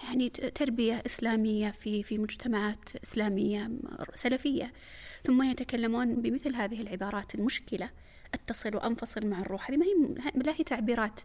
يعني 0.03 0.29
تربية 0.29 1.03
إسلامية 1.05 1.71
في 1.71 2.03
في 2.03 2.17
مجتمعات 2.17 2.89
إسلامية 3.03 3.71
سلفية 4.15 4.73
ثم 5.23 5.43
يتكلمون 5.43 6.21
بمثل 6.21 6.55
هذه 6.55 6.81
العبارات 6.81 7.35
المشكلة. 7.35 7.89
أتصل 8.33 8.75
وأنفصل 8.75 9.27
مع 9.27 9.39
الروح. 9.41 9.71
هذه 9.71 9.77
ما 9.77 9.85
هي 9.85 10.31
لا 10.35 10.51
هي 10.51 10.63
تعبيرات 10.63 11.19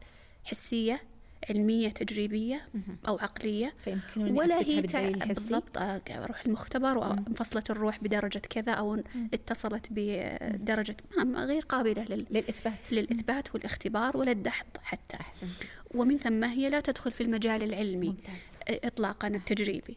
حسية 0.44 1.02
علمية 1.50 1.88
تجريبية 1.88 2.68
أو 3.08 3.18
عقلية. 3.18 3.74
ولا 4.16 4.58
هي 4.58 4.80
بالضبط 5.26 5.78
آه، 5.78 6.00
روح 6.10 6.46
المختبر 6.46 6.98
وأنفصلت 6.98 7.70
الروح 7.70 7.98
بدرجة 8.02 8.38
كذا 8.38 8.72
أو 8.72 9.02
اتصلت 9.34 9.86
بدرجة 9.90 10.96
غير 11.36 11.62
قابلة 11.62 12.04
للإثبات. 12.04 12.92
للإثبات 12.92 13.54
والاختبار 13.54 14.16
ولا 14.16 14.30
الدحض 14.32 14.66
حتى. 14.82 15.16
أحسن. 15.20 15.46
ومن 15.94 16.18
ثم 16.18 16.44
هي 16.44 16.70
لا 16.70 16.80
تدخل 16.80 17.12
في 17.12 17.22
المجال 17.22 17.62
العلمي. 17.62 18.08
ممتاز. 18.08 18.78
إطلاقا 18.84 19.28
التجريبي. 19.28 19.96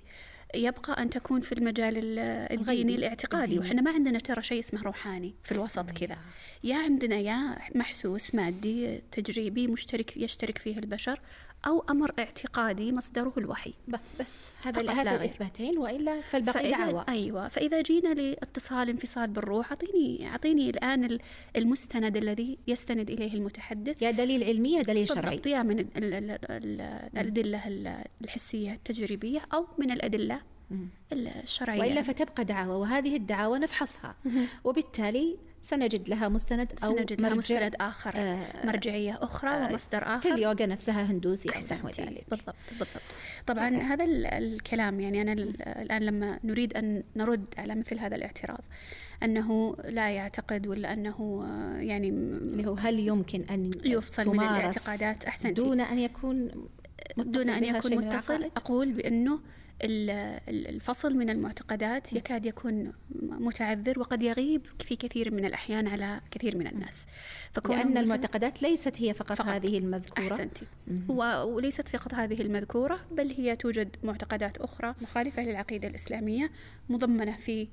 يبقى 0.56 1.02
أن 1.02 1.10
تكون 1.10 1.42
في 1.42 1.52
المجال 1.52 2.20
الديني 2.52 2.96
الاعتقادي. 2.96 3.60
وإحنا 3.60 3.82
ما 3.82 3.92
عندنا 3.92 4.20
ترى 4.20 4.44
شيء 4.44 4.60
اسمه 4.60 4.82
روحاني 4.84 5.34
في 5.44 5.52
الوسط 5.52 5.92
كذا. 5.92 6.18
يا 6.64 6.78
عندنا 6.78 7.16
يا 7.16 7.58
محسوس 7.76 8.36
مادي 8.36 9.02
تجريبي 9.12 9.68
مشترك 9.68 10.18
يشترك 10.18 10.58
فيه 10.58 10.78
البشر. 10.78 11.20
أو 11.68 11.84
أمر 11.90 12.12
اعتقادي 12.20 12.92
مصدره 12.92 13.34
الوحي. 13.38 13.74
بس 13.88 14.00
بس. 14.20 14.46
هذا 14.64 14.92
هذا 14.92 15.16
الاثباتين 15.16 15.78
وإلا 15.78 16.22
فالباقي 16.22 16.72
دعوة. 16.72 17.06
أيوه. 17.10 17.48
فإذا 17.48 17.82
جينا 17.82 18.14
لاتصال 18.14 18.90
انفصال 18.90 19.28
بالروح 19.28 19.72
أعطيني 19.72 20.28
أعطيني 20.28 20.70
الآن 20.70 21.20
المستند 21.56 22.18
الذي 22.18 22.58
يستند 22.68 23.10
إليه 23.10 23.34
المتحدث. 23.34 24.02
يا 24.02 24.12
دليل 24.12 24.44
علمي 24.44 24.74
يا 24.74 24.82
دليل 24.82 25.08
شرعي. 25.08 25.42
يا 25.46 25.64
من 25.64 25.80
الأدلة 27.18 27.62
الحسية 28.22 28.74
التجريبية 28.74 29.42
أو 29.54 29.68
من 29.78 29.92
الأدلة 29.92 30.42
الشرعية. 31.14 31.80
وإلا 31.80 32.02
فتبقى 32.02 32.46
دعوة 32.46 32.78
وهذه 32.78 33.16
الدعوة 33.16 33.58
نفحصها. 33.58 34.16
وبالتالي 34.64 35.38
سنجد 35.64 36.10
لها 36.10 36.30
مستند 36.30 36.72
أو 36.84 36.98
سنجد 36.98 37.22
لها 37.22 37.34
مستند 37.34 37.76
آخر 37.82 38.14
آه 38.16 38.66
مرجعية 38.66 39.20
أخرى 39.22 39.50
آه 39.50 39.70
ومصدر 39.70 40.04
آخر. 40.04 40.22
في 40.22 40.34
اليوغا 40.34 40.66
نفسها 40.66 41.02
هندوسي 41.12 41.50
أو 41.50 41.62
نحو 41.72 41.88
ذلك. 41.88 42.26
بالضبط 42.30 42.56
بالضبط. 42.72 43.02
طبعا 43.48 43.76
أوكي. 43.76 43.86
هذا 43.86 44.06
الكلام 44.38 45.00
يعني 45.00 45.22
أنا 45.22 45.34
الآن 45.34 46.04
لما 46.04 46.40
نريد 46.44 46.74
أن 46.74 47.04
نرد 47.16 47.46
على 47.58 47.76
مثل 47.76 48.00
هذا 48.00 48.16
الاعتراض 48.16 48.62
أنه 49.24 49.76
لا 49.86 50.10
يعتقد 50.10 50.68
ولا 50.68 50.94
أنه 50.94 51.46
يعني 51.80 52.10
اللي 52.10 52.68
هو 52.68 52.74
هل 52.74 53.00
يمكن 53.00 53.42
أن 53.50 53.72
يفصل 53.86 54.28
من 54.28 54.40
الاعتقادات؟ 54.40 55.26
أحسنتي 55.26 55.54
دون 55.54 55.82
أن 55.82 56.00
يكون 56.00 56.52
دون 57.18 57.50
أن 57.50 57.64
يكون 57.64 57.96
متصل 57.96 58.52
أقول 58.58 58.92
بأنه 58.92 59.40
الفصل 59.82 61.16
من 61.16 61.30
المعتقدات 61.30 62.14
يكاد 62.14 62.46
يكون 62.46 62.94
متعذر 63.22 64.00
وقد 64.00 64.24
يغيب 64.24 64.66
في 64.80 64.96
كثير 64.96 65.34
من 65.34 65.46
الأحيان 65.46 65.88
على 65.88 66.22
كثير 66.32 66.58
من 66.58 66.68
الناس. 66.68 67.06
فكون 67.52 67.78
لأن 67.78 67.98
المعتقدات 67.98 68.62
ليست 68.62 69.02
هي 69.02 69.14
فقط, 69.14 69.34
فقط. 69.34 69.48
هذه 69.48 69.78
المذكورة. 69.78 70.32
أحسنتي. 70.32 70.66
وليست 71.44 71.88
فقط 71.88 72.14
هذه 72.14 72.42
المذكورة 72.42 73.00
بل 73.12 73.34
هي 73.38 73.56
توجد 73.56 73.96
معتقدات 74.04 74.58
أخرى 74.58 74.96
مخالفة 75.02 75.44
للعقيدة 75.44 75.88
الإسلامية 75.88 76.52
مضمنة 76.90 77.36
في 77.38 77.68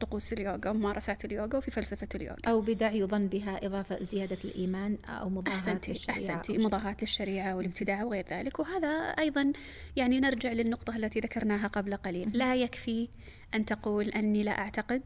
طقوس 0.00 0.32
اليوغا 0.32 0.70
وممارسات 0.70 1.24
اليوغا 1.24 1.56
وفي 1.56 1.70
فلسفة 1.70 2.08
اليوغا. 2.14 2.36
أو 2.46 2.60
بدع 2.60 2.92
يظن 2.92 3.26
بها 3.26 3.66
إضافة 3.66 4.02
زيادة 4.02 4.38
الإيمان 4.44 4.98
أو 5.06 5.28
مضاهاة 5.28 5.54
أحسنتي 5.54 5.92
للشريعة 5.92 6.16
أحسنتي. 6.16 6.58
مضاهاة 6.58 6.96
للشريعة 7.02 7.56
والابتداع 7.56 8.04
وغير 8.04 8.24
ذلك. 8.30 8.58
وهذا 8.58 8.88
أيضا 8.98 9.52
يعني 9.96 10.20
نرجع 10.20 10.52
للنقطة 10.52 10.96
التي 11.04 11.20
ذكرناها 11.20 11.66
قبل 11.66 11.96
قليل. 11.96 12.30
لا 12.34 12.54
يكفي 12.54 13.08
أن 13.54 13.64
تقول 13.64 14.08
أني 14.08 14.42
لا 14.42 14.58
أعتقد 14.58 15.02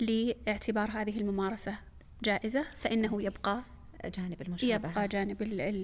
لاعتبار 0.00 0.90
هذه 0.90 1.20
الممارسة 1.20 1.74
جائزة 2.24 2.64
فإنه 2.76 3.22
يبقى 3.22 3.62
جانب 4.04 4.42
المشابهة. 4.42 4.74
يبقى 4.74 5.08
جانب 5.08 5.42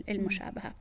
المشابهة. 0.09 0.75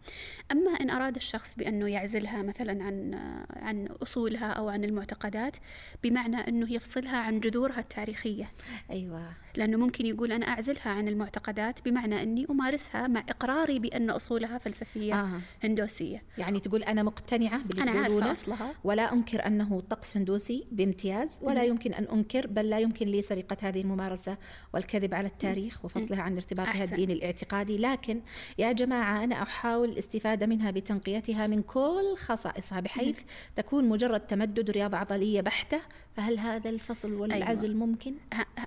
أما 0.51 0.71
إن 0.71 0.89
أراد 0.89 1.15
الشخص 1.15 1.55
بأنه 1.55 1.88
يعزلها 1.88 2.41
مثلا 2.41 2.84
عن 2.84 3.13
عن 3.49 3.88
أصولها 3.88 4.51
أو 4.51 4.69
عن 4.69 4.84
المعتقدات 4.84 5.57
بمعنى 6.03 6.38
أنه 6.38 6.74
يفصلها 6.74 7.17
عن 7.17 7.39
جذورها 7.39 7.80
التاريخية. 7.80 8.51
أيوة. 8.89 9.34
لأنه 9.56 9.78
ممكن 9.78 10.06
يقول 10.06 10.32
أنا 10.32 10.47
أعزلها 10.47 10.89
عن 10.89 11.08
المعتقدات 11.08 11.86
بمعنى 11.86 12.24
أني 12.24 12.47
أمارسها 12.49 13.08
مع 13.08 13.24
إقراري 13.30 13.80
بأن 13.80 14.10
أصولها 14.10 14.58
فلسفية 14.58 15.14
آه. 15.14 15.39
هندوسية. 15.64 16.24
يعني 16.38 16.60
تقول 16.60 16.84
أنا 16.84 17.04
مقتنعة 17.04 17.64
باللي 17.64 17.84
أنا 17.84 17.91
عارفة 17.91 18.32
أصلها. 18.32 18.74
ولا 18.84 19.14
أنكر 19.14 19.47
أنه 19.47 19.82
طقس 19.89 20.18
هندوسي 20.18 20.68
بامتياز 20.72 21.39
ولا 21.41 21.64
يمكن 21.64 21.93
أن 21.93 22.04
أنكر 22.04 22.47
بل 22.47 22.70
لا 22.70 22.80
يمكن 22.80 23.08
لي 23.08 23.22
سرقة 23.22 23.58
هذه 23.62 23.82
الممارسة 23.82 24.38
والكذب 24.74 25.14
على 25.14 25.28
التاريخ 25.28 25.86
وفصلها 25.86 26.22
عن 26.22 26.36
ارتباطها 26.36 26.84
الديني 26.84 27.14
الاعتقادي. 27.14 27.78
لكن 27.78 28.22
يا 28.58 28.72
جماعة 28.72 29.24
أنا 29.24 29.41
أحاول 29.41 29.89
الاستفادة 29.89 30.45
منها 30.45 30.72
بتنقيتها 30.72 31.47
من 31.47 31.62
كل 31.62 32.16
خصائصها 32.18 32.80
بحيث 32.80 33.20
تكون 33.56 33.89
مجرد 33.89 34.20
تمدد 34.20 34.70
رياضة 34.70 34.97
عضلية 34.97 35.41
بحتة. 35.41 35.80
فهل 36.16 36.39
هذا 36.39 36.70
الفصل 36.70 37.14
والعزل 37.14 37.68
أيوة. 37.70 37.86
ممكن؟ 37.86 38.14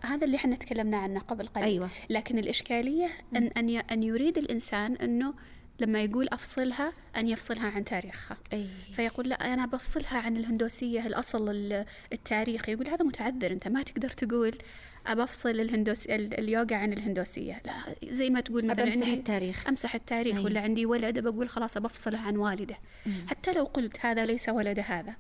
هذا 0.03 0.25
اللي 0.25 0.37
إحنا 0.37 0.55
تكلمنا 0.77 0.97
عنه 0.97 1.21
قبل 1.21 1.47
قليل 1.47 1.65
أيوة. 1.65 1.91
لكن 2.11 2.39
الإشكالية 2.39 3.11
أن, 3.37 3.47
أن, 3.47 3.71
أن 3.71 4.03
يريد 4.03 4.39
الإنسان 4.39 4.97
أنه 4.97 5.35
لما 5.81 6.03
يقول 6.03 6.29
أفصلها 6.29 6.93
أن 7.17 7.29
يفصلها 7.29 7.69
عن 7.69 7.85
تاريخها 7.85 8.37
أي. 8.53 8.67
فيقول 8.93 9.29
لا 9.29 9.55
أنا 9.55 9.67
بفصلها 9.67 10.19
عن 10.19 10.37
الهندوسية 10.37 11.07
الأصل 11.07 11.85
التاريخي 12.13 12.73
يقول 12.73 12.89
هذا 12.89 13.05
متعذر 13.05 13.53
أنت 13.53 13.69
ما 13.69 13.83
تقدر 13.83 14.09
تقول 14.09 14.59
أبفصل 15.07 15.51
الهندوس 15.51 16.07
اليوغا 16.07 16.77
عن 16.77 16.93
الهندوسية 16.93 17.63
لا 17.65 17.75
زي 18.05 18.31
ما 18.31 18.41
تقول 18.41 18.67
مثلا 18.67 18.85
أمسح 18.85 18.97
عندي 18.97 19.15
التاريخ 19.15 19.69
أمسح 19.69 19.95
التاريخ 19.95 20.37
أي. 20.37 20.45
ولا 20.45 20.61
عندي 20.61 20.87
ولد 20.87 21.19
بقول 21.19 21.49
خلاص 21.49 21.79
بفصله 21.79 22.19
عن 22.19 22.37
والده 22.37 22.79
مم. 23.07 23.13
حتى 23.29 23.53
لو 23.53 23.65
قلت 23.65 24.07
هذا 24.07 24.27
ليس 24.27 24.49
ولد 24.49 24.79
هذا 24.79 25.15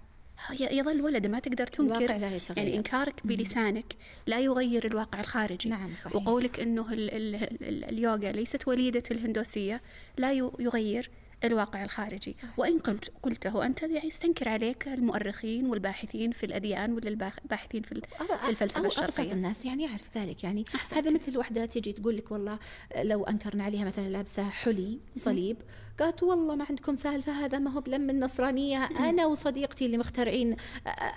يظل 0.60 1.02
ولد 1.02 1.26
ما 1.26 1.38
تقدر 1.38 1.66
تنكر 1.66 2.06
لا 2.18 2.40
يعني 2.56 2.76
إنكارك 2.76 3.26
بلسانك 3.26 3.94
لا 4.26 4.40
يغير 4.40 4.86
الواقع 4.86 5.20
الخارجي. 5.20 5.68
نعم 5.68 5.90
صحيح. 6.04 6.16
وقولك 6.16 6.60
إنه 6.60 6.92
ال 6.92 7.14
ال 7.14 7.34
ال 7.62 7.84
اليوغا 7.84 8.32
ليست 8.32 8.68
وليدة 8.68 9.02
الهندوسية 9.10 9.82
لا 10.16 10.32
يغير. 10.32 11.10
الواقع 11.44 11.84
الخارجي. 11.84 12.36
وإن 12.56 12.78
قلت 12.78 13.12
قلته 13.22 13.66
أنت 13.66 13.82
يعني 13.82 14.06
يستنكر 14.06 14.48
عليك 14.48 14.88
المؤرخين 14.88 15.66
والباحثين 15.66 16.32
في 16.32 16.46
الأديان 16.46 16.92
ولا 16.92 17.08
الباحثين 17.08 17.82
في, 17.82 18.02
في 18.44 18.48
الفلسفة 18.48 18.86
الشرقية. 18.86 19.32
الناس 19.32 19.64
يعني 19.64 19.84
يعرف 19.84 20.18
ذلك. 20.18 20.44
يعني 20.44 20.64
أحسنت. 20.74 20.98
هذا 20.98 21.10
مثل 21.10 21.38
وحدة 21.38 21.66
تجي 21.66 21.92
تقول 21.92 22.16
لك 22.16 22.30
والله 22.30 22.58
لو 22.96 23.24
أنكرنا 23.24 23.64
عليها 23.64 23.84
مثلا 23.84 24.08
لابسة 24.08 24.48
حلي 24.48 25.00
صليب 25.16 25.56
قالت 26.00 26.22
والله 26.22 26.54
ما 26.54 26.66
عندكم 26.68 26.94
سالفة 26.94 27.32
هذا 27.32 27.58
ما 27.58 27.70
هو 27.70 27.80
بلم 27.80 28.10
النصرانية 28.10 28.84
أنا 28.84 29.26
وصديقتي 29.26 29.86
اللي 29.86 29.98
مخترعين 29.98 30.56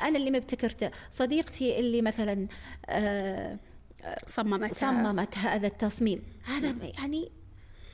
أنا 0.01 0.17
اللي 0.17 0.31
مبتكرته 0.31 0.91
صديقتي 1.11 1.79
اللي 1.79 2.01
مثلا 2.01 2.47
صممت 4.27 4.73
صممت 4.73 5.37
هذا 5.37 5.67
التصميم. 5.67 6.23
هذا 6.43 6.75
يعني 6.97 7.31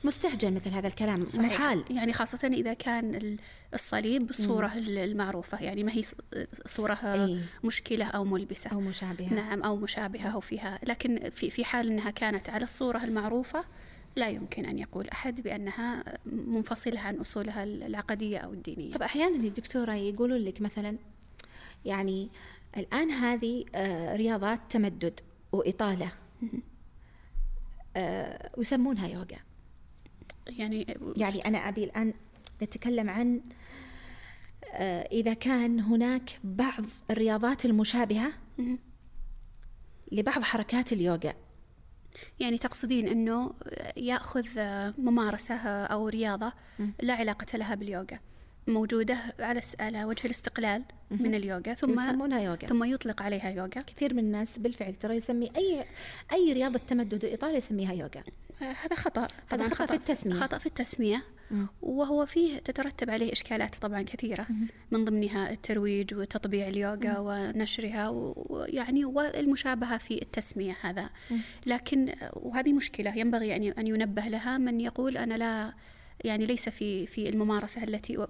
مستهجن 0.04 0.54
مثل 0.54 0.70
هذا 0.70 0.86
الكلام 0.86 1.28
صحيح. 1.28 1.52
محال. 1.52 1.84
يعني 1.90 2.12
خاصة 2.12 2.48
إذا 2.48 2.74
كان 2.74 3.36
الصليب 3.74 4.26
بالصورة 4.26 4.72
المعروفة 4.76 5.62
يعني 5.62 5.84
ما 5.84 5.92
هي 5.92 6.02
صورة 6.66 6.94
أي. 7.04 7.40
مشكلة 7.64 8.04
أو 8.04 8.24
ملبسة. 8.24 8.70
أو 8.70 8.80
مشابهة. 8.80 9.34
نعم 9.34 9.62
أو 9.62 9.76
مشابهة 9.76 10.28
أو 10.28 10.40
فيها. 10.40 10.78
لكن 10.82 11.30
في 11.30 11.50
في 11.50 11.64
حال 11.64 11.86
أنها 11.86 12.10
كانت 12.10 12.50
على 12.50 12.64
الصورة 12.64 13.04
المعروفة 13.04 13.64
لا 14.16 14.28
يمكن 14.28 14.64
أن 14.64 14.78
يقول 14.78 15.08
أحد 15.08 15.40
بأنها 15.40 16.04
منفصلة 16.26 17.00
عن 17.00 17.16
أصولها 17.16 17.64
العقدية 17.64 18.38
أو 18.38 18.52
الدينية. 18.52 18.92
طب 18.92 19.02
أحيانا 19.02 19.36
الدكتورة 19.36 19.94
يقولون 19.94 20.38
لك 20.38 20.60
مثلا 20.60 20.98
يعني 21.84 22.28
الآن 22.76 23.10
هذه 23.10 23.64
آه، 23.74 24.16
رياضات 24.16 24.60
تمدد 24.70 25.20
وإطالة. 25.52 26.12
آه، 27.96 28.50
ويسمونها 28.56 29.08
يوغا. 29.08 29.45
يعني 30.48 30.98
يعني 31.16 31.46
أنا 31.46 31.58
أبي 31.58 31.84
الآن 31.84 32.14
نتكلم 32.62 33.10
عن 33.10 33.40
آه، 34.72 35.08
إذا 35.12 35.34
كان 35.34 35.80
هناك 35.80 36.30
بعض 36.44 36.84
الرياضات 37.10 37.64
المشابهة 37.64 38.32
لبعض 40.12 40.42
حركات 40.42 40.92
اليوغا. 40.92 41.34
يعني 42.40 42.58
تقصدين 42.58 43.08
أنه 43.08 43.54
يأخذ 43.96 44.46
ممارسة 44.98 45.54
أو 45.84 46.08
رياضة 46.08 46.52
لا 47.02 47.14
علاقة 47.14 47.58
لها 47.58 47.74
باليوغا. 47.74 48.18
موجودة 48.66 49.18
على 49.38 49.60
على 49.80 50.04
وجه 50.04 50.24
الاستقلال 50.24 50.82
من 51.10 51.34
اليوغا 51.34 51.74
ثم 51.74 51.94
يسمونها 51.94 52.40
يوغا. 52.40 52.56
ثم 52.56 52.84
يطلق 52.84 53.22
عليها 53.22 53.50
يوغا. 53.50 53.66
كثير 53.68 54.14
من 54.14 54.18
الناس 54.18 54.58
بالفعل 54.58 54.94
ترى 54.94 55.16
يسمي 55.16 55.50
أي 55.56 55.84
أي 56.32 56.52
رياضة 56.52 56.78
تمدد 56.78 57.24
وإطالة 57.24 57.56
يسميها 57.56 57.92
يوغا. 57.92 58.24
هذا 58.58 58.96
خطأ. 58.96 59.28
هذا 59.52 59.68
خطأ 59.68 59.86
في 59.86 59.94
التسمية. 59.94 60.34
خطأ 60.34 60.58
في 60.58 60.66
التسمية. 60.66 61.22
وهو 61.82 62.26
فيه 62.26 62.58
تترتب 62.58 63.10
عليه 63.10 63.32
إشكالات 63.32 63.74
طبعا 63.74 64.02
كثيرة. 64.02 64.46
من 64.90 65.04
ضمنها 65.04 65.50
الترويج 65.50 66.14
وتطبيع 66.14 66.68
اليوغا 66.68 67.18
ونشرها 67.18 68.08
ويعني 68.08 69.04
والمشابهة 69.04 69.98
في 69.98 70.22
التسمية 70.22 70.76
هذا. 70.80 71.10
لكن 71.66 72.14
وهذه 72.32 72.72
مشكلة 72.72 73.16
ينبغي 73.16 73.56
أن 73.56 73.86
ينبه 73.86 74.22
لها 74.22 74.58
من 74.58 74.80
يقول 74.80 75.16
أنا 75.16 75.34
لا 75.34 75.74
يعني 76.24 76.46
ليس 76.46 76.68
في 76.68 77.06
في 77.06 77.28
الممارسة 77.28 77.84
التي 77.84 78.26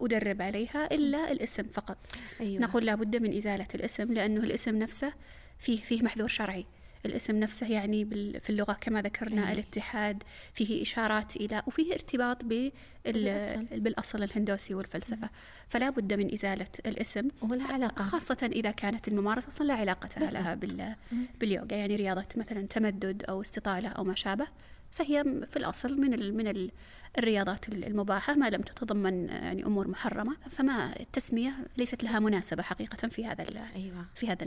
أدرب 0.00 0.42
عليها 0.42 0.94
إلا 0.94 1.32
الاسم 1.32 1.62
فقط. 1.62 1.98
أيوة. 2.40 2.62
نقول 2.62 2.86
لابد 2.86 3.16
من 3.16 3.36
إزالة 3.36 3.68
الاسم 3.74 4.12
لأنه 4.12 4.40
الاسم 4.40 4.78
نفسه 4.78 5.12
فيه 5.58 5.80
فيه 5.80 6.02
محذور 6.02 6.28
شرعي. 6.28 6.66
الاسم 7.06 7.40
نفسه 7.40 7.66
يعني 7.72 8.04
في 8.40 8.50
اللغة 8.50 8.72
كما 8.72 9.02
ذكرنا 9.02 9.46
أيه. 9.46 9.52
الاتحاد 9.52 10.22
فيه 10.54 10.82
إشارات 10.82 11.36
إلى 11.36 11.62
وفيه 11.66 11.92
ارتباط 11.92 12.44
بالأصل, 12.44 13.66
بالأصل 13.72 14.22
الهندوسي 14.22 14.74
والفلسفة. 14.74 15.30
فلا 15.68 15.90
بد 15.90 16.12
من 16.12 16.32
إزالة 16.32 16.68
الاسم 16.86 17.28
ولا 17.42 17.64
علاقة. 17.64 18.02
خاصة 18.02 18.50
إذا 18.52 18.70
كانت 18.70 19.08
الممارسة 19.08 19.48
أصلا 19.48 19.66
لا 19.66 19.74
علاقة 19.74 20.30
لها 20.30 20.54
بال... 20.54 20.94
باليوغا. 21.40 21.74
يعني 21.74 21.96
رياضة 21.96 22.26
مثلا 22.36 22.66
تمدد 22.66 23.24
أو 23.28 23.40
استطالة 23.40 23.88
أو 23.88 24.04
ما 24.04 24.14
شابه 24.14 24.46
فهي 24.90 25.24
في 25.50 25.56
الأصل 25.56 26.00
من 26.00 26.14
ال 26.14 26.36
من 26.36 26.46
ال 26.46 26.70
الرياضات 27.18 27.68
المباحة. 27.68 28.34
ما 28.34 28.50
لم 28.50 28.62
تتضمن 28.62 29.28
يعني 29.28 29.66
أمور 29.66 29.88
محرمة 29.88 30.36
فما 30.50 31.00
التسمية 31.00 31.52
ليست 31.76 32.02
لها 32.04 32.18
مناسبة 32.18 32.62
حقيقة 32.62 33.08
في 33.08 33.26
هذا 33.26 33.46
أيوة. 33.76 34.06
في 34.14 34.28
هذا 34.28 34.44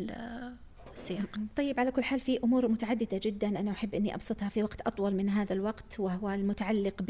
السياق 0.95 1.39
طيب 1.55 1.79
على 1.79 1.91
كل 1.91 2.03
حال 2.03 2.19
في 2.19 2.39
أمور 2.43 2.67
متعددة 2.67 3.19
جدا 3.23 3.47
أنا 3.47 3.71
أحب 3.71 3.95
أني 3.95 4.15
أبسطها 4.15 4.49
في 4.49 4.63
وقت 4.63 4.81
أطول 4.81 5.15
من 5.15 5.29
هذا 5.29 5.53
الوقت 5.53 5.99
وهو 5.99 6.29
المتعلق 6.29 7.03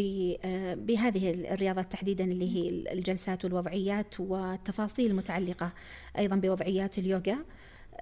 آه، 0.46 0.74
بهذه 0.74 1.32
الرياضات 1.54 1.92
تحديدا 1.92 2.24
اللي 2.24 2.56
هي 2.56 2.70
الجلسات 2.94 3.46
والوضعيات 3.46 4.20
والتفاصيل 4.20 5.12
المتعلقة 5.12 5.72
أيضا 6.18 6.36
بوضعيات 6.36 6.98
اليوغا. 6.98 7.38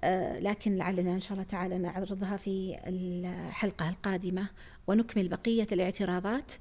آه، 0.03 0.39
لكن 0.39 0.75
لعلنا 0.75 1.13
إن 1.13 1.21
شاء 1.21 1.33
الله 1.33 1.43
تعالى 1.43 1.77
نعرضها 1.77 2.37
في 2.37 2.77
الحلقة 2.87 3.89
القادمة 3.89 4.47
ونكمل 4.87 5.27
بقية 5.27 5.67
الاعتراضات 5.71 6.51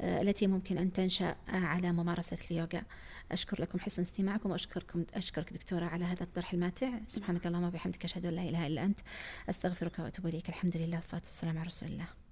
آه، 0.00 0.20
التي 0.22 0.46
ممكن 0.46 0.78
أن 0.78 0.92
تنشأ 0.92 1.36
على 1.48 1.92
ممارسة 1.92 2.38
اليوغا. 2.50 2.82
أشكر 3.32 3.62
لكم 3.62 3.78
حسن 3.78 4.02
استماعكم 4.02 4.50
وأشكركم 4.50 5.04
أشكرك 5.14 5.52
دكتورة 5.52 5.84
على 5.84 6.04
هذا 6.04 6.22
الطرح 6.22 6.52
الماتع. 6.52 6.88
سبحانك 7.06 7.46
اللهم 7.46 7.64
وبحمدك 7.64 8.04
أشهد 8.04 8.26
أن 8.26 8.32
لا 8.32 8.42
إله 8.42 8.66
إلا 8.66 8.84
أنت 8.84 8.98
أستغفرك 9.50 9.98
وأتوب 9.98 10.26
إليك. 10.26 10.48
الحمد 10.48 10.76
لله 10.76 10.96
والصلاة 10.96 11.22
والسلام 11.24 11.58
على 11.58 11.66
رسول 11.66 11.88
الله. 11.88 12.25